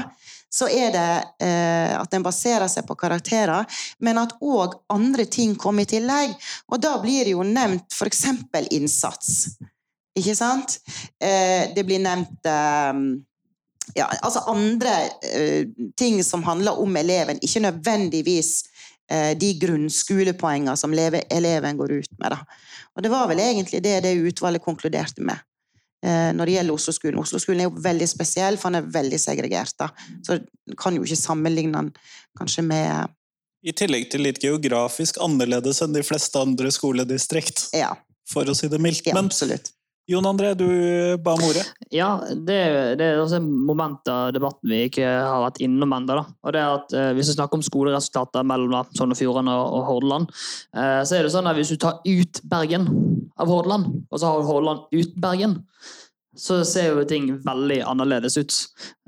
så 0.54 0.68
er 0.70 0.92
det 0.94 1.10
eh, 1.42 1.92
at 1.98 2.10
den 2.14 2.22
baserer 2.22 2.68
seg 2.70 2.86
på 2.86 2.96
karakterer, 2.98 3.66
men 3.98 4.20
at 4.22 4.36
òg 4.38 4.78
andre 4.94 5.26
ting 5.26 5.56
kommer 5.58 5.82
i 5.82 5.90
tillegg. 5.96 6.34
Og 6.70 6.82
da 6.82 6.94
blir 7.02 7.26
det 7.26 7.34
jo 7.34 7.46
nevnt 7.46 7.94
f.eks. 7.94 8.26
innsats. 8.70 9.32
Ikke 10.14 10.36
sant? 10.38 10.78
Eh, 11.18 11.74
det 11.74 11.82
blir 11.88 12.02
nevnt 12.04 12.46
eh, 12.46 13.00
ja, 13.98 14.06
altså 14.22 14.44
andre 14.50 14.92
eh, 15.26 15.66
ting 15.98 16.22
som 16.24 16.44
handler 16.46 16.78
om 16.80 16.96
eleven, 16.96 17.42
ikke 17.42 17.64
nødvendigvis 17.66 18.52
eh, 19.10 19.32
de 19.38 19.50
grunnskolepoengene 19.60 20.76
som 20.78 20.94
eleven 20.94 21.82
går 21.82 21.98
ut 21.98 22.14
med. 22.18 22.30
Da. 22.30 22.38
Og 22.94 23.02
det 23.02 23.12
var 23.12 23.28
vel 23.28 23.42
egentlig 23.42 23.82
det 23.84 24.00
det 24.06 24.14
utvalget 24.22 24.64
konkluderte 24.64 25.22
med. 25.22 25.42
Eh, 26.04 26.30
når 26.36 26.50
det 26.50 26.56
gjelder 26.58 26.76
Oslo-skolen. 26.76 27.18
Oslo-skolen 27.22 27.62
er 27.62 27.70
jo 27.70 27.82
veldig 27.84 28.08
spesiell, 28.10 28.58
for 28.60 28.68
han 28.68 28.82
er 28.82 28.88
veldig 28.92 29.20
segregert. 29.20 29.72
Da. 29.80 29.88
Så 30.26 30.36
kan 30.80 30.96
jo 30.96 31.04
ikke 31.06 31.16
sammenligne 31.16 31.80
den 31.80 31.92
kanskje 32.36 32.66
med 32.66 33.14
I 33.64 33.72
tillegg 33.72 34.10
til 34.12 34.26
litt 34.26 34.42
geografisk 34.44 35.16
annerledes 35.24 35.80
enn 35.80 35.94
de 35.94 36.02
fleste 36.04 36.36
andre 36.36 36.68
skoledistrikt, 36.74 37.70
ja. 37.72 37.94
for 38.28 38.50
å 38.50 38.56
si 38.56 38.68
det 38.68 38.82
mildt. 38.84 39.08
Ja, 39.08 39.16
absolutt. 39.22 39.72
Jon 40.04 40.26
André, 40.28 40.50
du 40.52 40.66
ba 41.24 41.32
om 41.32 41.42
ordet. 41.46 41.64
Ja, 41.88 42.18
det, 42.28 42.58
det, 43.00 43.06
er 43.06 43.20
også 43.22 43.38
et 43.38 43.46
moment 43.46 44.04
av 44.12 44.34
debatten 44.36 44.68
vi 44.68 44.82
ikke 44.90 45.06
har 45.08 45.40
vært 45.46 45.62
innom 45.64 45.94
ennå. 45.96 46.18
Og 46.44 46.52
det 46.52 46.60
er 46.60 46.72
at 46.76 46.92
eh, 46.92 47.12
Hvis 47.16 47.30
vi 47.32 47.36
snakker 47.38 47.56
om 47.56 47.64
skoleresultater 47.64 48.44
mellom 48.44 48.92
Sogn 48.92 49.16
og 49.16 49.20
Fjordane 49.20 49.54
og 49.56 49.86
Hordaland, 49.88 50.28
eh, 50.76 51.00
så 51.08 51.16
er 51.16 51.24
det 51.24 51.32
sånn 51.32 51.48
at 51.48 51.56
hvis 51.56 51.72
du 51.72 51.78
tar 51.80 52.02
ut 52.04 52.42
Bergen 52.52 52.90
av 53.40 53.48
Hordaland, 53.48 53.88
og 54.10 54.20
så 54.20 54.28
har 54.28 54.42
du 54.42 54.50
Hordaland 54.50 54.84
ut 54.92 55.16
Bergen, 55.24 55.56
så 56.34 56.58
ser 56.66 56.90
jo 56.90 57.04
ting 57.08 57.28
veldig 57.44 57.78
annerledes 57.86 58.36
ut. 58.40 58.54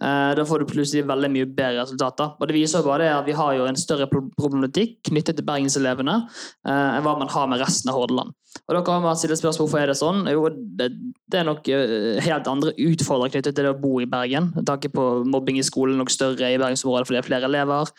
Eh, 0.02 0.30
da 0.38 0.44
får 0.46 0.62
du 0.62 0.70
plutselig 0.70 1.06
veldig 1.08 1.30
mye 1.34 1.48
bedre 1.48 1.82
resultater. 1.82 2.34
Og 2.38 2.48
Det 2.48 2.54
viser 2.54 2.82
jo 2.82 2.88
bare 2.90 3.08
at 3.10 3.26
vi 3.26 3.34
har 3.36 3.54
jo 3.56 3.66
en 3.66 3.78
større 3.78 4.06
problematikk 4.10 5.00
knyttet 5.10 5.38
til 5.38 5.46
bergenselevene 5.46 6.16
eh, 6.22 6.70
enn 6.70 7.04
hva 7.06 7.16
man 7.18 7.32
har 7.32 7.48
med 7.50 7.62
resten 7.62 7.90
av 7.90 7.98
Hordaland. 7.98 8.34
Og 8.66 8.76
Da 8.76 8.82
kan 8.86 9.02
man 9.02 9.18
stille 9.18 9.38
spørsmål 9.38 9.66
hvorfor 9.66 9.82
er 9.82 9.90
det 9.90 9.98
sånn. 9.98 10.22
Jo, 10.30 10.46
det, 10.50 10.90
det 11.26 11.40
er 11.40 11.48
nok 11.48 11.68
eh, 11.72 12.22
helt 12.24 12.50
andre 12.50 12.76
utfordringer 12.78 13.36
knyttet 13.36 13.58
til 13.58 13.68
det 13.68 13.74
å 13.74 13.80
bo 13.80 13.98
i 14.00 14.08
Bergen. 14.10 14.52
Tanke 14.62 14.92
på 14.92 15.08
Mobbing 15.26 15.58
i 15.58 15.66
skolen 15.66 15.98
nok 15.98 16.14
større 16.14 16.52
i 16.52 16.60
bergensområdet 16.62 17.08
fordi 17.08 17.18
det 17.18 17.24
er 17.24 17.30
flere 17.30 17.50
elever. 17.50 17.92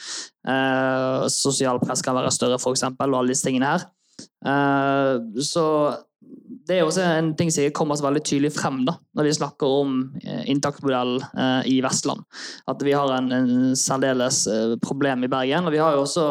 Eh, 0.48 1.78
press 1.84 2.06
kan 2.06 2.16
være 2.16 2.32
større, 2.32 2.62
eksempel, 2.72 3.12
og 3.12 3.22
alle 3.22 3.36
disse 3.36 3.48
tingene 3.48 3.76
her. 3.76 3.88
Så 5.44 5.64
det 6.68 6.76
er 6.76 6.84
også 6.84 7.04
en 7.06 7.30
ting 7.40 7.50
som 7.54 7.68
kommer 7.76 7.96
oss 7.96 8.04
veldig 8.04 8.22
tydelig 8.28 8.52
frem 8.56 8.82
da, 8.88 8.98
når 9.16 9.28
vi 9.28 9.36
snakker 9.38 9.76
om 9.82 9.94
eh, 10.20 10.44
inntaksmodell 10.52 11.14
eh, 11.24 11.70
i 11.72 11.78
Vestland. 11.84 12.26
At 12.68 12.84
vi 12.84 12.96
har 12.96 13.12
en, 13.16 13.30
en 13.32 13.78
særdeles 13.80 14.42
eh, 14.52 14.74
problem 14.84 15.24
i 15.24 15.30
Bergen. 15.32 15.68
Og 15.68 15.76
vi 15.76 15.80
har 15.80 15.96
jo 15.96 16.04
også 16.04 16.26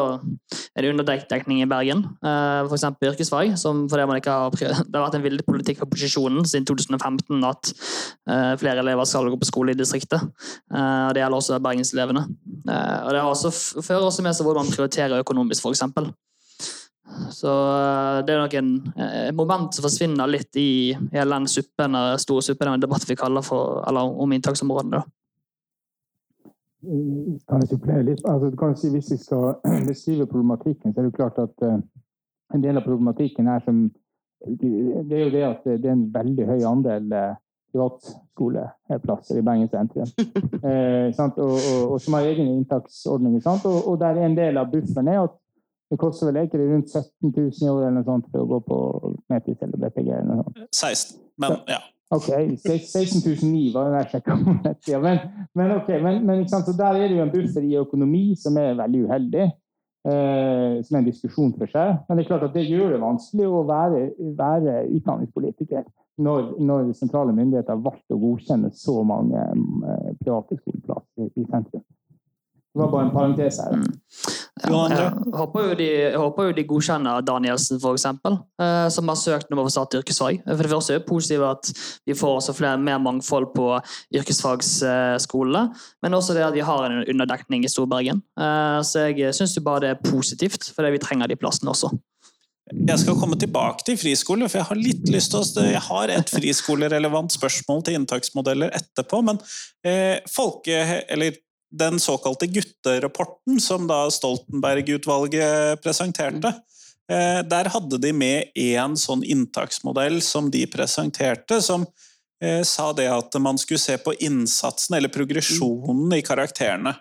en 0.77 0.89
underdekning 0.91 1.63
i 1.63 1.69
Bergen, 1.69 2.03
f.eks. 2.21 2.85
yrkesfag. 3.09 3.55
Som 3.57 3.87
fordi 3.89 4.05
man 4.09 4.21
ikke 4.21 4.35
har, 4.35 4.53
det 4.59 4.93
har 4.93 5.07
vært 5.07 5.17
en 5.17 5.25
villet 5.25 5.47
politikk 5.47 5.81
for 5.81 5.93
posisjonen 5.95 6.45
siden 6.45 6.69
2015 6.69 7.47
at 7.47 7.73
flere 8.61 8.83
elever 8.83 9.07
skal 9.09 9.29
gå 9.31 9.39
på 9.41 9.49
skole 9.49 9.73
i 9.73 9.79
distriktet. 9.79 10.21
Det 10.69 11.21
gjelder 11.21 11.39
også 11.39 11.57
bergenselevene. 11.63 12.23
Og 12.67 13.09
det 13.13 13.21
har 13.23 13.29
også, 13.31 13.51
fører 13.81 14.05
også 14.05 14.25
med 14.25 14.37
seg 14.37 14.47
hvordan 14.47 14.67
man 14.67 14.75
prioriterer 14.75 15.23
økonomisk, 15.23 15.65
f.eks. 15.65 15.85
Så 17.33 17.51
eh, 17.51 18.17
det 18.27 18.33
er 18.33 18.41
nok 18.41 18.55
en, 18.59 18.71
en 18.95 19.37
moment 19.37 19.75
som 19.75 19.85
forsvinner 19.85 20.29
litt 20.29 20.57
i 20.59 20.95
hele 21.13 21.29
den 21.37 21.47
suppen, 21.51 21.95
store 22.21 22.45
suppen 22.45 22.71
av 22.71 22.77
en 22.77 22.83
debatt 22.83 23.07
vi 23.09 23.17
kaller 23.19 23.45
for, 23.45 23.81
eller 23.87 24.19
om 24.23 24.35
inntaksområdene. 24.35 25.03
Kan 26.87 27.63
jeg 27.63 27.71
supplere 27.71 28.05
litt? 28.05 28.21
Altså, 28.25 28.51
du 28.51 28.59
kan 28.59 28.75
si, 28.77 28.91
hvis 28.93 29.11
vi 29.15 29.19
skal 29.21 29.57
beskrive 29.89 30.29
problematikken, 30.29 30.93
så 30.93 31.01
er 31.01 31.09
det 31.09 31.17
klart 31.17 31.39
at 31.41 31.67
en 31.67 32.63
del 32.63 32.79
av 32.79 32.85
problematikken 32.85 33.49
er 33.51 33.63
som 33.65 33.87
Det 34.37 35.17
er 35.17 35.23
jo 35.23 35.33
det 35.33 35.43
at 35.43 35.63
det 35.65 35.89
er 35.89 35.95
en 35.95 36.09
veldig 36.13 36.45
høy 36.45 36.59
andel 36.69 37.13
privatskoleplasser 37.77 39.39
i 39.39 39.41
Bergen 39.41 39.69
sentrum. 39.69 40.07
eh, 40.69 41.11
og, 41.17 41.37
og, 41.37 41.91
og, 41.91 42.01
som 42.01 42.17
har 42.17 42.29
egne 42.29 42.55
inntaksordninger. 42.55 43.41
Og, 43.65 43.77
og, 43.87 43.99
der 43.99 44.21
en 44.25 44.37
del 44.37 44.57
av 44.57 44.71
bufferen 44.71 45.11
er 45.11 45.23
at 45.25 45.35
det 45.91 45.99
koster 46.01 46.29
vel 46.29 46.41
ikke 46.43 46.59
rundt 46.59 46.89
17 46.91 47.31
000 47.31 47.61
i 47.63 47.69
året 47.71 47.85
eller 47.87 47.99
noe 47.99 48.07
sånt 48.07 48.25
for 48.31 48.43
å 48.43 48.49
gå 48.49 48.59
på 48.65 48.79
Metis 49.31 49.61
eller 49.63 49.83
BPG? 49.83 50.09
eller 50.09 50.33
noe 50.33 50.47
sånt. 50.47 50.65
16, 50.75 51.21
men 51.43 51.61
ja. 51.71 51.83
Ok, 52.15 52.27
16 52.63 53.19
009 53.43 53.73
var 53.75 53.89
det 53.91 54.01
jeg 54.05 54.11
sjekka. 54.15 54.35
Men, 55.03 55.17
men, 55.59 55.71
ok, 55.75 55.89
men, 56.03 56.21
men 56.27 56.45
så 56.47 56.61
der 56.71 56.95
er 56.95 57.09
det 57.09 57.17
jo 57.17 57.23
en 57.25 57.33
buffer 57.33 57.65
i 57.67 57.75
økonomi 57.81 58.29
som 58.39 58.55
er 58.61 58.77
veldig 58.79 59.01
uheldig. 59.09 59.47
Eh, 60.07 60.83
som 60.87 60.95
er 60.95 61.01
en 61.01 61.07
diskusjon 61.07 61.51
for 61.57 61.67
seg. 61.67 61.97
Men 62.07 62.15
det 62.15 62.23
er 62.23 62.29
klart 62.29 62.45
at 62.47 62.53
det 62.55 62.67
gjør 62.69 62.93
det 62.93 62.99
vanskelig 63.01 63.47
å 63.49 63.63
være, 63.67 64.03
være 64.39 64.75
utdanningspolitiker 64.95 65.83
når, 66.23 66.53
når, 66.63 66.93
sentrale 66.95 67.33
myndigheter 67.35 67.75
har 67.75 67.83
valgt 67.83 68.15
å 68.15 68.19
godkjenne 68.21 68.71
så 68.77 69.01
mange 69.07 69.41
eh, 69.41 70.13
private 70.21 70.55
skoleplasser 70.61 71.27
i 71.27 71.43
sentrum. 71.49 71.83
Det 72.77 72.83
var 72.83 72.91
bare 72.93 73.05
en 73.07 73.13
parentes 73.15 73.57
her. 73.57 73.73
Mm. 73.73 73.85
Ja, 74.67 74.81
jeg, 74.89 75.07
håper 75.33 75.63
jo 75.65 75.77
de, 75.77 75.87
jeg 75.87 76.19
håper 76.21 76.47
jo 76.47 76.53
de 76.57 76.65
godkjenner 76.69 77.23
Danielsen, 77.25 77.79
f.eks., 77.81 78.05
eh, 78.05 78.87
som 78.93 79.09
har 79.09 79.17
søkt 79.17 79.53
om 79.53 79.61
å 79.61 79.65
få 79.65 79.73
satt 79.73 79.97
yrkesfag. 79.97 80.43
For 80.45 80.61
det 80.61 80.71
første 80.71 80.93
er 80.93 81.01
det 81.01 81.09
positivt 81.09 81.45
at 81.47 81.71
vi 82.09 82.17
får 82.17 82.35
også 82.39 82.55
flere, 82.57 82.81
mer 82.81 82.99
mangfold 83.01 83.49
på 83.55 83.71
yrkesfagsskolene, 84.17 85.63
men 86.05 86.17
også 86.17 86.37
det 86.37 86.45
at 86.45 86.57
vi 86.57 86.65
har 86.65 86.85
en 86.85 87.01
underdekning 87.01 87.65
i 87.65 87.71
Storbergen. 87.73 88.21
Eh, 88.37 88.77
så 88.85 89.07
jeg 89.09 89.33
syns 89.37 89.57
bare 89.65 89.87
det 89.87 89.95
er 89.95 90.05
positivt, 90.05 90.69
for 90.75 90.85
vi 90.93 91.01
trenger 91.01 91.33
de 91.33 91.39
plassene 91.39 91.73
også. 91.73 91.89
Jeg 92.67 92.99
skal 92.99 93.15
komme 93.15 93.37
tilbake 93.39 93.85
til 93.87 93.97
friskole, 93.97 94.49
for 94.51 94.59
jeg 94.59 94.67
har 94.67 94.79
litt 94.79 95.09
lyst 95.09 95.31
til 95.31 95.39
å 95.39 95.65
Jeg 95.69 95.83
har 95.87 96.11
et 96.11 96.29
friskolerelevant 96.29 97.31
spørsmål 97.31 97.85
til 97.87 97.95
inntaksmodeller 97.97 98.73
etterpå, 98.75 99.21
men 99.25 99.41
eh, 99.87 100.17
folke... 100.29 101.03
Eller 101.07 101.37
den 101.71 101.99
såkalte 101.99 102.47
gutterapporten 102.47 103.59
som 103.59 103.87
da 103.87 104.05
Stoltenberg-utvalget 104.11 105.81
presenterte, 105.83 106.53
eh, 107.11 107.41
der 107.43 107.71
hadde 107.73 107.99
de 108.01 108.13
med 108.13 108.51
én 108.55 108.95
sånn 108.97 109.23
inntaksmodell 109.23 110.21
som 110.21 110.51
de 110.51 110.65
presenterte, 110.71 111.61
som 111.61 111.85
eh, 112.41 112.63
sa 112.63 112.93
det 112.93 113.09
at 113.11 113.35
man 113.41 113.57
skulle 113.57 113.83
se 113.83 113.97
på 113.97 114.15
innsatsen 114.19 114.97
eller 114.97 115.11
progresjonen 115.11 116.13
i 116.15 116.21
karakterene. 116.21 116.95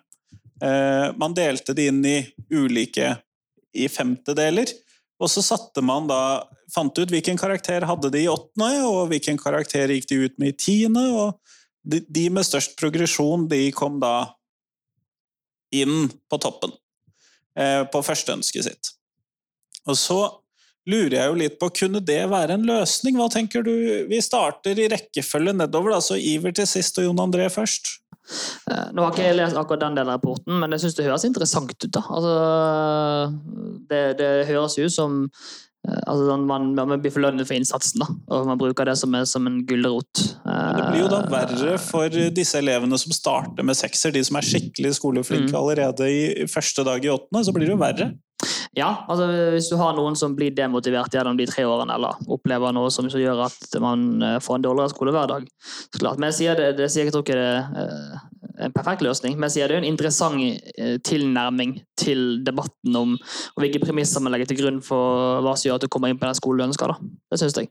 Eh, 0.63 1.13
man 1.17 1.37
delte 1.37 1.75
de 1.77 1.87
inn 1.91 2.03
i 2.05 2.19
ulike 2.51 3.17
i 3.77 3.89
femtedeler. 3.89 4.71
Og 5.21 5.31
så 5.33 5.41
satte 5.45 5.81
man 5.85 6.09
da 6.09 6.45
fant 6.73 6.97
ut 6.99 7.13
hvilken 7.13 7.39
karakter 7.41 7.87
hadde 7.89 8.11
de 8.13 8.25
i 8.25 8.29
åttende, 8.29 8.83
og 8.85 9.07
hvilken 9.13 9.39
karakter 9.41 9.93
gikk 9.95 10.09
de 10.11 10.19
ut 10.27 10.35
med 10.43 10.53
i 10.53 10.59
tiende. 10.67 11.07
og 11.13 11.39
de, 11.87 12.25
med 12.35 12.43
størst 12.43 12.75
progresjon 12.81 13.47
de 13.47 13.69
kom 13.71 14.01
da 14.03 14.36
inn 15.75 16.11
på 16.31 16.41
toppen 16.43 16.75
på 16.77 16.83
på 17.89 18.01
førsteønsket 18.05 18.67
sitt. 18.67 18.89
Og 19.89 19.97
så 19.97 20.19
lurer 20.87 21.17
jeg 21.17 21.31
jo 21.31 21.39
litt 21.41 21.59
på, 21.61 21.71
kunne 21.81 22.03
det 22.05 22.21
være 22.31 22.59
en 22.59 22.67
løsning? 22.69 23.19
Hva 23.19 23.31
tenker 23.33 23.65
du? 23.67 23.73
Vi 24.11 24.21
starter 24.23 24.79
i 24.79 24.89
rekkefølge 24.93 25.55
nedover, 25.57 25.95
da, 25.97 26.03
så 26.05 26.19
Iver 26.21 26.55
til 26.57 26.69
sist 26.71 27.01
og 27.01 27.09
Jon 27.09 27.23
André 27.25 27.49
først. 27.53 27.97
Eh, 28.71 28.89
nå 28.95 29.05
har 29.05 29.15
ikke 29.15 29.27
jeg 29.29 29.39
lest 29.39 29.59
akkurat 29.59 29.85
den 29.85 29.99
delen 29.99 30.11
av 30.11 30.19
rapporten, 30.19 30.57
men 30.61 30.75
jeg 30.75 30.85
syns 30.85 30.99
det 30.99 31.07
høres 31.07 31.27
interessant 31.29 31.75
ut. 31.75 31.91
da. 31.95 32.03
Altså, 32.19 32.35
det, 33.91 34.03
det 34.21 34.31
høres 34.51 34.79
ut 34.79 34.95
som 34.95 35.21
eh, 35.27 35.47
altså, 35.87 36.27
sånn, 36.31 36.45
man, 36.49 36.69
man, 36.77 36.97
blir 37.03 37.15
forlønnet 37.15 37.49
for 37.49 37.59
innsatsen, 37.59 38.03
da, 38.03 38.11
og 38.35 38.51
man 38.51 38.61
bruker 38.61 38.89
det 38.89 38.97
som, 39.01 39.15
som 39.29 39.49
en 39.49 39.61
gulrot. 39.69 40.23
Det 40.45 40.87
blir 40.91 41.05
jo 41.05 41.11
da 41.13 41.23
verre 41.31 41.77
for 41.83 42.13
disse 42.35 42.61
elevene 42.61 42.99
som 43.01 43.15
starter 43.15 43.67
med 43.67 43.79
sekser, 43.79 44.15
de 44.15 44.25
som 44.27 44.39
er 44.41 44.47
skikkelig 44.47 44.97
skoleflinke 45.01 45.53
mm. 45.53 45.59
allerede 45.61 46.11
i 46.11 46.47
første 46.51 46.87
dag 46.87 47.05
i 47.05 47.13
åttende, 47.13 47.45
så 47.47 47.55
blir 47.55 47.69
det 47.69 47.77
jo 47.77 47.83
verre. 47.83 48.13
Ja, 48.77 48.91
altså 49.09 49.31
hvis 49.55 49.71
du 49.73 49.79
har 49.81 49.95
noen 49.97 50.17
som 50.19 50.35
blir 50.37 50.53
demotivert 50.53 51.15
gjennom 51.15 51.39
de 51.39 51.47
tre 51.49 51.65
årene, 51.65 51.95
eller 51.97 52.19
opplever 52.29 52.75
noe 52.77 52.91
som 52.93 53.09
gjør 53.09 53.47
at 53.47 53.79
man 53.81 54.05
eh, 54.21 54.37
får 54.45 54.59
en 54.59 54.67
dårligere 54.67 54.93
skolehverdag. 54.93 55.47
Så 55.95 56.03
klart, 56.03 56.21
Men 56.21 56.29
jeg 56.29 56.39
sier 56.43 56.61
det, 56.61 56.75
det 56.81 56.91
sier 56.93 57.09
jeg 57.09 57.15
tror 57.15 57.25
ikke 57.25 57.39
det 57.39 57.47
er 57.55 57.87
eh, 57.87 58.27
en 58.59 58.73
perfekt 58.75 59.03
løsning, 59.05 59.37
men 59.39 59.51
jeg 59.53 59.69
det 59.69 59.77
er 59.77 59.83
en 59.83 59.89
interessant 59.89 60.41
eh, 60.79 60.97
tilnærming 61.05 61.77
til 61.99 62.45
debatten 62.47 62.97
om 62.97 63.17
hvilke 63.61 63.83
premisser 63.83 64.23
man 64.23 64.33
legger 64.33 64.53
til 64.53 64.61
grunn 64.63 64.81
for 64.85 65.43
hva 65.45 65.57
som 65.57 65.69
gjør 65.69 65.81
at 65.81 65.87
du 65.87 65.93
kommer 65.93 66.13
inn 66.13 66.21
på 66.21 66.29
den 66.29 66.39
skolen 66.39 66.63
du 66.63 66.69
ønsker. 66.71 66.93
Da. 66.93 66.97
Det 67.33 67.41
syns 67.43 67.59
jeg. 67.61 67.71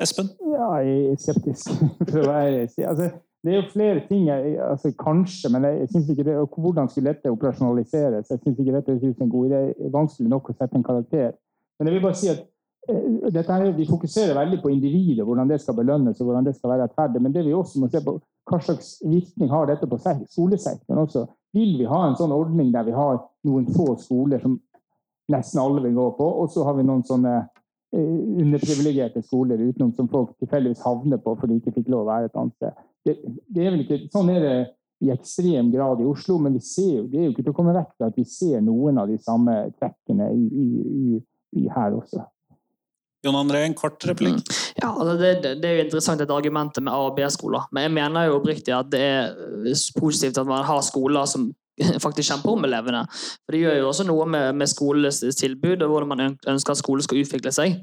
Espen? 0.00 0.30
Ja, 0.54 0.68
jeg 0.84 1.10
er 1.12 1.18
skeptisk, 1.20 1.74
altså, 2.90 3.10
det 3.44 3.52
er 3.52 3.56
jo 3.56 3.72
flere 3.72 4.00
ting 4.08 4.28
jeg, 4.28 4.56
altså 4.70 4.92
Kanskje, 5.04 5.48
men 5.52 5.64
jeg, 5.64 5.88
jeg 5.94 6.02
ikke 6.10 6.24
det, 6.28 6.36
hvordan 6.56 6.88
skulle 6.88 7.12
dette 7.12 7.32
operasjonaliseres? 7.32 8.30
Jeg 8.30 8.38
syns 8.42 8.58
ikke 8.58 8.74
dette 8.76 8.92
er 8.92 9.22
en 9.22 9.34
god 9.34 9.46
idé. 9.46 9.60
Det 9.78 9.86
er 9.86 9.94
vanskelig 9.94 10.28
nok 10.28 10.50
å 10.50 10.56
sette 10.56 10.76
en 10.76 10.84
karakter. 10.84 11.30
Men 11.78 11.88
jeg 11.88 11.94
vil 11.94 12.04
bare 12.04 12.18
si 12.20 12.28
at 12.28 12.42
eh, 12.88 13.48
her, 13.48 13.70
Vi 13.76 13.86
fokuserer 13.88 14.36
veldig 14.36 14.60
på 14.62 14.68
individet, 14.68 15.24
hvordan 15.24 15.48
det 15.48 15.60
skal 15.60 15.78
belønnes 15.78 16.20
og 16.20 16.28
hvordan 16.28 16.44
det 16.44 16.56
skal 16.56 16.70
være 16.74 16.82
rettferdig. 16.82 17.22
Men 17.22 17.32
det 17.32 17.46
vi 17.46 17.56
også 17.56 17.80
må 17.80 17.88
se 17.88 18.04
på, 18.04 18.18
hva 18.50 18.58
slags 18.64 18.96
virkning 19.06 19.52
har 19.52 19.70
dette 19.70 19.86
på 19.86 19.98
skolesektoren 20.00 21.04
også. 21.04 21.24
Vil 21.56 21.76
vi 21.78 21.86
ha 21.90 22.02
en 22.06 22.18
sånn 22.18 22.34
ordning 22.34 22.72
der 22.74 22.86
vi 22.86 22.94
har 22.94 23.22
noen 23.46 23.70
få 23.74 23.94
skoler 24.02 24.42
som 24.42 24.58
nesten 25.30 25.62
alle 25.62 25.82
vil 25.84 25.94
gå 25.94 26.10
på, 26.18 26.26
og 26.42 26.50
så 26.50 26.66
har 26.66 26.74
vi 26.78 26.84
noen 26.86 27.04
sånne 27.06 27.34
eh, 27.38 28.20
underprivilegerte 28.42 29.22
skoler 29.22 29.62
utenom 29.62 29.94
som 29.94 30.10
folk 30.10 30.34
tilfeldigvis 30.42 30.82
havner 30.82 31.22
på 31.22 31.36
fordi 31.38 31.56
de 31.56 31.62
ikke 31.62 31.76
fikk 31.78 31.92
lov 31.94 32.04
å 32.04 32.10
være 32.10 32.30
et 32.30 32.40
annet 32.40 32.56
sted 32.58 32.86
det, 33.06 33.16
det, 33.48 33.64
er 33.64 33.78
ikke, 33.80 33.98
Sånn 34.12 34.30
er 34.32 34.44
det 34.44 34.56
i 35.00 35.10
ekstrem 35.14 35.70
grad 35.72 36.02
i 36.02 36.08
Oslo, 36.08 36.36
men 36.38 36.52
vi 36.58 36.60
ser, 36.64 37.06
det 37.08 37.20
er 37.20 37.28
jo 37.28 37.32
ikke 37.32 37.46
til 37.46 37.54
å 37.54 37.56
komme 37.56 37.76
vekk 37.76 37.94
fra 37.96 38.10
at 38.10 38.18
vi 38.20 38.26
ser 38.28 38.60
noen 38.64 39.00
av 39.00 39.08
de 39.08 39.16
samme 39.22 39.54
trekkene 39.78 40.28
i, 40.34 40.42
i, 40.44 41.20
i, 41.56 41.68
her 41.72 41.96
også. 41.96 42.26
Jon 43.24 43.36
André, 43.36 43.64
en 43.66 43.76
kort 43.76 44.00
replikk. 44.08 44.40
Mm. 44.40 44.60
Ja, 44.80 44.90
altså 44.90 45.16
det, 45.20 45.32
det, 45.60 45.68
er 45.68 45.78
jo 45.78 45.86
interessant 45.86 46.22
et 46.24 46.32
argument 46.32 46.78
med 46.80 46.92
A- 46.92 47.08
og 47.10 47.16
B-skoler. 47.18 47.66
Men 47.72 47.88
jeg 47.88 47.94
mener 47.98 48.28
jo 48.28 48.38
oppriktig 48.38 48.72
at 48.76 48.88
det 48.92 49.00
er 49.00 49.34
positivt 49.98 50.40
at 50.40 50.48
man 50.48 50.64
har 50.64 50.80
skoler 50.86 51.28
som 51.28 51.50
faktisk 52.04 52.30
kjemper 52.30 52.54
om 52.54 52.64
elevene. 52.68 53.04
For 53.44 53.56
Det 53.56 53.62
gjør 53.62 53.78
jo 53.80 53.90
også 53.90 54.06
noe 54.08 54.26
med, 54.28 54.56
med 54.56 54.72
skolenes 54.72 55.20
tilbud 55.36 55.84
og 55.84 55.92
hvordan 55.92 56.12
man 56.12 56.38
ønsker 56.48 56.74
at 56.74 56.80
skolen 56.80 57.04
skal 57.04 57.22
utvikle 57.22 57.52
seg. 57.54 57.78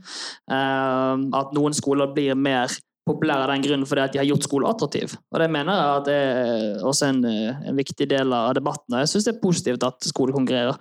Uh, 0.49 1.27
at 1.37 1.53
noen 1.57 1.77
skoler 1.77 2.13
blir 2.13 2.37
mer 2.37 2.73
populære 3.07 3.47
av 3.47 3.51
den 3.53 3.65
grunn 3.65 3.85
fordi 3.87 4.03
at 4.03 4.13
de 4.13 4.21
har 4.21 4.27
gjort 4.27 4.47
skole 4.47 4.69
attraktiv. 4.69 5.15
Og 5.33 5.41
det 5.41 5.49
mener 5.53 5.77
jeg 5.77 6.01
at 6.01 6.07
det 6.07 6.17
er 6.17 6.85
også 6.87 7.09
en, 7.11 7.21
en 7.27 7.77
viktig 7.79 8.07
del 8.11 8.33
av 8.35 8.53
debatten. 8.57 8.93
og 8.93 9.03
Jeg 9.03 9.11
syns 9.13 9.27
det 9.27 9.33
er 9.35 9.41
positivt 9.41 9.85
at 9.87 10.09
skole 10.09 10.35
konkurrerer. 10.35 10.77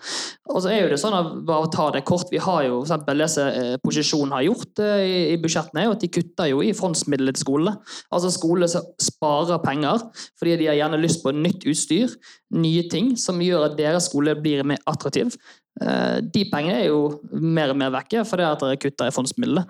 Og 0.53 0.62
så 0.62 0.72
er 0.72 0.83
jo 0.83 0.91
det 0.93 1.01
sånn 1.03 1.16
at 1.16 1.33
bare 1.47 1.66
å 1.66 1.72
ta 1.72 1.89
det 1.95 2.05
kort, 2.09 2.31
Vi 2.33 2.43
har 2.43 2.64
jo 2.66 2.81
eksempel 2.83 3.22
det 3.22 3.29
som 3.33 3.51
eh, 3.51 3.77
posisjonen 3.83 4.35
har 4.37 4.47
gjort 4.47 4.83
eh, 4.83 5.05
i, 5.07 5.18
i 5.35 5.41
budsjettene, 5.43 5.83
er 5.83 5.89
jo 5.89 5.97
at 5.97 6.05
de 6.05 6.12
kutter 6.18 6.51
jo 6.51 6.62
i 6.64 6.74
fondsmidlene 6.77 7.35
til 7.37 7.47
skolene. 7.47 7.77
Altså 8.11 8.33
som 8.35 8.91
sparer 9.03 9.62
penger 9.64 10.03
fordi 10.39 10.57
de 10.61 10.70
har 10.70 10.79
gjerne 10.81 11.03
lyst 11.03 11.22
på 11.24 11.35
nytt 11.35 11.66
utstyr, 11.68 12.12
nye 12.55 12.82
ting 12.90 13.14
som 13.18 13.40
gjør 13.42 13.70
at 13.70 13.78
deres 13.78 14.07
skole 14.11 14.36
blir 14.38 14.62
mer 14.66 14.82
attraktiv. 14.86 15.34
Eh, 15.82 16.18
de 16.22 16.44
pengene 16.49 16.80
er 16.84 16.88
jo 16.88 17.18
mer 17.32 17.72
og 17.72 17.80
mer 17.80 17.92
vekke 17.99 18.22
fordi 18.24 18.47
at 18.47 18.62
dere 18.62 18.80
kutter 18.80 19.11
i 19.11 19.14
fondsmidlene. 19.14 19.66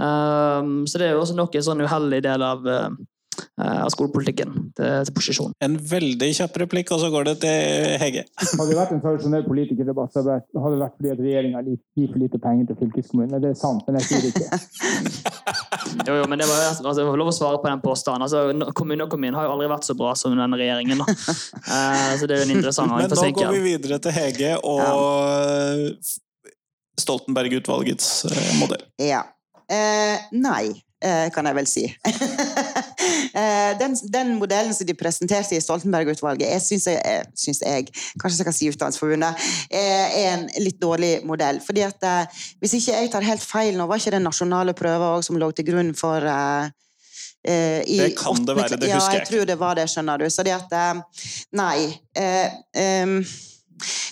Eh, 0.00 0.70
så 0.88 1.00
det 1.00 1.08
er 1.08 1.16
jo 1.16 1.24
også 1.24 1.38
nok 1.38 1.56
en 1.58 1.66
sånn 1.66 1.84
uheldig 1.84 2.22
del 2.26 2.46
av 2.46 2.68
eh, 2.70 2.88
av 3.60 3.90
skolepolitikken 3.92 4.54
til, 4.78 5.12
posisjonen. 5.16 5.54
En 5.64 5.76
veldig 5.90 6.30
kjapp 6.36 6.56
replikk, 6.62 6.92
og 6.94 7.02
så 7.02 7.10
går 7.12 7.28
det 7.30 7.36
til 7.44 7.96
Hege. 8.02 8.24
Hadde 8.40 8.68
det 8.70 8.78
vært 8.78 8.94
en 8.94 9.02
tradisjonell 9.04 9.44
politikerdebatt, 9.46 10.16
hadde 10.16 10.38
det 10.50 10.80
vært 10.82 10.96
fordi 10.98 11.12
at 11.14 11.22
regjeringa 11.24 11.62
gir 11.66 12.10
for 12.12 12.22
lite 12.22 12.40
penger 12.42 12.70
til 12.70 12.80
fylkeskommunene. 12.80 13.40
Det 13.42 13.52
er 13.52 13.58
sant, 13.58 13.84
men 13.86 14.00
jeg 14.00 14.08
sier 14.08 14.24
det 14.24 14.30
ikke. 14.34 15.30
jo, 16.08 16.16
jo, 16.20 16.24
men 16.30 16.42
det 16.42 16.48
var 16.50 16.66
altså, 16.70 17.06
lov 17.22 17.32
å 17.32 17.34
svare 17.34 17.60
på 17.62 17.70
den 17.70 17.84
påstanden. 17.84 18.26
Altså, 18.26 18.72
Kommuneøkonomien 18.76 19.36
har 19.38 19.48
jo 19.48 19.54
aldri 19.56 19.70
vært 19.72 19.88
så 19.88 19.96
bra 19.98 20.14
som 20.18 20.36
denne 20.36 20.60
regjeringen. 20.60 21.04
Uh, 21.04 22.10
så 22.18 22.26
det 22.26 22.36
er 22.36 22.42
jo 22.42 22.48
en 22.48 22.56
interessant 22.58 22.92
Men 22.94 23.10
nå 23.10 23.30
går 23.36 23.54
vi 23.56 23.64
videre 23.72 24.00
til 24.02 24.16
Hege 24.16 24.54
og 24.60 24.84
ja. 24.84 26.14
Stoltenberg-utvalgets 27.00 28.12
uh, 28.28 28.46
modell. 28.60 28.86
Ja. 29.02 29.24
Uh, 29.70 30.30
nei. 30.36 30.70
Eh, 31.00 31.30
kan 31.32 31.46
jeg 31.48 31.56
vel 31.56 31.68
si. 31.68 31.86
Eh, 33.00 33.78
den, 33.78 33.94
den, 34.12 34.34
modellen 34.40 34.74
som 34.74 34.86
de 34.86 34.94
presenterte 34.98 35.56
i 35.56 35.62
Stoltenberg-utvalget, 35.62 36.62
syns 36.64 36.86
jeg, 36.90 37.26
synes 37.38 37.60
jeg, 37.64 37.86
kanskje 38.20 38.40
jeg 38.40 38.48
kan 38.48 38.56
si 38.56 38.70
Utdanningsforbundet, 38.72 39.46
er 39.70 40.16
en 40.32 40.46
litt 40.60 40.80
dårlig 40.82 41.12
modell. 41.26 41.60
fordi 41.64 41.84
at 41.86 42.04
Hvis 42.60 42.74
ikke 42.78 42.96
jeg 42.96 43.10
tar 43.12 43.26
helt 43.26 43.44
feil 43.44 43.78
nå, 43.78 43.86
var 43.86 44.00
ikke 44.00 44.14
det 44.16 44.22
nasjonale 44.24 44.74
prøver 44.76 45.22
som 45.24 45.38
lå 45.40 45.50
til 45.52 45.68
grunn 45.70 45.94
for 45.96 46.24
uh, 46.24 46.68
i, 47.40 47.96
det 47.96 48.16
kan 48.18 48.36
det 48.44 48.56
være, 48.56 48.76
det 48.76 48.90
husker 48.92 48.96
jeg 48.96 49.00
Ja, 49.00 49.18
jeg 49.18 49.28
tror 49.28 49.46
det 49.48 49.58
var 49.60 49.78
det, 49.78 49.86
skjønner 49.88 50.20
du. 50.20 50.26
Så 50.28 50.44
det 50.44 50.56
at 50.58 50.74
Nei. 51.56 51.88
Uh, 52.18 52.58
um, 52.76 53.16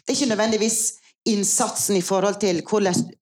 det 0.08 0.14
er 0.14 0.16
ikke 0.16 0.30
nødvendigvis 0.32 0.78
innsatsen 1.28 1.96
i 1.98 2.02
forhold 2.04 2.38
til, 2.40 2.62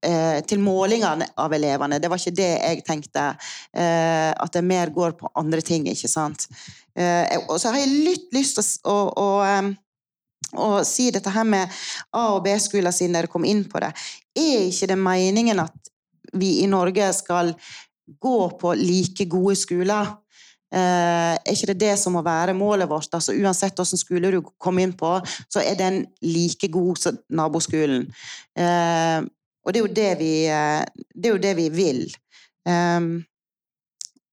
eh, 0.02 0.40
til 0.46 0.60
målingene 0.62 1.26
av 1.36 1.52
elevene. 1.52 1.98
Det 2.00 2.10
var 2.10 2.20
ikke 2.20 2.36
det 2.36 2.50
jeg 2.60 2.84
tenkte. 2.86 3.24
Eh, 3.74 4.32
at 4.32 4.52
det 4.52 4.64
mer 4.64 4.90
går 4.90 5.16
på 5.18 5.30
andre 5.34 5.60
ting, 5.60 5.86
ikke 5.86 6.08
sant. 6.08 6.46
Eh, 6.96 7.38
og 7.48 7.58
så 7.60 7.72
har 7.72 7.82
jeg 7.82 8.04
litt 8.06 8.32
lyst 8.32 8.56
til 8.58 8.64
å, 8.90 8.98
å, 9.16 9.28
å 10.56 10.84
si 10.84 11.10
dette 11.10 11.30
her 11.30 11.44
med 11.44 11.68
A- 12.12 12.34
og 12.36 12.44
B-skoler, 12.44 12.94
siden 12.94 13.18
dere 13.18 13.32
kom 13.32 13.44
inn 13.44 13.64
på 13.64 13.82
det. 13.82 13.92
Er 14.36 14.68
ikke 14.68 14.90
det 14.92 14.98
meningen 14.98 15.60
at 15.60 15.92
vi 16.36 16.62
i 16.62 16.70
Norge 16.70 17.12
skal 17.16 17.54
gå 18.22 18.38
på 18.60 18.74
like 18.78 19.26
gode 19.30 19.56
skoler? 19.58 20.16
Eh, 20.74 21.34
er 21.38 21.52
ikke 21.52 21.70
det 21.70 21.78
det 21.78 21.94
som 22.00 22.16
må 22.16 22.22
være 22.26 22.56
målet 22.56 22.88
vårt? 22.90 23.12
Altså, 23.14 23.34
uansett 23.36 23.78
hvilken 23.78 24.00
skole 24.00 24.32
du 24.34 24.40
kommer 24.58 24.82
inn 24.82 24.96
på, 24.98 25.12
så 25.48 25.62
er 25.62 25.78
den 25.78 26.02
like 26.26 26.70
god 26.72 26.98
som 26.98 27.18
naboskolen. 27.30 28.08
Eh, 28.58 29.20
og 29.66 29.74
det 29.74 29.80
er 29.80 29.84
jo 29.84 29.94
det 29.94 30.10
vi, 30.20 30.32
det 30.46 31.22
det 31.22 31.30
jo 31.32 31.42
det 31.42 31.54
vi 31.58 31.68
vil. 31.74 32.04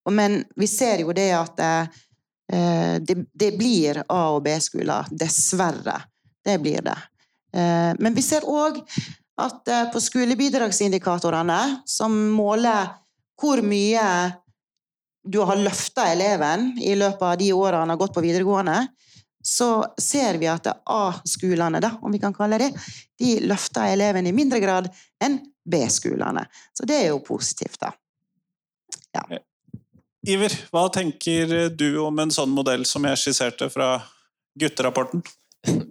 men 0.09 0.43
vi 0.55 0.67
ser 0.67 1.01
jo 1.01 1.11
det 1.13 1.31
at 1.33 1.57
det, 3.01 3.15
det 3.33 3.49
blir 3.57 4.03
A- 4.03 4.29
og 4.35 4.43
B-skoler. 4.45 5.09
Dessverre. 5.09 6.03
Det 6.45 6.59
blir 6.61 6.85
det. 6.85 6.97
men 7.97 8.13
vi 8.13 8.21
ser 8.21 8.45
òg 8.45 8.77
at 9.41 9.73
på 9.93 9.99
skolebidragsindikatorene, 9.99 11.81
som 11.85 12.13
måler 12.13 12.93
hvor 13.41 13.65
mye 13.65 14.05
du 15.23 15.39
har 15.47 15.59
løfta 15.59 16.09
eleven 16.11 16.73
i 16.81 16.93
løpet 16.99 17.23
av 17.23 17.37
de 17.39 17.49
årene 17.55 17.85
han 17.85 17.93
har 17.93 17.99
gått 18.01 18.13
på 18.15 18.23
videregående, 18.23 18.87
så 19.43 19.85
ser 19.99 20.37
vi 20.39 20.47
at 20.47 20.69
A-skolene, 20.71 21.81
da, 21.83 21.93
om 22.01 22.11
vi 22.11 22.19
kan 22.23 22.35
kalle 22.35 22.59
det, 22.61 22.69
de 23.19 23.35
løfter 23.43 23.91
eleven 23.91 24.27
i 24.27 24.35
mindre 24.35 24.59
grad 24.63 24.87
enn 25.23 25.41
B-skolene. 25.67 26.45
Så 26.75 26.87
det 26.87 27.01
er 27.01 27.09
jo 27.11 27.19
positivt, 27.23 27.79
da. 27.83 27.91
Iver, 30.27 30.55
hva 30.71 30.87
tenker 30.91 31.69
du 31.75 31.87
om 32.05 32.19
en 32.23 32.31
sånn 32.31 32.53
modell 32.55 32.85
som 32.87 33.03
jeg 33.07 33.19
skisserte 33.19 33.67
fra 33.71 33.97
gutterapporten? 34.59 35.23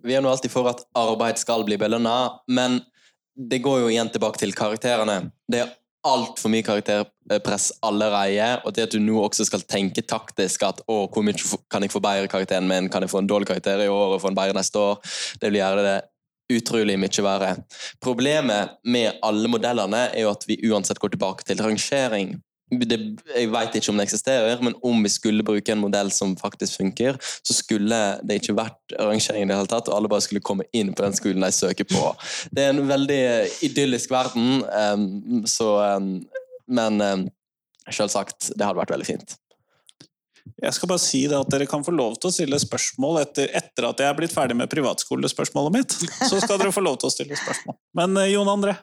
Vi 0.04 0.16
er 0.16 0.24
nå 0.24 0.32
alltid 0.32 0.52
for 0.52 0.68
at 0.72 0.80
arbeid 0.96 1.40
skal 1.40 1.64
bli 1.68 1.76
belønna, 1.80 2.38
men 2.48 2.80
det 3.36 3.60
går 3.64 3.84
jo 3.84 3.92
igjen 3.92 4.10
tilbake 4.12 4.40
til 4.40 4.56
karakterene. 4.56 5.30
Det 5.48 5.62
er 5.64 5.76
altfor 6.06 6.50
mye 6.50 6.64
karakterpress 6.66 7.70
allerede, 7.86 8.48
og 8.66 8.74
det 8.74 8.88
at 8.88 8.94
du 8.94 9.02
nå 9.02 9.20
også 9.22 9.46
skal 9.46 9.62
tenke 9.70 10.02
taktisk 10.02 10.64
at 10.66 10.82
å, 10.90 11.04
hvor 11.06 11.26
mye 11.26 11.36
kan 11.70 11.84
jeg 11.84 11.92
få 11.94 12.02
bedre 12.02 12.30
karakteren 12.30 12.66
min, 12.68 12.90
kan 12.90 13.04
jeg 13.04 13.12
få 13.12 13.22
en 13.22 13.30
dårlig 13.30 13.50
karakter 13.52 13.84
i 13.84 13.90
år 13.90 14.16
og 14.16 14.22
få 14.22 14.32
en 14.32 14.38
bedre 14.38 14.56
neste 14.58 14.82
år, 14.82 14.98
det 15.40 15.52
vil 15.52 15.60
gjøre 15.62 15.86
det 15.86 15.98
utrolig 16.52 16.98
mye 17.00 17.24
verre. 17.24 17.52
Problemet 18.02 18.78
med 18.84 19.20
alle 19.24 19.50
modellene 19.50 20.08
er 20.10 20.26
jo 20.26 20.32
at 20.34 20.46
vi 20.48 20.58
uansett 20.68 21.00
går 21.00 21.14
tilbake 21.14 21.46
til 21.48 21.62
rangering 21.62 22.34
det, 22.80 22.98
jeg 23.34 23.50
vet 23.52 23.76
ikke 23.76 23.92
om 23.92 24.00
det 24.00 24.06
eksisterer, 24.08 24.62
men 24.64 24.76
om 24.86 25.02
vi 25.04 25.10
skulle 25.12 25.44
bruke 25.46 25.74
en 25.74 25.82
modell 25.82 26.12
som 26.14 26.34
faktisk 26.38 26.80
funker, 26.80 27.18
så 27.20 27.56
skulle 27.56 27.98
det 28.24 28.40
ikke 28.40 28.56
vært 28.56 28.96
rangering 28.98 29.44
i 29.44 29.50
det 29.50 29.58
hele 29.58 29.70
tatt, 29.70 29.90
og 29.90 29.98
alle 29.98 30.10
bare 30.12 30.24
skulle 30.24 30.44
komme 30.44 30.66
inn 30.76 30.94
på 30.96 31.04
den 31.04 31.16
skolen 31.16 31.44
de 31.44 31.52
søker 31.54 31.88
på. 31.88 32.06
Det 32.50 32.64
er 32.64 32.72
en 32.72 32.88
veldig 32.88 33.22
idyllisk 33.68 34.12
verden, 34.14 34.64
um, 34.72 35.44
så 35.48 35.74
um, 35.98 36.14
Men 36.72 37.00
um, 37.02 37.24
selvsagt, 37.90 38.52
det 38.54 38.64
hadde 38.64 38.78
vært 38.78 38.92
veldig 38.94 39.08
fint. 39.08 39.34
Jeg 40.62 40.74
skal 40.74 40.90
bare 40.90 41.02
si 41.02 41.20
det 41.30 41.38
at 41.38 41.50
Dere 41.50 41.66
kan 41.70 41.84
få 41.86 41.94
lov 41.94 42.16
til 42.18 42.30
å 42.30 42.34
stille 42.34 42.58
spørsmål 42.58 43.20
etter, 43.22 43.50
etter 43.58 43.86
at 43.86 44.02
jeg 44.02 44.10
er 44.10 44.16
blitt 44.18 44.34
ferdig 44.34 44.56
med 44.58 44.70
privatskolespørsmålet 44.70 45.74
mitt. 45.74 45.94
Så 46.28 46.40
skal 46.42 46.58
dere 46.58 46.74
få 46.74 46.82
lov 46.82 46.98
til 47.02 47.10
å 47.10 47.14
stille 47.14 47.38
spørsmål. 47.38 47.78
Men 47.98 48.18
eh, 48.22 48.32
Jon 48.34 48.50
André? 48.50 48.76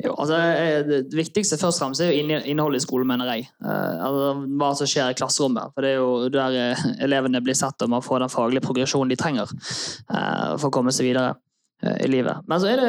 Jo, 0.00 0.14
altså, 0.14 0.36
eh, 0.38 0.80
det 0.86 1.16
viktigste 1.16 1.58
først 1.60 1.80
og 1.80 1.84
fremst 1.84 2.02
er 2.04 2.12
jo 2.12 2.38
innholdet 2.38 2.80
i 2.80 2.86
skolen, 2.86 3.08
mener 3.10 3.28
jeg. 3.34 3.50
Uh, 3.60 4.00
altså, 4.06 4.30
hva 4.60 4.70
som 4.78 4.88
skjer 4.88 5.12
i 5.12 5.18
klasserommet. 5.18 5.74
For 5.74 5.84
Det 5.84 5.92
er 5.92 6.00
jo 6.00 6.30
der 6.32 6.58
elevene 7.04 7.42
blir 7.44 7.58
sett 7.58 7.84
om 7.84 7.98
å 7.98 8.04
få 8.04 8.20
den 8.22 8.32
faglige 8.32 8.64
progresjonen 8.64 9.12
de 9.12 9.20
trenger 9.20 9.50
for 9.50 10.68
å 10.70 10.74
komme 10.74 10.94
seg 10.94 11.10
videre. 11.10 11.34
Eh, 11.82 12.04
i 12.04 12.08
livet. 12.08 12.36
Men 12.44 12.60
så 12.60 12.68
er 12.68 12.80
det 12.80 12.88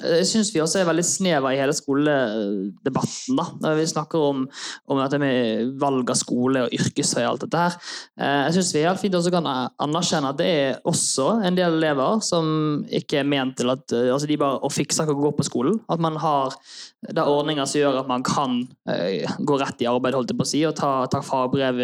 Jeg 0.00 0.28
syns 0.30 0.50
vi 0.54 0.60
også 0.62 0.78
er 0.80 0.86
veldig 0.88 1.02
sneva 1.04 1.50
i 1.52 1.58
hele 1.60 1.74
skoledebatten. 1.76 3.36
da, 3.36 3.44
Når 3.60 3.74
vi 3.76 3.86
snakker 3.90 4.22
om, 4.24 4.46
om 4.88 5.00
dette 5.02 5.18
med 5.20 5.74
valg 5.80 6.08
av 6.08 6.16
skole 6.16 6.62
og 6.64 6.72
yrkesvei 6.72 7.26
og 7.26 7.34
alt 7.34 7.44
dette 7.44 7.60
her. 7.60 7.76
Eh, 8.16 8.46
jeg 8.46 8.54
syns 8.56 8.72
vi 8.72 8.86
helt 8.86 9.02
fint 9.02 9.18
også 9.18 9.32
kan 9.34 9.44
anerkjenne 9.44 10.30
at 10.32 10.38
det 10.40 10.48
er 10.48 10.78
også 10.88 11.42
en 11.44 11.58
del 11.58 11.76
elever 11.76 12.22
som 12.24 12.86
ikke 12.88 13.20
er 13.20 13.28
ment 13.28 13.58
til 13.60 13.68
at 13.68 13.92
eh, 13.92 14.08
altså 14.08 14.30
de 14.30 14.40
bare 14.40 14.62
og 14.64 14.72
fikser 14.72 15.04
ikke 15.04 15.18
å 15.18 15.26
gå 15.26 15.34
på 15.36 15.48
skolen. 15.50 15.76
At 15.92 16.00
man 16.00 16.16
har 16.16 16.56
er 17.04 17.20
ordninger 17.24 17.64
som 17.64 17.80
gjør 17.80 18.00
at 18.02 18.08
man 18.08 18.20
kan 18.20 18.58
gå 19.40 19.56
rett 19.56 19.80
i 19.80 19.86
arbeid 19.88 20.12
holdt 20.12 20.32
jeg 20.32 20.36
på 20.36 20.44
å 20.44 20.48
si, 20.48 20.58
og 20.68 20.74
ta, 20.76 21.06
ta, 21.08 21.22
fagbrev, 21.24 21.78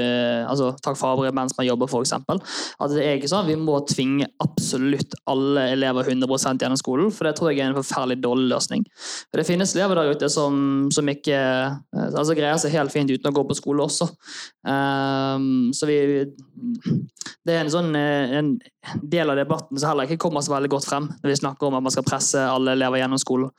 altså, 0.45 0.75
ta 0.85 0.93
fagbrev 0.93 1.33
mens 1.33 1.55
man 1.57 1.65
jobber, 1.65 1.89
f.eks. 1.89 2.13
At 2.13 2.93
det 2.93 3.01
er 3.01 3.17
ikke 3.17 3.31
sånn 3.33 3.49
vi 3.49 3.57
må 3.57 3.79
tvinge 3.89 4.29
absolutt 4.45 5.17
alle 5.33 5.71
elever 5.73 6.06
100 6.07 6.63
gjennom 6.63 6.81
skolen, 6.81 7.11
for 7.15 7.29
det 7.29 7.35
tror 7.39 7.53
jeg 7.53 7.63
er 7.65 7.71
en 7.71 7.79
forferdelig 7.79 8.19
dårlig 8.25 8.49
løsning. 8.53 8.85
For 9.31 9.41
Det 9.41 9.47
finnes 9.49 9.75
elever 9.77 10.01
der 10.01 10.15
ute 10.17 10.31
som, 10.33 10.87
som 10.95 11.13
ikke 11.13 11.37
eh, 11.37 12.07
altså 12.07 12.37
greier 12.39 12.61
seg 12.63 12.75
helt 12.77 12.95
fint 12.95 13.11
uten 13.11 13.31
å 13.31 13.35
gå 13.37 13.47
på 13.49 13.59
skole 13.59 13.87
også. 13.87 14.09
Um, 14.67 15.73
så 15.77 15.89
vi 15.89 15.99
Det 17.47 17.55
er 17.55 17.63
en 17.65 17.73
sånn 17.73 17.93
eh, 17.99 18.39
en 18.41 18.57
del 19.03 19.33
av 19.33 19.39
debatten 19.39 19.79
som 19.79 19.91
heller 19.91 20.09
ikke 20.09 20.21
kommer 20.27 20.45
så 20.45 20.55
veldig 20.55 20.71
godt 20.73 20.89
frem 20.89 21.09
når 21.11 21.33
vi 21.33 21.39
snakker 21.41 21.69
om 21.69 21.79
at 21.79 21.87
man 21.87 21.95
skal 21.95 22.07
presse 22.07 22.41
alle 22.41 22.75
elever 22.77 23.01
gjennom 23.03 23.21
skolen. 23.23 23.51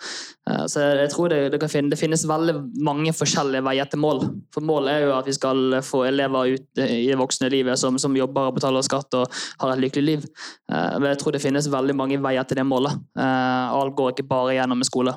Uh, 0.50 0.66
så 0.72 0.86
jeg 1.04 1.12
tror 1.14 1.34
det, 1.34 1.42
det, 1.56 1.72
finne, 1.72 1.92
det, 1.94 2.00
finnes 2.00 2.26
veldig 2.30 2.58
mange 2.86 3.14
forskjellige 3.16 3.66
veier 3.68 3.90
til 3.92 4.04
mål. 4.04 4.24
For 4.56 4.66
målet 4.66 4.94
er 4.94 5.08
jo 5.08 5.16
at 5.18 5.30
vi 5.30 5.36
skal 5.38 5.80
få 5.86 6.06
elever 6.10 6.56
ut 6.56 6.84
i 6.84 7.06
det 7.10 7.20
voksne 7.20 7.52
livet 7.54 7.80
som, 7.80 8.00
som 8.02 8.16
jobber 8.18 8.52
og 8.52 8.58
betaler 8.60 8.86
skatt 8.86 9.20
og 9.20 9.40
har 9.62 9.76
et 9.76 9.84
lykkelig 9.86 10.06
liv. 10.06 10.30
Uh, 10.72 10.98
men 11.00 11.12
jeg 11.12 11.22
tror 11.24 11.36
det 11.36 11.44
finnes 11.44 11.72
veldig 11.72 11.98
mange 11.98 12.22
veier 12.24 12.48
til 12.48 12.60
det 12.60 12.66
målet. 12.68 12.98
Eh, 13.18 13.76
alt 13.80 13.96
går 13.98 14.14
ikke 14.14 14.28
bare 14.30 14.56
gjennom 14.58 14.82
en 14.82 14.88
skole. 14.88 15.14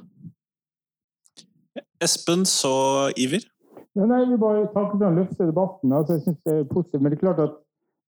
Espen, 2.02 2.46
så 2.48 2.72
Iver? 3.20 3.44
Nei, 3.98 4.20
jeg 4.22 4.28
vil 4.30 4.40
bare 4.40 4.68
takke 4.70 4.94
for 4.94 5.02
den 5.02 5.18
løfte 5.18 5.48
debatten. 5.48 5.92
Altså, 5.92 6.16
jeg 6.16 6.22
synes 6.24 6.38
det 6.46 6.54
er 6.54 6.68
positivt, 6.70 7.02
men 7.02 7.12
det 7.12 7.18
er 7.18 7.24
klart 7.26 7.42
at 7.44 7.58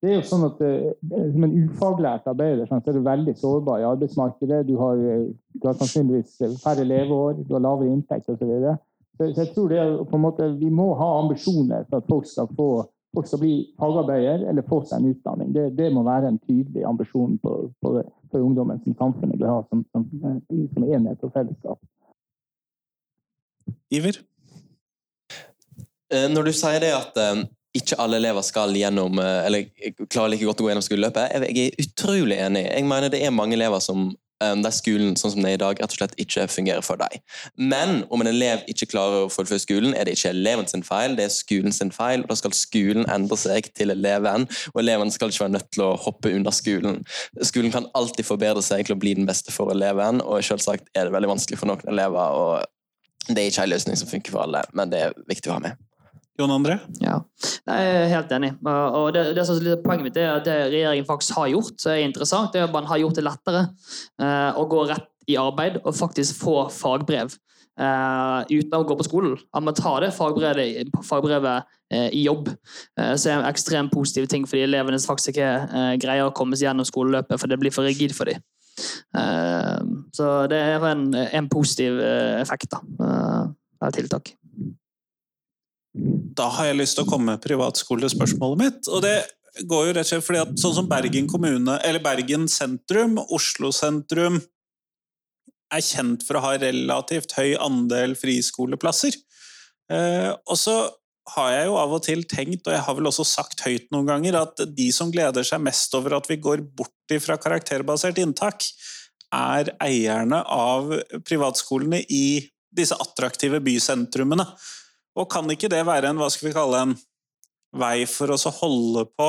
det 0.02 0.10
er 0.10 0.16
jo 0.16 0.22
sånn 0.26 0.46
at 0.48 0.62
eh, 0.66 0.88
Som 1.32 1.44
en 1.46 1.52
ufaglært 1.62 2.24
arbeider 2.26 2.66
så 2.66 2.80
er 2.80 2.96
du 2.96 3.04
veldig 3.06 3.34
sårbar 3.38 3.82
i 3.82 3.86
arbeidsmarkedet. 3.86 4.64
Du 4.66 4.74
har, 4.80 4.98
eh, 4.98 5.28
du 5.54 5.68
har 5.68 5.76
sannsynligvis 5.78 6.62
færre 6.62 6.86
leveår, 6.86 7.44
du 7.46 7.54
har 7.54 7.62
lavere 7.62 7.92
inntekt 7.92 8.26
osv. 8.26 8.40
Så, 8.40 8.48
videre. 8.50 8.78
så 9.16 9.28
så 9.30 9.44
jeg 9.44 9.52
tror 9.54 9.68
det 9.70 9.78
er 9.78 9.94
på 10.02 10.18
en 10.18 10.24
måte, 10.24 10.48
vi 10.58 10.70
må 10.70 10.88
ha 10.98 11.12
ambisjoner 11.20 11.86
for 11.88 12.02
at 12.02 12.10
folk 12.10 12.26
skal 12.26 12.50
få 12.56 12.72
folk 13.12 13.26
skal 13.28 13.42
bli 13.42 13.54
fagarbeider 13.78 14.46
eller 14.48 14.64
få 14.68 14.80
seg 14.88 15.02
en 15.02 15.12
utdanning. 15.12 15.52
Det, 15.54 15.66
det 15.76 15.90
må 15.92 16.02
være 16.06 16.30
en 16.32 16.38
tydelig 16.48 16.84
ambisjon 16.88 17.38
på, 17.42 17.56
på 17.84 17.94
det 17.98 18.06
for 18.32 18.40
ungdommen 18.40 18.80
som 18.84 18.96
samfunnet 18.96 19.40
bør 19.40 19.50
ha 19.52 19.62
som, 19.68 19.82
som, 19.92 20.06
som 20.72 20.86
enhet 20.88 21.26
og 21.26 21.34
fellesskap. 21.34 21.80
Iver? 23.92 24.22
Eh, 26.12 26.28
når 26.32 26.48
du 26.48 26.52
sier 26.56 26.80
det 26.80 26.94
at 26.96 27.20
ikke 27.76 27.96
alle 28.02 28.18
elever 28.20 28.44
skal 28.44 28.74
gjennom, 28.76 29.20
eller 29.22 29.70
klarer 30.12 30.34
like 30.34 30.48
godt 30.48 30.60
å 30.60 30.66
gå 30.66 30.72
gjennom 30.72 30.84
skoleløpet, 30.84 31.38
jeg 31.48 31.70
er 31.70 31.86
utrolig 31.86 32.36
enig. 32.36 32.66
Jeg 32.68 32.88
mener 32.88 33.12
det 33.12 33.22
er 33.24 33.32
mange 33.32 33.56
elever 33.56 33.80
som 33.80 34.10
um, 34.42 34.62
der 34.64 34.74
skolen 34.74 35.14
sånn 35.18 35.34
som 35.34 35.44
det 35.44 35.52
er 35.52 35.56
i 35.56 35.60
dag, 35.62 35.80
rett 35.80 35.94
og 35.94 35.98
slett 35.98 36.16
ikke 36.20 36.46
fungerer 36.50 36.84
for 36.84 37.00
deg. 37.00 37.20
Men 37.56 38.02
om 38.12 38.22
en 38.22 38.30
elev 38.30 38.64
ikke 38.70 38.88
klarer 38.92 39.26
å 39.26 39.30
fullføre 39.32 39.62
skolen, 39.62 39.96
er 39.96 40.08
det 40.08 40.16
ikke 40.16 40.32
eleven 40.34 40.68
sin 40.70 40.84
feil, 40.86 41.16
det 41.18 41.26
er 41.28 41.34
skolen 41.34 41.74
sin 41.74 41.92
feil. 41.94 42.24
og 42.24 42.32
Da 42.32 42.38
skal 42.40 42.56
skolen 42.56 43.08
endre 43.12 43.38
seg 43.40 43.70
til 43.78 43.94
eleven, 43.94 44.48
og 44.74 44.82
eleven 44.82 45.14
skal 45.14 45.32
ikke 45.32 45.46
være 45.46 45.56
nødt 45.56 45.70
til 45.74 45.86
å 45.86 45.94
hoppe 46.06 46.34
under 46.34 46.54
skolen. 46.56 47.02
Skolen 47.40 47.74
kan 47.74 47.88
alltid 47.98 48.28
forbedre 48.28 48.64
seg 48.64 48.86
til 48.86 48.96
å 48.96 49.00
bli 49.02 49.16
den 49.18 49.28
beste 49.28 49.54
for 49.54 49.72
eleven, 49.74 50.22
og 50.24 50.44
selvsagt 50.46 50.92
er 50.94 51.08
det 51.08 51.16
veldig 51.16 51.34
vanskelig 51.34 51.60
for 51.62 51.72
noen 51.72 51.94
elever. 51.94 52.42
og 52.42 53.32
Det 53.32 53.38
er 53.38 53.52
ikke 53.52 53.66
en 53.68 53.74
løsning 53.74 53.98
som 53.98 54.10
funker 54.10 54.34
for 54.34 54.46
alle, 54.46 54.66
men 54.76 54.92
det 54.92 55.06
er 55.06 55.18
viktig 55.28 55.52
å 55.52 55.58
ha 55.58 55.64
med. 55.70 55.91
Jon 56.42 56.54
André? 56.54 56.76
Ja, 57.02 57.20
jeg 57.68 57.92
er 57.92 58.10
helt 58.10 58.34
enig. 58.34 58.52
Og 58.66 59.12
det, 59.14 59.28
det 59.36 59.46
som 59.46 59.60
er 59.60 59.80
Poenget 59.82 60.08
mitt 60.08 60.18
er 60.18 60.34
at 60.34 60.46
det 60.46 60.58
regjeringen 60.72 61.06
faktisk 61.08 61.38
har 61.38 61.52
gjort, 61.52 61.78
så 61.80 61.92
er 61.92 62.02
interessant, 62.06 62.52
det 62.54 62.62
er 62.62 62.68
at 62.68 62.74
man 62.74 62.88
har 62.90 63.00
gjort 63.02 63.18
det 63.18 63.26
lettere 63.26 63.64
uh, 64.22 64.50
å 64.58 64.66
gå 64.70 64.84
rett 64.90 65.08
i 65.30 65.38
arbeid 65.38 65.78
og 65.84 65.94
faktisk 65.94 66.42
få 66.42 66.56
fagbrev. 66.74 67.34
Uh, 67.80 68.42
uten 68.50 68.74
å 68.76 68.82
gå 68.84 68.96
på 68.98 69.06
skolen. 69.06 69.38
At 69.56 69.64
man 69.64 69.76
tar 69.78 70.02
det 70.04 70.10
fagbrevet, 70.16 70.90
fagbrevet 71.08 71.70
uh, 71.94 72.08
i 72.10 72.24
jobb. 72.26 72.50
Så 72.98 73.30
er 73.30 73.30
det 73.30 73.38
en 73.38 73.48
ekstremt 73.48 73.94
positiv 73.94 74.28
ting 74.30 74.44
fordi 74.48 74.66
elevene 74.66 75.00
faktisk 75.00 75.36
ikke 75.36 75.94
greier 76.02 76.28
å 76.28 76.34
komme 76.36 76.58
seg 76.58 76.68
gjennom 76.68 76.88
skoleløpet, 76.88 77.38
for 77.40 77.50
det 77.50 77.60
blir 77.62 77.74
for 77.74 77.88
rigid 77.88 78.14
for 78.16 78.28
dem. 78.28 78.42
så 80.16 80.28
det 80.48 80.56
er 80.56 80.84
en, 80.88 81.10
en 81.12 81.48
positiv 81.52 81.98
effekt 82.40 82.72
av 82.72 83.92
tiltak. 83.92 84.32
Da 85.92 86.48
har 86.56 86.70
jeg 86.70 86.80
lyst 86.80 86.96
til 86.96 87.04
å 87.04 87.10
komme 87.10 87.34
med 87.34 87.44
privatskolespørsmålet 87.44 88.60
mitt. 88.62 88.88
og 88.88 89.02
det 89.04 89.16
går 89.68 89.86
jo 89.86 89.92
rett 89.92 90.06
og 90.06 90.08
slett 90.08 90.24
fordi 90.24 90.40
at 90.40 90.62
sånn 90.62 90.76
som 90.78 90.88
Bergen 90.88 91.28
kommune, 91.28 91.76
eller 91.84 92.00
Bergen 92.00 92.48
sentrum, 92.48 93.18
Oslo 93.36 93.72
sentrum 93.76 94.40
er 95.72 95.84
kjent 95.84 96.24
for 96.24 96.38
å 96.38 96.44
ha 96.46 96.56
relativt 96.60 97.34
høy 97.36 97.54
andel 97.60 98.16
friskoleplasser. 98.18 99.16
Eh, 99.92 100.30
og 100.32 100.58
så 100.60 100.76
har 101.36 101.52
jeg 101.52 101.68
jo 101.68 101.76
av 101.78 101.94
og 101.94 102.02
til 102.04 102.24
tenkt, 102.28 102.66
og 102.66 102.74
jeg 102.74 102.84
har 102.86 102.96
vel 102.98 103.08
også 103.12 103.26
sagt 103.28 103.62
høyt 103.66 103.88
noen 103.94 104.08
ganger, 104.08 104.40
at 104.40 104.64
de 104.74 104.88
som 104.94 105.12
gleder 105.12 105.46
seg 105.46 105.62
mest 105.62 105.94
over 105.94 106.16
at 106.18 106.28
vi 106.30 106.40
går 106.42 106.64
bort 106.76 107.16
fra 107.22 107.38
karakterbasert 107.40 108.18
inntak, 108.22 108.66
er 109.32 109.70
eierne 109.80 110.42
av 110.44 110.90
privatskolene 111.24 112.02
i 112.12 112.42
disse 112.72 112.96
attraktive 113.00 113.62
bysentrumene. 113.64 114.44
Og 115.18 115.28
kan 115.32 115.48
ikke 115.52 115.70
det 115.72 115.82
være 115.86 116.10
en 116.10 116.20
hva 116.20 116.28
skal 116.32 116.48
vi 116.48 116.54
kalle 116.56 116.84
en 116.86 116.94
vei 117.76 118.04
for 118.08 118.32
oss 118.34 118.46
å 118.48 118.52
holde 118.52 119.06
på 119.16 119.28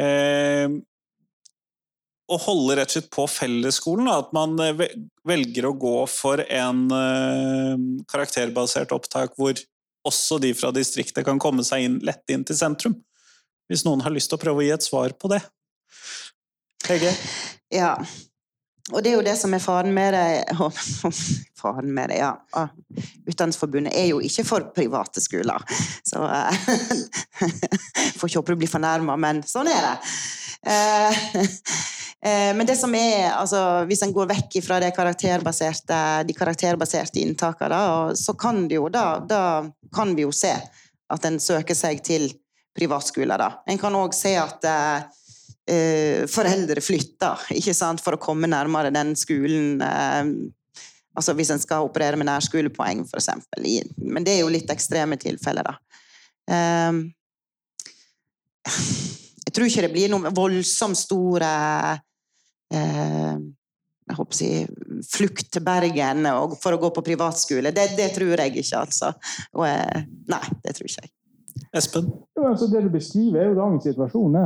eh, 0.00 0.68
Å 2.24 2.38
holde 2.46 2.78
rett 2.78 2.88
og 2.88 2.96
slett 2.96 3.10
på 3.12 3.26
fellesskolen? 3.28 4.08
At 4.12 4.32
man 4.36 4.56
eh, 4.64 4.84
velger 5.28 5.68
å 5.68 5.76
gå 5.76 5.96
for 6.10 6.44
en 6.44 6.84
eh, 6.98 7.86
karakterbasert 8.10 8.92
opptak 8.96 9.36
hvor 9.40 9.56
også 10.04 10.36
de 10.40 10.52
fra 10.56 10.68
distriktet 10.74 11.24
kan 11.24 11.40
komme 11.40 11.64
seg 11.64 11.86
inn, 11.86 11.98
lett 12.04 12.28
inn 12.32 12.44
til 12.44 12.58
sentrum? 12.58 12.98
Hvis 13.68 13.86
noen 13.86 14.04
har 14.04 14.12
lyst 14.12 14.28
til 14.32 14.36
å 14.36 14.44
prøve 14.44 14.60
å 14.60 14.66
gi 14.66 14.74
et 14.74 14.84
svar 14.84 15.14
på 15.16 15.30
det. 15.32 15.40
Hege? 16.84 17.14
Ja, 17.72 17.94
og 18.92 19.00
det 19.00 19.10
er 19.10 19.16
jo 19.16 19.24
det 19.24 19.34
som 19.40 19.54
er 19.56 19.62
faren 19.64 19.94
med 19.96 20.12
det 20.12 20.56
Faren 21.60 21.88
med 21.96 22.10
det, 22.12 22.18
ja. 22.20 22.34
Utdanningsforbundet 23.24 23.94
er 23.96 24.10
jo 24.10 24.18
ikke 24.20 24.44
for 24.44 24.66
private 24.76 25.22
skoler. 25.24 25.62
Så 26.04 26.20
Får 28.18 28.28
ikke 28.28 28.42
håpe 28.42 28.52
du 28.52 28.60
blir 28.60 28.68
fornærma, 28.68 29.16
men 29.16 29.40
sånn 29.48 29.70
er 29.72 29.86
det. 29.86 29.94
Eh, 30.68 31.24
eh, 32.28 32.50
men 32.58 32.68
det 32.68 32.76
som 32.76 32.92
er, 32.98 33.30
altså, 33.32 33.62
hvis 33.88 34.04
en 34.04 34.12
går 34.12 34.28
vekk 34.34 34.58
fra 34.66 34.82
karakterbaserte, 34.92 35.98
de 36.28 36.36
karakterbaserte 36.36 37.24
inntakene, 37.24 37.80
så 38.20 38.36
kan, 38.36 38.66
jo, 38.68 38.90
da, 38.92 39.06
da 39.24 39.42
kan 39.96 40.12
vi 40.12 40.28
jo 40.28 40.32
se 40.36 40.52
at 40.52 41.28
en 41.28 41.40
søker 41.40 41.76
seg 41.78 42.04
til 42.04 42.28
privatskoler. 42.76 43.48
En 43.70 43.80
kan 43.80 43.96
òg 43.96 44.12
se 44.16 44.36
at 44.36 44.68
eh, 44.68 45.23
foreldre 46.28 46.82
flytter 46.84 47.46
ikke 47.56 47.72
sant, 47.72 48.02
for 48.04 48.16
å 48.16 48.20
komme 48.20 48.50
nærmere 48.50 48.92
den 48.92 49.14
skolen 49.16 49.80
eh, 49.80 50.34
altså 51.14 51.34
Hvis 51.38 51.52
en 51.54 51.62
skal 51.62 51.86
operere 51.86 52.18
med 52.18 52.28
nærskolepoeng, 52.28 53.04
f.eks. 53.06 53.28
Men 54.02 54.26
det 54.26 54.34
er 54.34 54.40
jo 54.42 54.52
litt 54.52 54.70
ekstreme 54.72 55.18
tilfeller, 55.20 55.68
da. 55.70 55.76
Um, 56.50 57.04
jeg 59.46 59.54
tror 59.54 59.68
ikke 59.68 59.84
det 59.86 59.92
blir 59.94 60.10
noen 60.12 60.34
voldsomt 60.34 60.98
store 60.98 61.48
eh, 62.74 63.36
jeg 64.04 64.16
håper 64.18 64.34
å 64.34 64.36
si, 64.36 64.48
flukt 65.08 65.48
til 65.54 65.64
Bergen 65.64 66.26
for 66.60 66.76
å 66.76 66.80
gå 66.80 66.90
på 66.92 67.04
privatskole. 67.06 67.72
Det, 67.72 67.86
det 67.96 68.10
tror 68.16 68.34
jeg 68.34 68.52
ikke, 68.60 68.82
altså. 68.82 69.14
Og, 69.54 69.64
eh, 69.68 70.04
nei, 70.28 70.42
det 70.64 70.74
tror 70.76 70.90
ikke 70.90 71.06
jeg. 71.06 71.12
Espen? 71.74 72.10
Jo, 72.36 72.48
altså 72.50 72.68
det 72.72 72.84
du 72.84 72.90
beskriver, 72.92 73.40
er 73.40 73.52
jo 73.52 73.56
dagens 73.62 73.86
situasjon. 73.88 74.36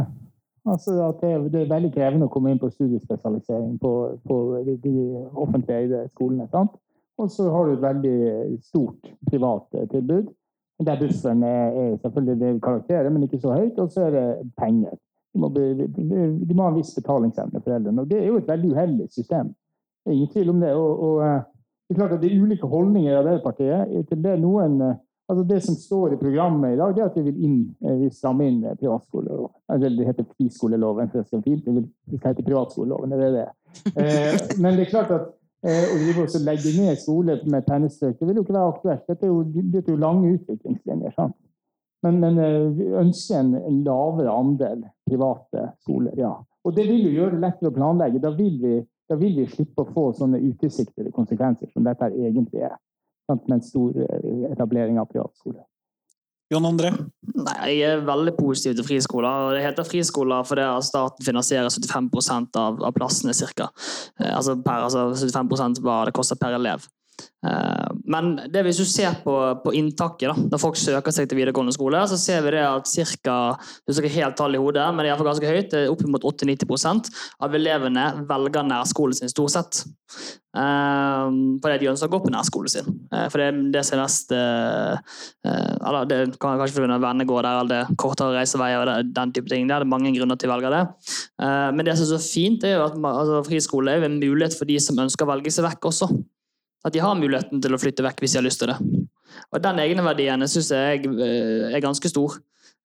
Altså 0.71 0.95
det, 1.21 1.31
er, 1.31 1.47
det, 1.49 1.63
er 1.63 1.71
veldig 1.71 1.91
krevende 1.95 2.27
å 2.29 2.33
komme 2.33 2.53
inn 2.53 2.61
på 2.61 2.71
studiespesialisering 2.71 3.79
på, 3.83 3.93
på 4.29 4.37
de, 4.67 4.77
de 4.83 4.95
offentlig 5.33 5.75
eide 5.77 6.05
skolene. 6.13 6.49
sant? 6.53 6.77
Og 7.19 7.31
så 7.31 7.49
har 7.51 7.67
du 7.67 7.73
et 7.75 7.83
veldig 7.83 8.19
stort 8.63 9.11
privat 9.31 9.75
eh, 9.75 9.89
tilbud. 9.91 10.29
Der 10.87 10.99
bufferen 11.01 11.43
er, 11.43 11.73
er 11.75 11.97
selvfølgelig 12.03 12.41
det 12.41 12.63
karakterer, 12.63 13.11
men 13.11 13.25
ikke 13.27 13.41
så 13.43 13.57
høyt. 13.57 13.79
Og 13.83 13.91
så 13.91 14.07
er 14.07 14.15
det 14.15 14.27
penger. 14.59 14.95
De 15.35 15.41
må, 15.43 15.49
de 15.51 16.55
må 16.55 16.63
ha 16.63 16.71
en 16.71 16.79
viss 16.79 16.95
betalingsevne, 16.95 17.63
foreldrene. 17.65 18.05
Og 18.05 18.11
det 18.11 18.21
er 18.21 18.29
jo 18.31 18.39
et 18.39 18.49
veldig 18.49 18.71
uheldig 18.73 19.09
system. 19.11 19.51
Det 20.05 20.13
er 20.13 20.17
ingen 20.17 20.31
tvil 20.33 20.53
om 20.55 20.63
det. 20.63 20.73
Og, 20.79 21.03
og 21.09 21.25
eh, 21.27 21.41
det 21.89 21.97
er 21.97 22.01
klart 22.03 22.15
at 22.15 22.23
det 22.23 22.31
er 22.31 22.43
ulike 22.45 22.71
holdninger 22.71 23.13
i 23.13 23.19
Arbeiderpartiet 23.19 24.09
til 24.09 24.25
det. 24.25 24.39
Noen 24.45 24.81
eh, 24.85 24.97
Altså 25.29 25.45
Det 25.45 25.61
som 25.61 25.75
står 25.77 26.13
i 26.15 26.17
programmet 26.17 26.73
i 26.73 26.77
dag, 26.81 26.99
er 26.99 27.05
at 27.05 27.17
vi 27.17 27.23
vil, 27.27 27.41
inn, 27.45 27.57
eh, 27.85 27.97
vi 28.01 28.11
stramme 28.11 28.47
inn 28.49 28.63
eh, 28.65 28.77
privatskoleloven. 28.81 29.53
Eller 29.75 29.97
det 29.97 30.07
heter 30.09 30.25
friskoleloven, 30.25 31.11
det 31.13 31.21
er 31.21 31.43
fint. 31.45 31.67
Det 31.67 31.75
vil 31.75 32.23
hete 32.23 32.45
privatskoleloven. 32.47 33.13
det 33.13 33.27
er 33.27 33.37
det. 33.37 33.49
Eh, 33.93 34.39
men 34.63 34.79
det 34.79 34.87
er 34.87 34.95
klart 34.95 35.13
at 35.13 35.27
eh, 35.69 35.85
å 35.85 35.99
drive 36.01 36.25
og 36.25 36.47
legge 36.47 36.73
ned 36.79 36.97
skoler 37.03 37.45
med 37.45 37.69
pennestrøk, 37.69 38.17
det 38.17 38.31
vil 38.31 38.41
jo 38.41 38.47
ikke 38.47 38.57
være 38.57 38.73
aktuelt. 38.73 39.05
Dette 39.11 39.29
er 39.29 39.35
jo, 39.35 39.43
det 39.45 39.85
er 39.85 39.93
jo 39.93 40.01
lange 40.01 40.33
utviklingslinjer. 40.39 41.13
sant? 41.19 41.37
Men, 42.03 42.21
men 42.25 42.39
eh, 42.39 42.67
vi 42.79 42.89
ønsker 42.97 43.43
en, 43.43 43.55
en, 43.59 43.85
lavere 43.85 44.33
andel 44.33 44.85
private 45.11 45.73
skoler, 45.83 46.17
ja. 46.17 46.33
Og 46.65 46.77
det 46.77 46.89
vil 46.89 47.05
jo 47.05 47.17
gjøre 47.19 47.37
det 47.37 47.45
lettere 47.45 47.69
å 47.69 47.77
planlegge. 47.77 48.25
Da 48.25 48.33
vil 48.33 48.59
vi, 48.63 48.75
da 49.09 49.17
vil 49.21 49.43
vi 49.43 49.49
slippe 49.51 49.85
å 49.85 49.93
få 49.93 50.11
sånne 50.17 50.41
utilsiktede 50.41 51.13
konsekvenser 51.13 51.69
som 51.73 51.85
dette 51.87 52.09
egentlig 52.17 52.65
er 52.65 52.77
med 53.29 53.59
en 53.59 53.63
stor 53.65 53.99
eh, 54.05 54.53
etablering 54.53 55.01
av 55.01 55.11
privatskole. 55.11 55.65
John 56.49 56.65
André? 56.65 56.95
Nei, 57.37 57.57
Jeg 57.77 57.99
er 57.99 58.05
veldig 58.09 58.33
positiv 58.39 58.79
til 58.79 58.87
friskoler. 58.87 59.51
Det 59.53 59.65
heter 59.67 59.85
friskoler 59.85 60.47
fordi 60.49 60.65
staten 60.87 61.27
finansierer 61.27 61.69
75 61.69 62.09
av, 62.57 62.79
av 62.89 62.95
plassene 62.97 63.35
cirka. 63.37 63.69
Eh, 64.21 64.33
altså, 64.33 64.57
per, 64.65 64.87
altså 64.89 65.11
75% 65.13 65.83
hva 65.85 66.05
det 66.09 66.17
koster 66.17 66.41
per 66.41 66.57
elev. 66.57 66.89
Eh, 67.47 67.91
men 68.11 68.33
det 68.51 68.65
hvis 68.67 68.81
du 68.81 68.87
ser 68.89 69.21
på, 69.23 69.35
på 69.63 69.75
inntaket, 69.79 70.33
da, 70.33 70.47
når 70.53 70.63
folk 70.63 70.79
søker 70.81 71.15
seg 71.15 71.29
til 71.31 71.39
videregående 71.39 71.75
skole, 71.75 72.01
så 72.11 72.19
ser 72.19 72.43
vi 72.47 72.57
det 72.57 72.65
at 72.67 72.91
ca. 72.91 73.37
ikke 73.87 74.15
helt 74.17 74.39
tall 74.39 74.59
i 74.59 74.63
hodet, 74.63 74.89
men 74.95 75.07
det 75.07 75.13
er 75.13 75.25
ganske 75.29 75.55
høyt, 75.55 75.79
oppimot 75.93 76.27
80-90% 76.33 77.13
av 77.47 77.55
elevene 77.55 78.11
velger 78.29 78.67
nærskolen 78.67 79.21
sin, 79.21 79.33
stort 79.33 79.55
sett. 79.55 79.85
Uh, 80.59 81.29
fordi 81.63 81.83
de 81.83 81.91
ønsker 81.91 82.09
å 82.09 82.13
gå 82.15 82.19
på 82.25 82.31
nærskolen 82.33 82.73
sin. 82.73 82.87
Uh, 83.13 83.27
for 83.31 83.39
det, 83.39 83.69
det 83.75 83.83
som 83.87 83.99
er 83.99 84.01
mest 84.01 84.33
eller 84.33 86.09
Det 86.09 86.17
kan 86.41 86.59
kanskje 86.59 86.83
vennene 86.83 87.27
går 87.29 87.45
der, 87.45 87.61
eller 87.61 87.71
det 87.71 87.79
er 87.85 87.99
kortere 88.01 88.35
reiseveier 88.35 88.81
og 88.81 88.89
det, 88.89 89.13
den 89.15 89.35
type 89.37 89.53
ting. 89.53 89.69
Det 89.69 89.77
er 89.77 89.85
det 89.85 89.93
mange 89.93 90.11
grunner 90.17 90.41
til 90.41 90.51
å 90.51 90.57
velge 90.57 90.73
det. 90.73 90.83
men 91.77 91.87
det 91.87 91.95
som 91.97 92.09
er 92.09 92.11
så 92.11 92.19
fint, 92.25 92.65
er 92.65 92.75
jo 92.75 92.89
at 92.89 92.97
altså, 92.99 93.45
friskole 93.47 93.95
er 93.95 94.09
en 94.09 94.19
mulighet 94.19 94.57
for 94.59 94.69
de 94.69 94.81
som 94.83 94.99
ønsker 94.99 95.29
å 95.29 95.31
velge 95.31 95.53
seg 95.55 95.69
vekk 95.69 95.91
også. 95.93 96.11
At 96.89 96.97
de 96.97 97.05
har 97.05 97.19
muligheten 97.19 97.61
til 97.61 97.77
å 97.77 97.81
flytte 97.81 98.05
vekk 98.07 98.23
hvis 98.25 98.35
de 98.35 98.41
har 98.41 98.47
lyst 98.47 98.63
til 98.63 98.73
det. 98.73 98.79
Og 99.53 99.63
Den 99.65 99.81
egenverdien 99.83 100.45
syns 100.49 100.73
jeg 100.73 101.05
eh, 101.09 101.69
er 101.69 101.85
ganske 101.85 102.11
stor. 102.11 102.39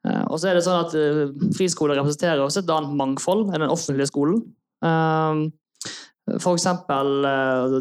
Eh, 0.04 0.24
og 0.28 0.39
så 0.39 0.51
er 0.51 0.58
det 0.58 0.64
sånn 0.66 0.84
at 0.84 0.95
eh, 0.99 1.26
Friskoler 1.56 1.99
representerer 1.99 2.43
også 2.43 2.64
et 2.64 2.72
annet 2.74 2.95
mangfold 2.99 3.49
enn 3.51 3.64
den 3.64 3.74
offentlige 3.74 4.12
skolen. 4.12 4.43
For 6.43 6.56
eksempel 6.56 7.26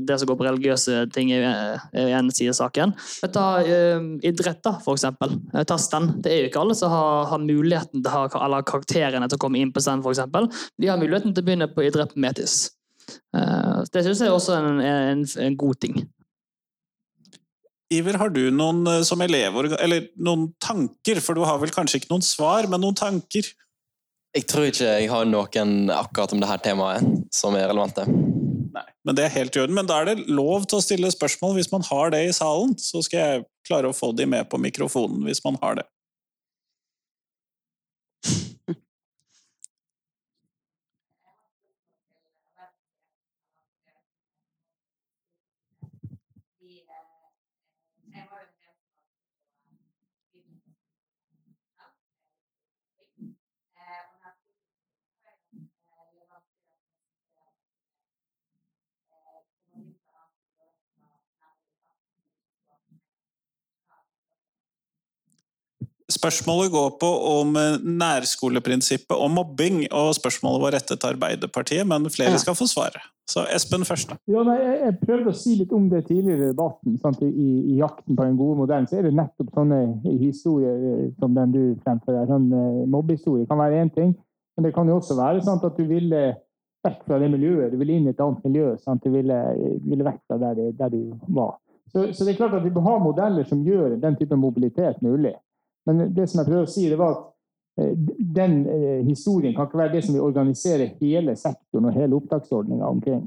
det 0.06 0.16
som 0.18 0.28
går 0.30 0.36
på 0.38 0.46
religiøse 0.46 1.04
ting 1.14 1.30
i 1.30 1.38
en 1.42 2.30
side 2.34 2.50
av 2.50 2.58
saken. 2.58 2.92
Ta 3.34 3.44
idrett, 3.62 4.60
da, 4.66 4.72
for 4.82 4.98
eksempel. 4.98 5.34
Ta 5.66 5.78
stand. 5.78 6.16
Det 6.22 6.30
er 6.30 6.40
jo 6.40 6.50
ikke 6.50 6.62
alle 6.62 6.76
som 6.78 6.90
har, 6.90 7.28
har 7.30 7.42
muligheten 7.42 8.02
til 8.02 8.10
å 8.10 8.14
ha, 8.14 8.42
eller 8.42 8.66
karakterene 8.66 9.30
til 9.30 9.38
å 9.38 9.42
komme 9.46 9.62
inn 9.62 9.70
på 9.74 9.82
stand, 9.82 10.06
eksempel. 10.10 10.50
De 10.78 10.90
har 10.90 10.98
muligheten 10.98 11.34
til 11.34 11.42
å 11.42 11.50
begynne 11.50 11.70
på 11.70 11.86
idrett 11.86 12.14
med 12.14 12.28
Metis. 12.32 12.64
Eh, 13.36 13.78
det 13.92 14.04
syns 14.06 14.22
jeg 14.24 14.32
også 14.32 14.56
er 14.56 14.68
en, 14.68 14.82
en, 14.82 15.24
en, 15.46 15.56
god 15.58 15.80
ting. 15.82 16.02
Iver, 17.92 18.18
har 18.20 18.32
du 18.32 18.44
noen 18.54 18.86
eh, 18.88 19.02
som 19.06 19.20
elev, 19.24 19.58
eller 19.78 20.08
noen 20.16 20.50
tanker? 20.62 21.20
For 21.24 21.36
du 21.36 21.44
har 21.48 21.60
vel 21.62 21.74
kanskje 21.74 22.02
ikke 22.02 22.12
noen 22.12 22.26
svar, 22.26 22.68
men 22.70 22.82
noen 22.84 22.98
tanker? 22.98 23.50
Jeg 24.32 24.48
tror 24.48 24.70
ikke 24.70 24.88
jeg 24.88 25.10
har 25.12 25.26
noen 25.28 25.90
akkurat 25.92 26.32
om 26.32 26.40
dette 26.40 26.62
temaet 26.64 27.32
som 27.34 27.56
er 27.58 27.68
relevante. 27.68 28.06
Nei, 28.72 28.86
men 29.04 29.16
det 29.16 29.26
er 29.26 29.34
helt 29.34 29.56
i 29.56 29.60
orden. 29.60 29.76
Men 29.76 29.88
da 29.88 30.00
er 30.00 30.08
det 30.08 30.30
lov 30.32 30.64
til 30.64 30.78
å 30.78 30.84
stille 30.84 31.10
spørsmål 31.12 31.58
hvis 31.58 31.72
man 31.72 31.84
har 31.90 32.14
det 32.14 32.22
i 32.24 32.36
salen. 32.36 32.72
Så 32.80 33.04
skal 33.04 33.20
jeg 33.20 33.44
klare 33.68 33.90
å 33.90 33.96
få 33.96 34.14
de 34.16 34.24
med 34.28 34.48
på 34.48 34.60
mikrofonen 34.60 35.26
hvis 35.28 35.42
man 35.44 35.60
har 35.60 35.82
det. 35.82 35.88
Spørsmålet 66.12 66.72
går 66.72 66.90
på 67.00 67.08
om 67.30 67.56
eh, 67.56 67.80
nærskoleprinsippet 67.80 69.14
og 69.16 69.30
mobbing, 69.32 69.84
og 69.94 70.12
spørsmålet 70.18 70.62
var 70.64 70.76
rettet 70.76 71.00
til 71.00 71.14
Arbeiderpartiet, 71.14 71.88
men 71.88 72.10
flere 72.12 72.38
skal 72.42 72.56
få 72.58 72.68
svare. 72.70 73.00
Så 73.30 73.44
Espen 73.54 73.86
først. 73.86 74.12
Ja, 74.28 74.42
nei, 74.44 74.58
jeg, 74.60 74.96
prøvde 75.06 75.30
å 75.30 75.36
si 75.36 75.54
litt 75.60 75.72
om 75.72 75.86
det 75.92 76.02
tidligere 76.08 76.50
i 76.50 76.52
debatten. 76.52 76.98
Sant? 77.00 77.22
I, 77.22 77.30
I, 77.30 77.78
jakten 77.78 78.18
på 78.18 78.26
den 78.26 78.36
gode 78.40 78.58
modellen 78.64 78.88
så 78.90 78.98
er 78.98 79.06
det 79.06 79.14
nettopp 79.16 79.52
sånne 79.56 79.80
historier 80.20 80.86
eh, 80.90 81.04
som 81.22 81.36
den 81.38 81.54
du 81.54 81.62
fremfører. 81.84 82.26
Sånn, 82.28 82.50
uh, 82.52 82.82
mobbehistorie 82.92 83.48
kan 83.48 83.62
være 83.62 83.84
én 83.84 83.92
ting, 83.94 84.16
men 84.56 84.66
det 84.66 84.74
kan 84.76 84.90
jo 84.90 84.98
også 84.98 85.16
være 85.16 85.44
sant, 85.46 85.64
at 85.64 85.78
du 85.78 85.86
ville 85.88 86.24
vekk 86.82 87.06
fra 87.06 87.20
det 87.22 87.30
miljøet. 87.32 87.70
Du 87.72 87.78
ville 87.80 87.96
inn 87.96 88.10
i 88.10 88.12
et 88.12 88.20
annet 88.20 88.42
miljø. 88.44 88.72
Sant? 88.82 89.06
Du 89.06 89.14
ville, 89.14 89.38
ville 89.86 90.08
vekk 90.08 90.20
fra 90.26 90.40
der, 90.42 90.60
der 90.76 90.92
du 90.92 91.14
var. 91.30 91.56
Så, 91.92 92.08
så, 92.12 92.24
det 92.24 92.32
er 92.32 92.40
klart 92.40 92.56
at 92.56 92.64
vi 92.64 92.72
bør 92.72 92.86
ha 92.88 92.98
modeller 93.04 93.46
som 93.48 93.62
gjør 93.66 93.98
den 94.00 94.16
type 94.18 94.36
mobilitet 94.40 95.00
mulig. 95.04 95.34
Men 95.86 96.14
det 96.14 96.28
som 96.30 96.40
jeg 96.40 96.48
prøver 96.48 96.66
å 96.66 96.72
si, 96.72 96.86
det 96.90 96.98
var 97.00 97.14
at 97.16 97.22
eh, 97.82 97.92
den 98.38 98.58
eh, 98.70 99.04
historien 99.06 99.54
kan 99.56 99.68
ikke 99.68 99.80
være 99.82 99.94
det 99.96 100.04
som 100.06 100.16
vil 100.16 100.26
organisere 100.26 100.90
hele 101.00 101.36
sektoren 101.38 101.90
og 101.90 101.96
hele 101.96 102.18
opptaksordninga 102.18 102.88
omkring. 102.88 103.24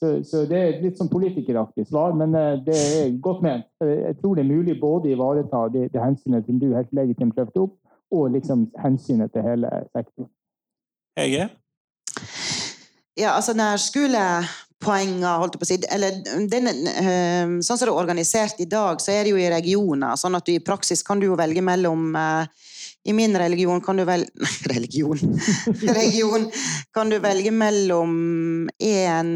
Så, 0.00 0.16
så, 0.26 0.42
det 0.50 0.58
er 0.58 0.80
litt 0.82 0.98
sånn 0.98 1.10
politikeraktig 1.12 1.86
svar, 1.86 2.16
men 2.18 2.34
eh, 2.34 2.58
det 2.66 2.78
er 2.98 3.18
godt 3.22 3.44
ment. 3.46 3.68
Jeg 3.80 4.18
tror 4.20 4.34
det 4.34 4.44
er 4.44 4.50
mulig 4.50 4.78
både 4.80 5.12
å 5.12 5.14
ivareta 5.14 5.66
det, 5.74 5.88
det 5.94 6.02
hensynet 6.02 6.48
som 6.48 6.58
du 6.58 6.72
helt 6.74 6.94
legitimt 6.96 7.38
løfter 7.38 7.68
opp, 7.68 7.78
og 8.14 8.32
liksom 8.34 8.68
hensynet 8.82 9.32
til 9.34 9.46
hele 9.46 9.70
sektoren. 9.94 10.30
Hege? 11.18 11.48
Ja, 13.14 13.36
altså 13.36 13.54
nærskole 13.54 14.18
poenger, 14.84 15.38
holdt 15.40 15.56
jeg 15.56 15.62
på 15.62 15.66
å 15.66 15.70
si. 15.70 15.78
Eller 15.96 16.20
den, 16.50 16.68
eh, 16.70 17.54
sånn 17.64 17.78
som 17.78 17.86
det 17.86 17.90
er 17.92 17.96
organisert 17.96 18.60
i 18.62 18.68
dag, 18.70 19.00
så 19.02 19.14
er 19.14 19.24
det 19.24 19.34
jo 19.34 19.40
i 19.40 19.50
regioner. 19.52 20.16
Sånn 20.20 20.36
at 20.38 20.46
du 20.46 20.54
i 20.54 20.62
praksis 20.64 21.02
kan 21.06 21.20
du 21.20 21.28
jo 21.30 21.38
velge 21.40 21.64
mellom 21.64 22.14
eh, 22.16 22.70
I 23.04 23.12
min 23.12 23.36
religion 23.36 23.82
kan 23.84 23.96
du 23.96 24.04
velge 24.08 24.30
Nei, 24.40 24.74
Religion! 24.74 25.18
Region 26.00 26.50
kan 26.94 27.10
du 27.12 27.18
velge 27.20 27.52
mellom 27.52 28.68
én, 28.80 29.32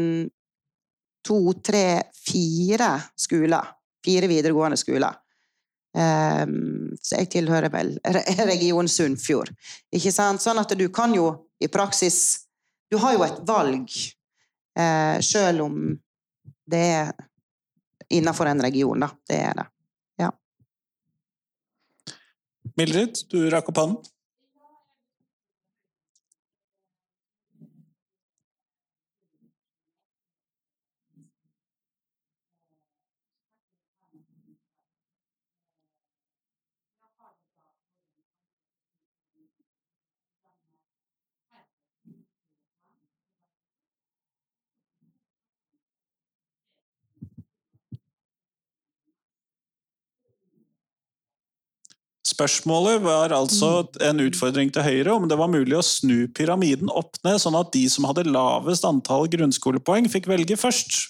to, 1.25 1.39
tre, 1.61 2.01
fire 2.13 2.95
skoler. 3.17 3.73
Fire 4.05 4.29
videregående 4.31 4.77
skoler. 4.79 5.17
Um, 5.89 6.93
så 7.01 7.17
jeg 7.17 7.31
tilhører 7.33 7.71
vel 7.73 7.95
region 8.45 8.87
Sunnfjord. 8.87 9.49
Ikke 9.97 10.13
sant? 10.13 10.41
Sånn 10.43 10.61
at 10.61 10.75
du 10.77 10.85
kan 10.93 11.15
jo 11.17 11.31
i 11.59 11.67
praksis 11.67 12.45
Du 12.89 12.97
har 13.01 13.15
jo 13.15 13.23
et 13.25 13.41
valg, 13.45 13.89
eh, 14.77 15.19
selv 15.25 15.65
om 15.65 15.81
det 16.69 16.83
er 16.93 17.11
innenfor 18.09 18.49
en 18.49 18.61
region, 18.61 18.99
da. 18.99 19.09
Det 19.27 19.41
er 19.49 19.57
det. 19.57 19.65
Ja. 20.21 20.31
Mildrid, 22.77 23.21
du 23.31 23.49
rakk 23.49 23.69
opp 23.71 23.81
hånden. 23.83 23.99
Spørsmålet 52.39 53.01
var 53.03 53.33
altså 53.35 53.83
en 53.99 54.21
utfordring 54.23 54.69
til 54.71 54.85
Høyre 54.85 55.11
om 55.17 55.25
det 55.27 55.35
var 55.35 55.51
mulig 55.51 55.75
å 55.75 55.83
snu 55.83 56.29
pyramiden 56.31 56.87
opp 56.87 57.17
ned, 57.27 57.35
sånn 57.43 57.57
at 57.59 57.73
de 57.73 57.81
som 57.91 58.07
hadde 58.07 58.29
lavest 58.29 58.85
antall 58.87 59.27
grunnskolepoeng, 59.33 60.07
fikk 60.07 60.29
velge 60.31 60.55
først. 60.55 61.01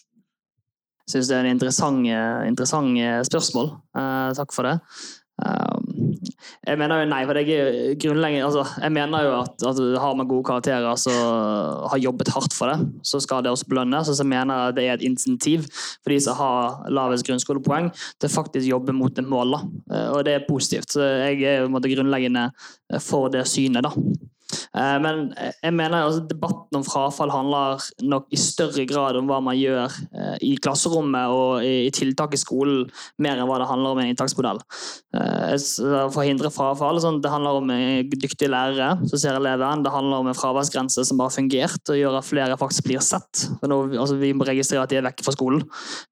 Jeg 1.05 1.13
syns 1.13 1.30
det 1.30 1.38
er 1.38 1.45
en 1.45 1.53
interessant, 1.53 2.01
interessant 2.49 2.97
spørsmål. 3.30 3.69
Eh, 3.93 4.32
takk 4.39 4.55
for 4.55 4.65
det. 4.65 4.80
Um, 5.39 6.15
jeg 6.67 6.79
mener 6.79 7.01
jo 7.01 7.09
nei, 7.09 7.21
for 7.27 7.39
jeg 7.39 7.55
er 7.55 7.93
grunnleggende 8.01 8.47
altså, 8.47 8.63
Jeg 8.81 8.91
mener 8.91 9.23
jo 9.23 9.33
at, 9.37 9.65
at 9.69 9.79
har 10.03 10.17
man 10.19 10.27
gode 10.27 10.43
karakterer 10.47 10.97
så 10.99 11.13
har 11.91 12.01
jobbet 12.01 12.31
hardt 12.35 12.55
for 12.55 12.71
det, 12.71 12.89
så 13.07 13.21
skal 13.23 13.45
det 13.45 13.53
også 13.53 13.69
belønnes. 13.69 14.09
Så 14.09 14.17
jeg 14.23 14.31
mener 14.31 14.73
det 14.75 14.87
er 14.87 14.97
et 14.97 15.05
insentiv 15.05 15.67
for 15.71 16.13
de 16.13 16.19
som 16.23 16.39
har 16.39 16.81
lavest 16.91 17.27
grunnskolepoeng, 17.27 17.91
til 18.19 18.33
faktisk 18.33 18.67
jobbe 18.67 18.95
mot 18.95 19.19
et 19.19 19.27
mål. 19.27 19.59
Uh, 19.91 20.09
og 20.17 20.25
det 20.27 20.35
er 20.35 20.49
positivt. 20.49 20.91
Så 20.91 21.05
jeg 21.05 21.43
er 21.43 21.63
jo 21.63 21.71
grunnleggende 21.79 22.49
for 23.03 23.31
det 23.31 23.47
synet, 23.47 23.85
da. 23.85 23.93
Eh, 24.49 24.97
men 25.01 25.29
jeg 25.37 25.73
mener 25.75 26.05
altså, 26.05 26.23
debatten 26.29 26.79
om 26.79 26.85
frafall 26.85 27.31
handler 27.33 27.83
nok 28.05 28.29
i 28.33 28.39
større 28.39 28.85
grad 28.89 29.19
om 29.19 29.29
hva 29.29 29.39
man 29.43 29.57
gjør 29.57 29.85
eh, 29.89 30.35
i 30.45 30.51
klasserommet 30.61 31.33
og 31.33 31.65
i 31.65 31.89
tiltak 31.95 32.33
i 32.35 32.41
skolen, 32.41 32.87
mer 33.21 33.37
enn 33.37 33.49
hva 33.49 33.59
det 33.61 33.69
handler 33.69 33.93
om 33.93 34.01
i 34.01 34.07
en 34.07 34.13
inntaksmodell. 34.13 34.61
Eh, 35.17 35.55
for 35.59 36.21
å 36.21 36.27
hindre 36.27 36.53
frafall 36.53 37.01
sånn, 37.01 37.21
Det 37.23 37.31
handler 37.31 37.59
om 37.59 37.71
dyktige 38.09 38.49
lærere 38.51 38.91
som 39.09 39.21
ser 39.21 39.37
eleven. 39.37 39.83
Det 39.83 39.93
handler 39.93 40.23
om 40.23 40.29
en 40.31 40.37
fraværsgrense 40.37 41.05
som 41.05 41.21
har 41.21 41.33
fungert 41.33 41.91
og 41.91 41.99
gjør 41.99 42.19
at 42.19 42.27
flere 42.27 42.59
faktisk 42.59 42.87
blir 42.87 43.03
sett. 43.03 43.45
Nå, 43.61 43.81
altså, 43.93 44.17
vi 44.19 44.33
må 44.33 44.47
registrere 44.47 44.85
at 44.85 44.93
de 44.93 44.99
er 44.99 45.07
vekke 45.07 45.25
fra 45.25 45.35
skolen. 45.35 45.63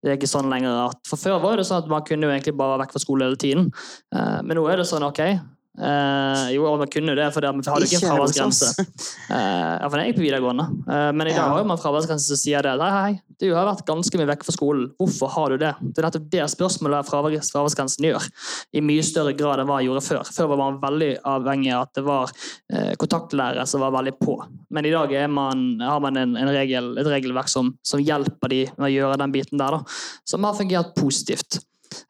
Det 0.04 0.12
er 0.12 0.20
ikke 0.20 0.30
sånn 0.30 0.52
lenger 0.52 0.88
at 0.88 1.00
For 1.08 1.20
før 1.20 1.40
var 1.44 1.58
det 1.58 1.68
sånn 1.68 1.84
at 1.84 1.92
man 1.92 2.06
kunne 2.06 2.28
jo 2.28 2.34
egentlig 2.34 2.58
bare 2.58 2.76
være 2.76 2.86
vekk 2.86 2.98
fra 2.98 3.04
skolen 3.04 3.28
hele 3.28 3.40
tiden. 3.42 3.70
Men 4.12 4.58
nå 4.60 4.66
er 4.70 4.82
det 4.82 4.88
sånn 4.90 5.06
ok, 5.08 5.22
Uh, 5.78 6.50
jo, 6.56 6.66
vi 6.82 6.88
kunne 6.90 7.14
det, 7.14 7.28
for 7.36 7.46
vi 7.46 7.70
hadde 7.70 7.86
ikke 7.86 8.00
en 8.00 8.10
fraværsgrense. 8.10 8.72
Uh, 9.30 9.86
for 9.86 10.02
jeg 10.02 10.16
på 10.18 10.24
videregående. 10.24 10.66
Uh, 10.88 11.12
men 11.14 11.30
i 11.30 11.36
dag 11.36 11.54
har 11.54 11.68
man 11.70 11.78
fraværsgrense 11.78 12.32
som 12.32 12.40
sier 12.40 12.66
det. 12.66 12.74
Hei, 12.82 12.90
hei, 12.96 13.36
du 13.38 13.52
har 13.54 13.68
vært 13.70 13.86
ganske 13.86 14.18
mye 14.18 14.30
vekk 14.32 14.48
fra 14.48 14.56
skolen. 14.56 14.88
Hvorfor 14.98 15.30
har 15.36 15.54
du 15.54 15.62
det? 15.62 15.76
Det 15.84 16.02
er 16.02 16.08
nettopp 16.08 16.26
det 16.34 16.48
spørsmålet 16.56 17.12
fraværsgrensen 17.12 18.10
gjør. 18.10 18.26
I 18.74 18.84
mye 18.86 19.06
større 19.06 19.36
grad 19.38 19.62
enn 19.62 19.70
hva 19.70 19.78
jeg 19.84 19.92
gjorde 19.92 20.06
før. 20.08 20.34
Før 20.40 20.52
var 20.54 20.64
man 20.64 20.82
veldig 20.82 21.12
avhengig 21.30 21.76
av 21.76 21.86
at 21.86 21.94
det 22.00 22.06
var 22.08 22.34
kontaktlærere 22.98 23.66
som 23.70 23.86
var 23.86 23.94
veldig 23.94 24.16
på. 24.18 24.40
Men 24.74 24.90
i 24.90 24.94
dag 24.96 25.14
man, 25.30 25.66
har 25.84 26.02
man 26.04 26.18
en, 26.18 26.34
en 26.42 26.54
regel, 26.54 26.90
et 26.98 27.10
regelverk 27.12 27.52
som, 27.54 27.76
som, 27.86 28.02
hjelper 28.02 28.52
de 28.54 28.64
med 28.76 28.90
å 28.90 28.94
gjøre 28.94 29.22
den 29.22 29.34
biten 29.36 29.62
der, 29.62 29.78
da, 29.78 29.98
som 30.28 30.46
har 30.48 30.58
fungert 30.58 30.96
positivt. 30.98 31.62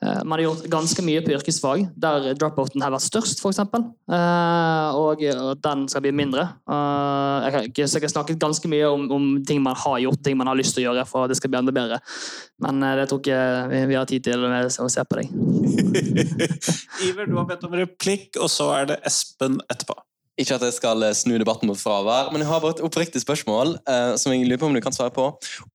Eh, 0.03 0.23
man 0.23 0.37
har 0.37 0.43
gjort 0.45 0.67
ganske 0.71 1.03
mye 1.05 1.21
på 1.25 1.33
yrkesfag, 1.35 1.85
der 1.99 2.31
drop-outen 2.39 2.83
har 2.83 2.93
vært 2.93 3.05
størst, 3.07 3.41
f.eks. 3.41 3.61
Eh, 3.63 4.97
og 4.97 5.23
den 5.63 5.85
skal 5.91 6.05
bli 6.05 6.13
mindre. 6.15 6.47
Eh, 6.69 7.59
jeg 7.67 7.87
har 7.87 8.11
snakket 8.13 8.41
ganske 8.41 8.71
mye 8.71 8.89
om, 8.89 9.07
om, 9.13 9.29
ting 9.47 9.61
man 9.65 9.77
har 9.77 9.99
gjort, 10.05 10.23
ting 10.25 10.39
man 10.39 10.51
har 10.51 10.59
lyst 10.59 10.77
til 10.77 10.85
å 10.85 10.89
gjøre 10.89 11.07
for 11.09 11.25
at 11.25 11.33
det 11.33 11.39
skal 11.41 11.53
bli 11.53 11.61
enda 11.61 11.75
bedre. 11.75 12.01
Men 12.63 12.81
det 12.97 13.07
tror 13.09 13.21
ikke 13.21 13.85
vi 13.91 13.99
har 13.99 14.09
tid 14.09 14.27
til 14.27 14.47
å 14.47 14.89
se 14.89 15.05
på 15.05 15.21
deg. 15.21 15.31
Iver, 17.07 17.29
du 17.29 17.37
har 17.37 17.47
bedt 17.49 17.67
om 17.67 17.77
replikk, 17.77 18.35
og 18.41 18.51
så 18.51 18.71
er 18.79 18.93
det 18.93 19.01
Espen 19.07 19.61
etterpå. 19.69 19.99
Ikke 20.37 20.57
at 20.57 20.65
jeg 20.67 20.75
skal 20.75 21.01
eh, 21.07 21.15
snu 21.17 21.33
debatten 21.41 21.69
mot 21.69 21.79
fravær, 21.79 22.29
men 22.33 22.43
jeg 22.43 22.49
har 22.51 22.61
bare 22.61 22.75
et 22.77 22.83
oppriktig 22.85 23.23
spørsmål. 23.23 23.75
Eh, 23.89 24.13
som 24.21 24.33
jeg 24.33 24.45
lurer 24.45 24.61
på 24.61 24.69
Om 24.69 24.77
du 24.77 24.81
kan 24.85 24.93
svare 24.93 25.13
på. 25.13 25.31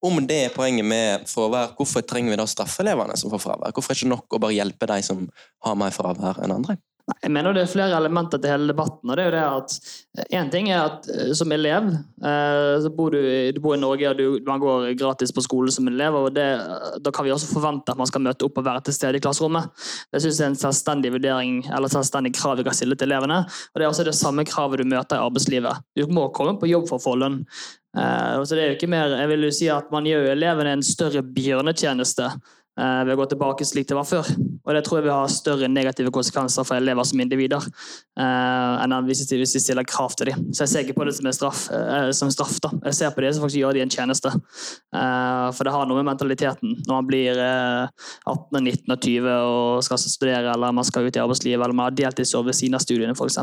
Om 0.07 0.23
det 0.29 0.39
er 0.45 0.55
poenget 0.55 0.87
med 0.87 1.27
fravær, 1.31 1.75
hvorfor 1.79 2.07
trenger 2.07 2.31
vi 2.31 2.39
da 2.39 2.47
straffelevene 2.47 3.19
som 3.19 3.33
får 3.33 3.43
fravær? 3.43 3.75
Hvorfor 3.75 3.93
er 3.93 3.99
det 3.99 4.05
ikke 4.05 4.15
nok 4.15 4.39
å 4.39 4.43
bare 4.43 4.59
hjelpe 4.61 4.91
de 4.93 5.03
som 5.03 5.27
har 5.67 5.79
mer 5.79 5.95
fravær 5.95 6.43
enn 6.45 6.55
andre? 6.55 6.79
Jeg 7.03 7.33
mener 7.35 7.55
det 7.55 7.65
er 7.65 7.71
flere 7.71 7.97
elementer 7.99 8.39
til 8.39 8.53
hele 8.53 8.69
debatten. 8.71 9.11
og 9.11 9.17
det 9.19 9.25
er 9.25 9.29
jo 9.29 9.35
det 9.35 9.43
at 9.43 10.27
en 10.39 10.51
ting 10.53 10.69
er 10.71 10.85
at 10.85 11.09
eh, 11.11 11.33
Som 11.35 11.53
elev 11.53 11.89
eh, 11.91 12.75
så 12.85 12.93
bor 12.95 13.11
du, 13.11 13.19
du 13.53 13.59
bor 13.61 13.75
i 13.75 13.81
Norge 13.81 14.09
og 14.11 14.19
du, 14.19 14.39
man 14.47 14.63
går 14.63 14.93
gratis 14.99 15.35
på 15.35 15.43
skole 15.43 15.73
som 15.75 15.89
elev. 15.91 16.15
og 16.15 16.31
det, 16.35 16.47
Da 17.03 17.11
kan 17.11 17.27
vi 17.27 17.35
også 17.35 17.51
forvente 17.51 17.93
at 17.93 17.99
man 17.99 18.07
skal 18.07 18.23
møte 18.23 18.47
opp 18.47 18.59
og 18.59 18.67
være 18.67 18.85
til 18.87 18.95
stede 18.95 19.19
i 19.19 19.25
klasserommet. 19.25 19.71
Det 20.13 20.23
synes 20.23 20.39
jeg 20.39 20.47
er 20.47 20.55
en 20.55 20.63
selvstendig 20.63 21.13
vurdering 21.13 21.61
eller 21.67 21.91
selvstendig 21.91 22.35
krav 22.39 22.57
vi 22.61 22.69
kan 22.69 22.79
stille 22.79 22.97
til 22.97 23.11
elevene. 23.11 23.43
og 23.43 23.77
Det 23.77 23.85
er 23.85 23.91
også 23.91 24.07
det 24.07 24.15
samme 24.15 24.47
kravet 24.47 24.79
du 24.79 24.87
møter 24.87 25.19
i 25.19 25.27
arbeidslivet. 25.27 25.83
Du 25.99 26.07
må 26.07 26.31
komme 26.31 26.59
på 26.59 26.71
jobb 26.71 26.89
for 26.89 27.03
å 27.03 27.07
få 27.11 27.19
lønn. 27.19 27.43
Eh, 27.99 28.41
så 28.45 28.55
det 28.55 28.63
er 28.63 28.73
jo 28.73 28.79
ikke 28.79 28.95
mer, 28.95 29.19
jeg 29.19 29.29
vil 29.29 29.51
jo 29.51 29.53
si 29.53 29.69
at 29.69 29.91
Man 29.93 30.07
gjør 30.07 30.33
elevene 30.33 30.79
en 30.79 30.87
større 30.87 31.23
bjørnetjeneste 31.23 32.31
Eh, 32.81 33.01
ved 33.05 33.13
å 33.13 33.21
gå 33.21 33.29
tilbake 33.29 33.67
slik 33.69 33.91
det 33.91 33.97
var 33.99 34.09
før. 34.09 34.29
Og 34.63 34.77
det 34.77 34.85
tror 34.87 35.01
jeg 35.01 35.07
vil 35.07 35.15
ha 35.15 35.29
større 35.31 35.71
negative 35.71 36.13
konsekvenser 36.15 36.67
for 36.67 36.79
elever 36.79 37.07
som 37.09 37.23
individer 37.23 37.65
eh, 37.65 38.83
enn 38.85 38.97
hvis 39.09 39.25
de 39.31 39.41
stiller 39.49 39.87
krav 39.89 40.15
til 40.19 40.33
dem. 40.33 40.45
Så 40.53 40.65
jeg 40.65 40.73
ser 40.73 40.87
ikke 40.87 40.99
på 41.01 41.07
det 41.09 41.17
som, 41.19 41.31
straff, 41.35 41.65
eh, 41.75 42.11
som 42.17 42.31
straff. 42.33 42.59
da. 42.63 42.71
Jeg 42.91 42.99
ser 43.01 43.15
på 43.17 43.25
det 43.25 43.33
som 43.35 43.47
faktisk 43.47 43.63
gjør 43.63 43.79
de 43.79 43.85
en 43.85 43.93
tjeneste. 43.93 44.31
For 44.93 45.67
det 45.67 45.73
har 45.75 45.89
noe 45.89 45.99
med 45.99 46.11
mentaliteten 46.13 46.77
når 46.87 46.95
man 46.95 47.09
blir 47.09 47.41
18, 47.43 48.61
19 48.61 48.95
og 48.95 49.03
20 49.03 49.33
og 49.33 49.83
skal 49.87 50.01
studere 50.03 50.55
eller 50.55 50.75
man 50.75 50.87
skal 50.87 51.09
ut 51.09 51.17
i 51.17 51.23
arbeidslivet 51.23 51.61
eller 51.61 51.77
man 51.77 51.91
har 51.91 51.99
deltidsjobb 51.99 52.51
ved 52.51 52.59
siden 52.59 52.79
av 52.79 52.85
studiene 52.85 53.17
f.eks. 53.17 53.41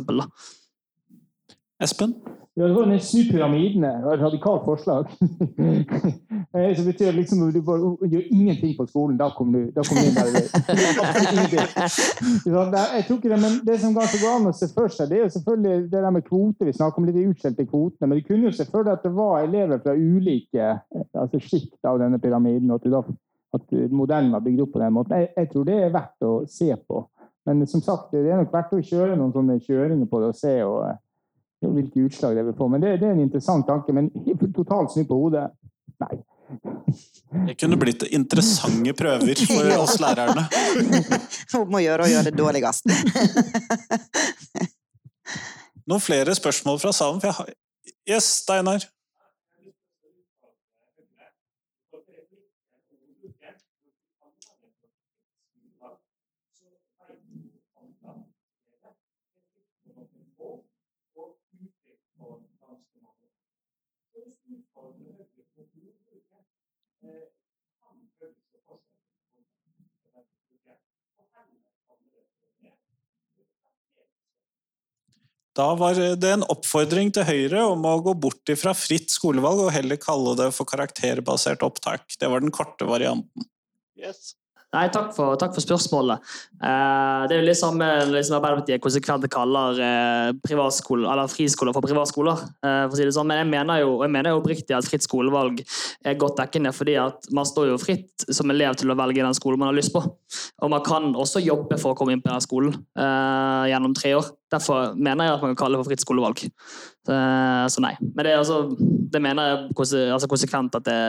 Espen? 1.80 2.14
Ja, 2.60 2.68
det 2.68 2.76
var 2.76 2.90
jo 2.92 3.00
snu 3.00 3.20
pyramidene. 3.32 3.88
Et 3.88 4.22
radikalt 4.22 4.66
forslag. 4.66 5.06
Som 6.76 6.86
betyr 6.86 7.12
liksom 7.16 7.44
at 7.48 7.54
du 7.56 7.62
bare 7.64 8.10
gjør 8.12 8.26
ingenting 8.36 8.74
på 8.78 8.86
skolen, 8.90 9.18
da 9.20 9.30
kommer 9.38 9.60
du, 9.60 9.66
da 9.76 9.82
du 9.86 9.94
inn 9.96 10.18
der 10.18 10.34
Jeg 12.98 13.06
tror 13.08 13.18
ikke 13.18 13.32
det, 13.32 13.40
men 13.46 13.54
det 13.68 13.78
som 13.80 13.96
kanskje 13.96 14.22
går 14.24 14.34
an 14.34 14.50
å 14.50 14.54
se 14.58 14.68
for 14.74 14.92
seg, 14.92 15.12
det 15.12 15.20
er 15.20 15.24
jo 15.28 15.34
selvfølgelig 15.38 15.86
det 15.94 16.04
der 16.04 16.16
med 16.18 16.26
kvoter. 16.28 16.68
Vi 16.68 16.76
snakker 16.76 17.00
om 17.00 17.08
litt 17.08 17.22
utskjelte 17.22 17.68
kvotene, 17.70 18.10
men 18.10 18.20
du 18.20 18.28
kunne 18.28 18.50
jo 18.50 18.56
se 18.58 18.66
for 18.68 18.84
deg 18.84 18.98
at 18.98 19.06
det 19.06 19.16
var 19.16 19.44
elever 19.46 19.84
fra 19.86 19.96
ulike 19.96 20.72
altså 21.14 21.40
sjikt 21.40 21.86
av 21.88 22.02
denne 22.02 22.20
pyramiden, 22.20 22.72
og 22.74 22.82
at, 22.82 22.92
da, 22.92 23.04
at, 23.56 23.76
modellen 23.94 24.34
var 24.36 24.44
bygd 24.44 24.66
opp 24.66 24.74
på 24.74 24.84
den 24.84 24.98
måten. 24.98 25.22
Jeg, 25.22 25.32
jeg, 25.38 25.52
tror 25.54 25.70
det 25.70 25.78
er 25.80 25.96
verdt 25.96 26.28
å 26.28 26.34
se 26.50 26.74
på. 26.82 27.06
Men 27.48 27.64
som 27.70 27.86
sagt, 27.86 28.12
det 28.12 28.26
er 28.26 28.42
nok 28.42 28.52
verdt 28.58 28.74
å 28.76 28.82
kjøre 28.84 29.16
noen 29.16 29.36
sånne 29.38 29.62
kjøringer 29.64 30.10
på 30.10 30.24
det 30.26 30.34
og 30.34 30.42
se. 30.42 30.58
og 30.66 30.82
hvilke 31.68 32.06
utslag 32.08 32.36
det 32.36 32.46
vil 32.48 32.58
få. 32.58 32.68
Men 32.72 32.82
det, 32.82 32.98
det 33.02 33.10
er 33.10 33.16
en 33.18 33.24
interessant 33.24 33.68
tanke. 33.68 33.94
Men 33.96 34.10
totalt 34.60 34.94
snudd 34.94 35.10
på 35.10 35.20
hodet 35.20 35.48
nei. 36.00 36.20
Det 37.46 37.56
kunne 37.62 37.78
blitt 37.78 38.04
interessante 38.10 38.94
prøver 38.98 39.42
for 39.46 39.74
oss 39.84 40.00
lærerne. 40.02 40.48
Om 41.60 41.76
å 41.78 41.84
gjøre 41.84 42.08
å 42.08 42.10
gjøre 42.10 42.32
det 42.32 42.38
dårligst. 42.40 42.90
Noen 45.90 46.02
flere 46.02 46.34
spørsmål 46.38 46.80
fra 46.82 46.94
salen? 46.96 47.22
For 47.22 47.30
jeg 47.30 47.38
har... 47.38 47.52
Yes, 48.10 48.32
Steinar? 48.42 48.86
Da 75.60 75.74
var 75.76 75.98
det 76.16 76.30
en 76.32 76.46
oppfordring 76.48 77.10
til 77.12 77.26
Høyre 77.28 77.66
om 77.68 77.84
å 77.84 77.98
gå 78.04 78.14
bort 78.24 78.52
fra 78.62 78.72
fritt 78.78 79.12
skolevalg 79.12 79.66
og 79.66 79.74
heller 79.76 80.00
kalle 80.00 80.38
det 80.40 80.54
for 80.56 80.70
karakterbasert 80.70 81.66
opptak. 81.68 82.06
Det 82.16 82.30
var 82.32 82.46
den 82.46 82.54
korte 82.56 82.88
varianten. 82.88 83.50
Yes. 84.00 84.39
Nei, 84.70 84.84
takk 84.94 85.16
for, 85.16 85.34
takk 85.42 85.56
for 85.56 85.66
spørsmålet. 85.66 86.22
Eh, 86.62 87.22
det 87.26 87.34
er 87.34 87.40
jo 87.40 87.46
litt 87.48 87.58
samme 87.58 87.88
liksom 88.12 88.36
Arbeiderpartiet 88.38 88.84
konsekvent 88.84 89.26
kaller 89.34 89.80
eh, 89.82 90.30
friskoler 90.46 91.74
for 91.74 91.82
privatskoler. 91.82 92.44
Eh, 92.62 92.84
for 92.84 92.94
å 92.94 93.00
si 93.00 93.08
det 93.08 93.16
sånn. 93.16 93.32
Men 93.32 93.42
jeg 93.42 93.50
mener 93.50 94.30
jo 94.30 94.38
oppriktig 94.38 94.78
at 94.78 94.86
fritt 94.86 95.08
skolevalg 95.08 95.64
er 96.06 96.20
godt 96.22 96.38
dekkende, 96.38 96.74
fordi 96.76 97.00
at 97.02 97.32
man 97.34 97.50
står 97.50 97.72
jo 97.72 97.80
fritt 97.82 98.28
som 98.30 98.54
elev 98.54 98.78
til 98.78 98.94
å 98.94 98.98
velge 99.00 99.26
den 99.26 99.38
skolen 99.38 99.58
man 99.58 99.72
har 99.72 99.80
lyst 99.80 99.96
på. 99.96 100.04
Og 100.06 100.70
man 100.70 100.86
kan 100.86 101.16
også 101.18 101.42
jobbe 101.42 101.80
for 101.82 101.96
å 101.96 101.98
komme 101.98 102.14
inn 102.14 102.22
på 102.22 102.30
den 102.30 102.46
skolen 102.46 102.78
eh, 102.78 103.66
gjennom 103.74 103.98
tre 103.98 104.14
år. 104.20 104.30
Derfor 104.54 104.94
mener 104.94 105.32
jeg 105.32 105.40
at 105.40 105.42
man 105.48 105.56
kan 105.56 105.64
kalle 105.64 105.78
det 105.78 105.82
for 105.82 105.90
fritt 105.90 106.06
skolevalg. 106.06 106.46
Eh, 106.46 107.66
så 107.74 107.82
nei. 107.82 107.96
Men 108.06 108.22
det, 108.28 108.38
altså, 108.38 108.62
det 108.78 109.26
mener 109.26 109.50
jeg 109.50 110.14
altså 110.14 110.30
konsekvent 110.30 110.78
at 110.78 110.86
det 110.86 111.02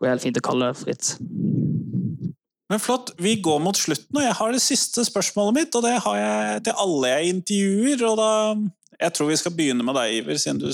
går 0.00 0.14
helt 0.14 0.24
fint 0.24 0.40
å 0.40 0.48
kalle 0.48 0.72
det 0.72 0.80
fritt. 0.80 1.12
Men 2.72 2.80
flott, 2.80 3.10
Vi 3.20 3.34
går 3.44 3.58
mot 3.60 3.76
slutten, 3.76 4.16
og 4.16 4.24
jeg 4.24 4.36
har 4.38 4.52
det 4.54 4.62
siste 4.64 5.04
spørsmålet 5.04 5.58
mitt. 5.58 5.74
og 5.76 5.84
Det 5.84 5.98
har 6.00 6.16
jeg 6.16 6.62
til 6.64 6.78
alle 6.84 7.10
jeg 7.10 7.34
intervjuer. 7.34 8.04
og 8.08 8.16
da... 8.16 8.30
Jeg 9.02 9.12
tror 9.12 9.28
vi 9.28 9.36
skal 9.36 9.54
begynne 9.56 9.84
med 9.84 9.96
deg, 9.98 10.12
Iver, 10.20 10.38
siden 10.38 10.60
du 10.62 10.68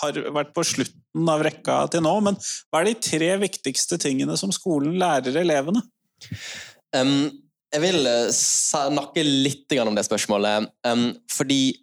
har 0.00 0.18
vært 0.36 0.52
på 0.54 0.62
slutten 0.64 1.28
av 1.28 1.42
rekka 1.42 1.78
til 1.90 2.04
nå. 2.06 2.12
Men 2.24 2.38
hva 2.38 2.80
er 2.80 2.88
de 2.88 2.94
tre 3.02 3.32
viktigste 3.42 3.98
tingene 4.00 4.36
som 4.40 4.52
skolen 4.54 4.94
lærer 5.00 5.36
elevene? 5.42 5.82
Um, 6.94 7.32
jeg 7.74 7.82
vil 7.82 8.06
eh, 8.06 8.30
snakke 8.30 9.24
litt 9.26 9.74
om 9.82 9.96
det 9.98 10.06
spørsmålet. 10.06 10.70
Um, 10.86 11.10
fordi 11.34 11.74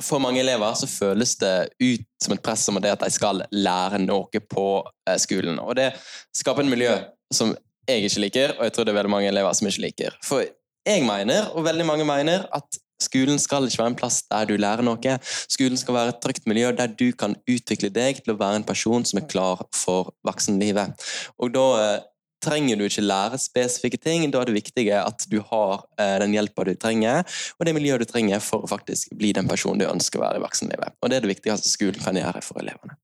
for 0.00 0.22
mange 0.22 0.42
elever 0.44 0.76
så 0.76 0.86
føles 0.86 1.32
det 1.40 1.54
ut 1.80 2.06
som 2.22 2.36
et 2.36 2.44
press 2.44 2.68
om 2.70 2.78
det 2.82 2.92
at 2.92 3.02
de 3.02 3.10
skal 3.10 3.42
lære 3.50 4.02
noe 4.04 4.44
på 4.44 4.68
eh, 5.08 5.18
skolen. 5.18 5.58
Og 5.58 5.74
det 5.80 5.90
skaper 6.36 6.62
en 6.62 6.72
miljø 6.76 6.94
som 7.32 7.56
jeg 7.90 8.10
ikke 8.10 8.24
liker, 8.26 8.54
og 8.58 8.66
jeg 8.66 8.76
tror 8.76 8.86
det 8.86 8.94
er 8.94 9.00
veldig 9.00 9.16
mange 9.16 9.30
elever 9.30 9.56
som 9.56 9.68
ikke 9.70 9.86
liker. 9.88 10.16
For 10.26 10.46
jeg 10.86 11.04
mener, 11.04 11.50
og 11.54 11.66
veldig 11.66 11.86
mange 11.86 12.06
mener, 12.08 12.46
at 12.56 12.80
skolen 13.00 13.40
skal 13.40 13.66
ikke 13.66 13.80
være 13.80 13.92
en 13.94 13.98
plass 13.98 14.20
der 14.28 14.48
du 14.48 14.54
lærer 14.60 14.84
noe. 14.84 15.16
Skolen 15.50 15.80
skal 15.80 15.96
være 15.96 16.14
et 16.14 16.20
trygt 16.24 16.46
miljø 16.50 16.70
der 16.76 16.92
du 16.92 17.10
kan 17.16 17.36
utvikle 17.48 17.90
deg 17.92 18.22
til 18.22 18.34
å 18.34 18.38
være 18.40 18.60
en 18.60 18.68
person 18.68 19.04
som 19.08 19.20
er 19.20 19.28
klar 19.30 19.64
for 19.76 20.12
voksenlivet. 20.26 21.08
Og 21.40 21.52
da 21.54 21.66
eh, 21.80 21.98
trenger 22.44 22.80
du 22.80 22.86
ikke 22.86 23.04
lære 23.04 23.40
spesifikke 23.40 24.00
ting. 24.00 24.26
Da 24.32 24.40
er 24.40 24.50
det 24.50 24.56
viktige 24.56 25.02
at 25.02 25.26
du 25.32 25.40
har 25.50 25.84
eh, 26.00 26.16
den 26.22 26.36
hjelpa 26.36 26.66
du 26.68 26.74
trenger, 26.80 27.24
og 27.58 27.68
det 27.68 27.76
miljøet 27.76 28.04
du 28.04 28.08
trenger 28.10 28.42
for 28.44 28.64
å 28.64 28.70
faktisk 28.70 29.14
bli 29.16 29.34
den 29.36 29.48
personen 29.50 29.82
du 29.82 29.88
ønsker 29.90 30.20
å 30.20 30.26
være 30.26 30.40
i 30.40 30.46
voksenlivet. 30.46 30.96
Og 31.00 31.10
det 31.10 31.20
er 31.20 31.26
det 31.26 31.34
viktigste 31.34 31.72
skolen 31.72 32.04
kan 32.04 32.18
gjøre 32.20 32.44
for 32.44 32.62
elevene. 32.62 32.96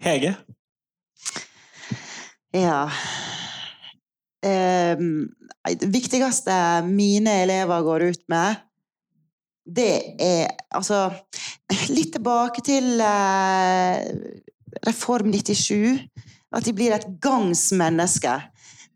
Hege? 0.00 0.34
Ja 2.56 2.90
um, 4.42 5.28
Det 5.78 5.86
viktigste 5.92 6.82
mine 6.88 7.42
elever 7.44 7.82
går 7.86 8.02
ut 8.10 8.22
med, 8.32 8.62
det 9.64 10.16
er 10.18 10.48
altså 10.74 11.10
Litt 11.94 12.16
tilbake 12.16 12.64
til 12.66 12.98
uh, 12.98 14.00
Reform 14.86 15.30
97. 15.30 16.00
At 16.50 16.66
de 16.66 16.72
blir 16.74 16.90
et 16.94 17.06
gangsmenneske. 17.22 18.32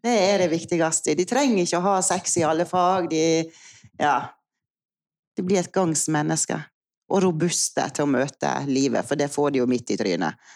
Det 0.02 0.14
er 0.14 0.42
det 0.42 0.48
viktigste. 0.50 1.14
De 1.14 1.26
trenger 1.28 1.62
ikke 1.62 1.78
å 1.78 1.84
ha 1.84 2.00
sex 2.02 2.34
i 2.40 2.44
alle 2.46 2.66
fag. 2.66 3.06
De, 3.12 3.44
ja, 4.00 4.16
de 5.36 5.44
blir 5.46 5.62
et 5.62 5.70
gangsmenneske. 5.74 6.58
Og 7.14 7.22
robuste 7.28 7.86
til 7.94 8.08
å 8.08 8.10
møte 8.10 8.50
livet, 8.66 9.06
for 9.06 9.20
det 9.20 9.30
får 9.30 9.54
de 9.54 9.62
jo 9.62 9.68
midt 9.70 9.94
i 9.94 9.98
trynet. 10.00 10.50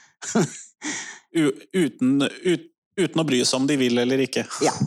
uten, 1.85 2.27
ut, 2.27 2.67
uten 2.99 3.23
å 3.23 3.27
bry 3.29 3.39
seg 3.45 3.61
om 3.61 3.69
de 3.69 3.79
vil 3.81 4.03
eller 4.03 4.25
ikke. 4.27 4.45
Ja. 4.65 4.75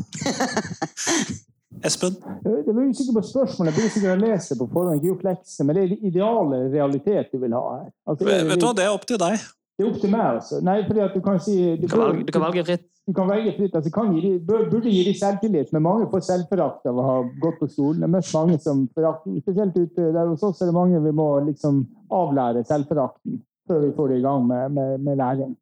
Espen? 1.88 2.18
Jeg 2.46 2.76
blir 2.76 2.92
usikker 2.92 3.16
på 3.16 3.24
spørsmålet. 3.26 3.72
Jeg 3.72 3.78
blir 3.80 3.94
sikkert 3.96 4.14
å 4.14 4.22
lese 4.22 4.58
på 4.60 4.68
forhånd, 4.70 5.00
ikke 5.00 5.10
gjort 5.14 5.26
lekser, 5.30 5.66
men 5.66 5.78
det 5.78 5.84
er 5.86 6.06
ideale 6.12 6.62
realitet 6.70 7.32
du 7.34 7.42
vil 7.42 7.56
ha 7.58 7.64
her. 7.72 7.90
Altså, 8.06 8.28
vet, 8.28 8.46
vet 8.52 8.62
du 8.62 8.68
hva, 8.68 8.76
det 8.78 8.86
er 8.86 8.94
opp 8.94 9.08
til 9.10 9.20
deg. 9.22 9.46
Det 9.80 9.86
er 9.86 9.90
opp 9.90 10.02
til 10.04 10.12
meg, 10.14 10.26
altså. 10.36 10.60
Nei, 10.68 10.78
fordi 10.86 11.02
at 11.02 11.16
du 11.16 11.22
kan 11.26 11.40
si 11.42 11.56
Du, 11.82 11.88
kan, 11.88 12.04
velge, 12.04 12.26
du 12.28 12.34
kan 12.36 12.44
velge 12.46 12.66
fritt. 12.68 12.88
Du 13.08 13.14
kan 13.18 13.32
velge 13.32 13.54
fritt. 13.58 13.78
Altså, 13.80 13.94
kan 13.96 14.12
gi, 14.14 14.34
burde 14.46 14.94
gi 14.94 15.06
dem 15.08 15.18
selvtillit, 15.18 15.72
men 15.74 15.86
mange 15.88 16.10
får 16.12 16.26
selvforakt 16.28 16.92
av 16.92 17.00
å 17.02 17.08
ha 17.08 17.16
gått 17.42 17.58
på 17.64 17.70
skolen. 17.72 18.04
Det 18.04 18.10
er 18.10 18.14
mest 18.20 18.36
mange 18.38 18.60
som 18.62 18.84
forakter 18.94 19.40
Spesielt 19.42 19.80
ute 19.80 20.12
der 20.14 20.30
hos 20.30 20.46
oss 20.46 20.62
er 20.62 20.70
det 20.70 20.78
mange 20.78 21.02
vi 21.02 21.16
må 21.18 21.32
liksom 21.48 21.82
avlære 22.14 22.62
selvforakten 22.68 23.42
før 23.70 23.86
vi 23.88 23.92
får 23.96 24.12
det 24.12 24.20
i 24.20 24.24
gang 24.26 24.46
med, 24.46 24.78
med, 24.78 25.02
med 25.02 25.18
læring. 25.18 25.56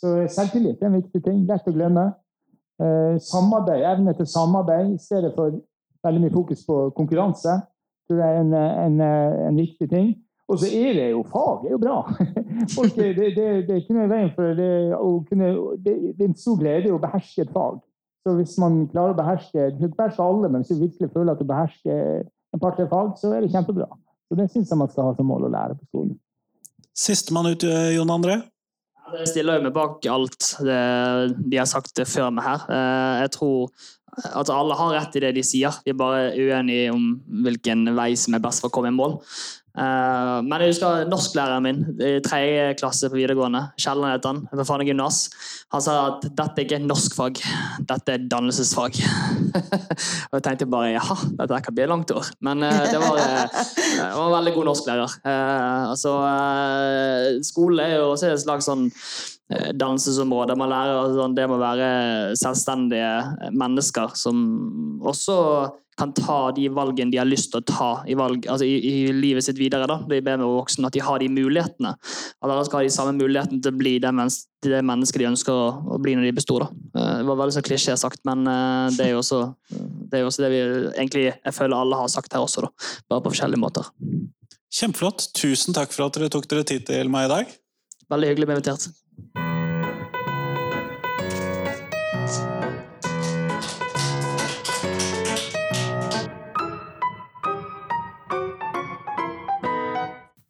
Så 0.00 0.12
selvtillit 0.32 0.82
er 0.82 0.90
en 0.90 0.98
viktig 1.00 1.22
ting. 1.24 1.44
Lett 1.48 1.68
å 1.68 1.74
glemme. 1.74 2.10
Eh, 2.82 3.16
samarbeid, 3.22 3.84
Evne 3.88 4.12
til 4.16 4.28
samarbeid 4.28 4.92
i 4.92 5.00
stedet 5.00 5.32
for 5.36 5.56
veldig 6.04 6.22
mye 6.26 6.34
fokus 6.34 6.64
på 6.66 6.90
konkurranse. 6.96 7.60
tror 8.06 8.20
jeg 8.22 8.36
er 8.36 8.40
en, 8.40 8.54
en, 8.54 9.00
en 9.48 9.56
viktig 9.56 9.88
ting. 9.90 10.14
Og 10.46 10.60
så 10.62 10.68
er 10.70 10.92
det 10.94 11.06
jo 11.10 11.24
fag 11.26 11.64
det 11.64 11.70
er 11.70 11.74
jo 11.74 11.80
bra. 11.82 11.96
Folk, 12.76 12.94
det, 12.96 13.16
det, 13.16 13.34
det, 13.66 13.70
er 13.70 13.80
ikke 13.80 13.96
noe 13.96 14.10
veien 14.10 14.30
for 14.36 14.54
det, 14.54 14.70
kunne, 15.30 15.48
det, 15.82 15.94
det 16.14 16.22
er 16.22 16.28
en 16.28 16.38
stor 16.38 16.60
glede 16.60 16.92
å 16.94 17.02
beherske 17.02 17.42
et 17.42 17.54
fag. 17.54 17.80
Så 18.26 18.34
hvis 18.38 18.54
man 18.62 18.84
klarer 18.90 19.14
å 19.14 19.18
beherske 19.18 19.70
ikke 19.72 19.94
beherske 19.98 20.22
alle, 20.22 20.50
men 20.50 20.62
hvis 20.62 20.74
du 20.74 20.84
virkelig 20.84 21.10
føler 21.14 21.34
at 21.34 21.42
du 21.42 21.48
behersker 21.50 22.22
en 22.54 22.62
par-tre 22.62 22.86
fag, 22.90 23.16
så 23.18 23.32
er 23.34 23.42
det 23.42 23.50
kjempebra. 23.54 23.88
Så 24.26 24.38
det 24.38 24.48
syns 24.52 24.70
jeg 24.70 24.78
man 24.78 24.90
skal 24.92 25.08
ha 25.08 25.16
som 25.18 25.28
mål 25.30 25.48
å 25.48 25.52
lære 25.54 25.78
på 25.80 25.90
skolen. 25.90 26.14
Sistemann 26.96 27.50
ut, 27.50 27.66
Jon 27.94 28.14
André? 28.14 28.38
Jeg 29.14 29.28
stiller 29.30 29.58
jo 29.58 29.66
meg 29.66 29.74
bak 29.76 30.06
alt 30.10 30.48
det 30.66 30.80
de 31.46 31.60
har 31.60 31.68
sagt 31.70 32.00
før 32.10 32.32
meg 32.34 32.46
her. 32.46 32.64
Eh, 32.72 33.12
jeg 33.22 33.34
tror 33.36 33.70
at 34.16 34.50
alle 34.50 34.76
har 34.78 34.94
rett 34.96 35.16
i 35.18 35.22
det 35.22 35.34
de 35.36 35.44
sier. 35.44 35.76
Vi 35.84 35.92
er 35.92 35.98
bare 35.98 36.32
uenige 36.34 36.94
om 36.94 37.08
hvilken 37.44 37.84
vei 37.96 38.14
som 38.18 38.36
er 38.36 38.42
best 38.42 38.64
for 38.64 38.72
å 38.72 38.74
komme 38.74 38.90
i 38.90 38.96
mål. 38.96 39.18
Uh, 39.76 40.40
men 40.46 40.62
jeg 40.64 40.72
husker 40.72 41.04
norsklæreren 41.10 41.64
min 41.66 41.82
i 42.00 42.14
tredje 42.24 42.76
klasse 42.80 43.10
på 43.12 43.18
videregående. 43.18 43.60
Kjelland 43.80 44.14
het 44.14 44.28
han. 44.28 44.40
Ved 44.52 44.64
Fana 44.68 44.86
gymnas. 44.88 45.26
Han 45.74 45.84
sa 45.84 45.96
at 46.14 46.24
dette 46.38 46.64
ikke 46.64 46.78
er 46.78 46.86
norskfag, 46.86 47.42
dette 47.90 48.14
er 48.14 48.24
dannelsesfag. 48.30 48.96
og 50.30 50.38
jeg 50.38 50.46
tenkte 50.46 50.70
bare 50.72 50.94
jaha, 50.94 51.18
dette 51.42 51.60
kan 51.66 51.76
bli 51.76 51.84
et 51.84 51.92
langt 51.92 52.14
år. 52.16 52.32
Men 52.46 52.64
uh, 52.64 52.82
det, 52.88 53.00
var, 53.02 53.20
det, 53.20 54.00
var, 54.00 54.26
en 54.26 54.36
veldig 54.38 54.56
god 54.56 54.70
norsklærer. 54.72 55.16
altså, 55.92 56.16
skole 57.44 57.84
er 57.84 57.98
jo 57.98 58.12
også 58.14 58.32
et 58.32 58.44
slags 58.46 58.68
sånn 58.70 58.88
dannelsesområde. 59.48 60.56
Man 60.58 60.72
lærer 60.72 61.14
sånn, 61.14 61.34
det 61.36 61.46
må 61.50 61.58
være 61.60 61.88
selvstendige 62.38 63.50
mennesker 63.54 64.16
som 64.18 64.40
også 65.06 65.36
kan 65.96 66.12
ta 66.12 66.50
de 66.52 66.66
valgene 66.68 67.12
de 67.12 67.18
har 67.18 67.28
lyst 67.28 67.48
til 67.52 67.62
å 67.62 67.66
ta 67.66 67.88
i, 68.08 68.14
valg, 68.18 68.44
altså 68.52 68.66
i, 68.68 68.74
i 68.76 69.12
livet 69.16 69.46
sitt 69.46 69.56
videre. 69.56 69.86
Da. 69.88 69.96
De 70.04 70.18
ber 70.20 70.36
med 70.36 70.44
voksne 70.44 70.90
at 70.90 70.96
de 70.96 71.02
har 71.04 71.22
de 71.22 71.30
mulighetene. 71.32 71.94
At 71.96 72.50
alle 72.50 72.64
skal 72.68 72.82
ha 72.82 72.84
de 72.84 72.92
samme 72.92 73.14
mulighetene 73.16 73.62
til 73.64 73.72
å 73.72 73.78
bli 73.80 73.94
det, 74.02 74.12
det 74.66 74.82
mennesket 74.84 75.22
de 75.22 75.28
ønsker 75.30 75.56
å, 75.56 75.70
å, 75.96 76.00
bli 76.02 76.18
når 76.18 76.28
de 76.28 76.34
består. 76.36 76.66
da. 76.66 77.06
det 77.22 77.28
var 77.30 77.40
veldig 77.40 77.56
så 77.56 77.64
klisjé 77.64 77.96
sagt, 78.00 78.20
men 78.28 78.44
eh, 78.52 78.90
det 78.98 79.06
er 79.06 79.14
jo 79.14 79.22
også 79.22 79.40
det, 80.10 80.20
er 80.20 80.28
også 80.28 80.44
det 80.44 80.52
vi 80.52 80.60
egentlig 80.98 81.26
jeg 81.30 81.56
føler 81.56 81.78
alle 81.78 82.02
har 82.02 82.12
sagt 82.12 82.36
her 82.36 82.44
også, 82.44 82.66
da. 82.66 82.92
bare 83.08 83.24
på 83.24 83.32
forskjellige 83.32 83.62
måter. 83.62 83.88
Kjempeflott. 84.76 85.30
Tusen 85.38 85.76
takk 85.76 85.96
for 85.96 86.10
at 86.10 86.18
dere 86.18 86.28
tok 86.32 86.44
dere 86.50 86.66
tid 86.68 86.84
til 86.90 87.08
meg 87.08 87.30
i 87.30 87.32
dag. 87.32 87.58
Veldig 88.12 88.34
hyggelig 88.34 88.50
å 88.50 88.52
bli 88.52 88.60
invitert. 88.60 88.88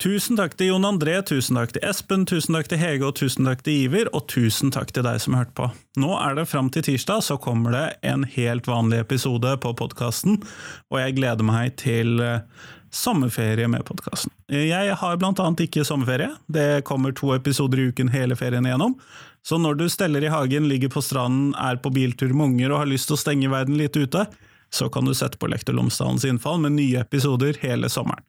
Tusen 0.07 0.37
takk 0.39 0.53
til 0.55 0.69
Jon 0.71 0.85
André, 0.87 1.17
tusen 1.27 1.57
takk 1.59 1.73
til 1.75 1.83
Espen, 1.89 2.27
tusen 2.31 2.55
takk 2.55 2.69
til 2.71 2.79
Hege 2.79 3.09
og 3.09 3.17
tusen 3.19 3.49
takk 3.49 3.64
til 3.67 3.89
Iver, 3.89 4.07
og 4.14 4.29
tusen 4.31 4.71
takk 4.71 4.93
til 4.95 5.03
deg 5.03 5.19
som 5.25 5.35
hørte 5.35 5.57
på. 5.59 5.67
Nå 5.99 6.12
er 6.21 6.37
det 6.39 6.45
fram 6.47 6.69
til 6.71 6.85
tirsdag, 6.87 7.25
så 7.27 7.39
kommer 7.43 7.75
det 7.75 7.87
en 8.07 8.23
helt 8.37 8.69
vanlig 8.71 9.01
episode 9.03 9.57
på 9.64 9.73
podkasten, 9.81 10.39
og 10.93 11.01
jeg 11.01 11.17
gleder 11.17 11.49
meg 11.49 11.75
til 11.83 12.23
eh, 12.23 12.45
sommerferie 12.97 13.69
med 13.69 13.85
podkasten. 13.87 14.33
Jeg 14.49 14.97
har 15.01 15.21
blant 15.21 15.41
annet 15.43 15.67
ikke 15.67 15.85
sommerferie, 15.87 16.33
det 16.49 16.85
kommer 16.89 17.15
to 17.17 17.35
episoder 17.37 17.83
i 17.83 17.89
uken 17.93 18.13
hele 18.15 18.37
ferien 18.39 18.67
igjennom. 18.67 18.97
Så 19.47 19.61
når 19.63 19.77
du 19.79 19.87
steller 19.93 20.25
i 20.25 20.33
hagen, 20.33 20.69
ligger 20.69 20.91
på 20.91 21.03
stranden, 21.05 21.53
er 21.55 21.79
på 21.79 21.93
biltur 21.95 22.33
med 22.35 22.53
unger 22.53 22.73
og 22.73 22.83
har 22.83 22.91
lyst 22.91 23.11
til 23.11 23.19
å 23.19 23.21
stenge 23.21 23.53
verden 23.53 23.79
litt 23.79 23.97
ute, 23.97 24.25
så 24.75 24.89
kan 24.91 25.07
du 25.07 25.15
sette 25.15 25.39
på 25.39 25.47
Lektor 25.47 25.77
Lomsdalens 25.77 26.25
innfall 26.27 26.59
med 26.65 26.75
nye 26.75 27.05
episoder 27.05 27.61
hele 27.63 27.91
sommeren. 27.93 28.25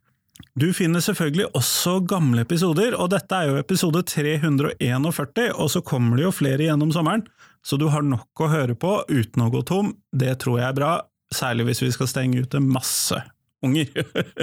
Du 0.54 0.70
finner 0.74 1.02
selvfølgelig 1.02 1.48
også 1.58 2.00
gamle 2.06 2.44
episoder, 2.46 2.94
og 2.94 3.10
dette 3.14 3.34
er 3.34 3.50
jo 3.50 3.58
episode 3.58 4.04
341, 4.06 5.50
og 5.56 5.72
så 5.74 5.82
kommer 5.86 6.20
det 6.20 6.28
jo 6.28 6.36
flere 6.36 6.68
gjennom 6.68 6.94
sommeren, 6.94 7.26
så 7.66 7.80
du 7.82 7.88
har 7.94 8.06
nok 8.06 8.46
å 8.46 8.52
høre 8.52 8.78
på 8.78 9.00
uten 9.10 9.48
å 9.48 9.50
gå 9.54 9.64
tom. 9.66 9.96
Det 10.14 10.36
tror 10.44 10.62
jeg 10.62 10.70
er 10.70 10.78
bra, 10.78 10.92
særlig 11.34 11.72
hvis 11.72 11.84
vi 11.88 11.92
skal 11.98 12.12
stenge 12.12 12.46
ute 12.46 12.62
masse 12.62 13.24
unger. 13.66 13.90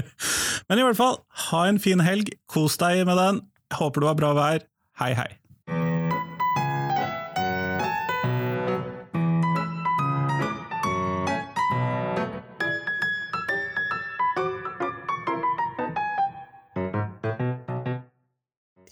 Men 0.68 0.80
i 0.80 0.86
hvert 0.86 0.98
fall, 0.98 1.20
ha 1.48 1.64
en 1.68 1.80
fin 1.82 2.02
helg, 2.04 2.34
kos 2.50 2.78
deg 2.82 3.04
med 3.08 3.20
den, 3.20 3.40
håper 3.78 4.02
du 4.02 4.10
har 4.10 4.18
bra 4.18 4.34
vær, 4.36 4.68
hei 5.02 5.14
hei! 5.18 5.30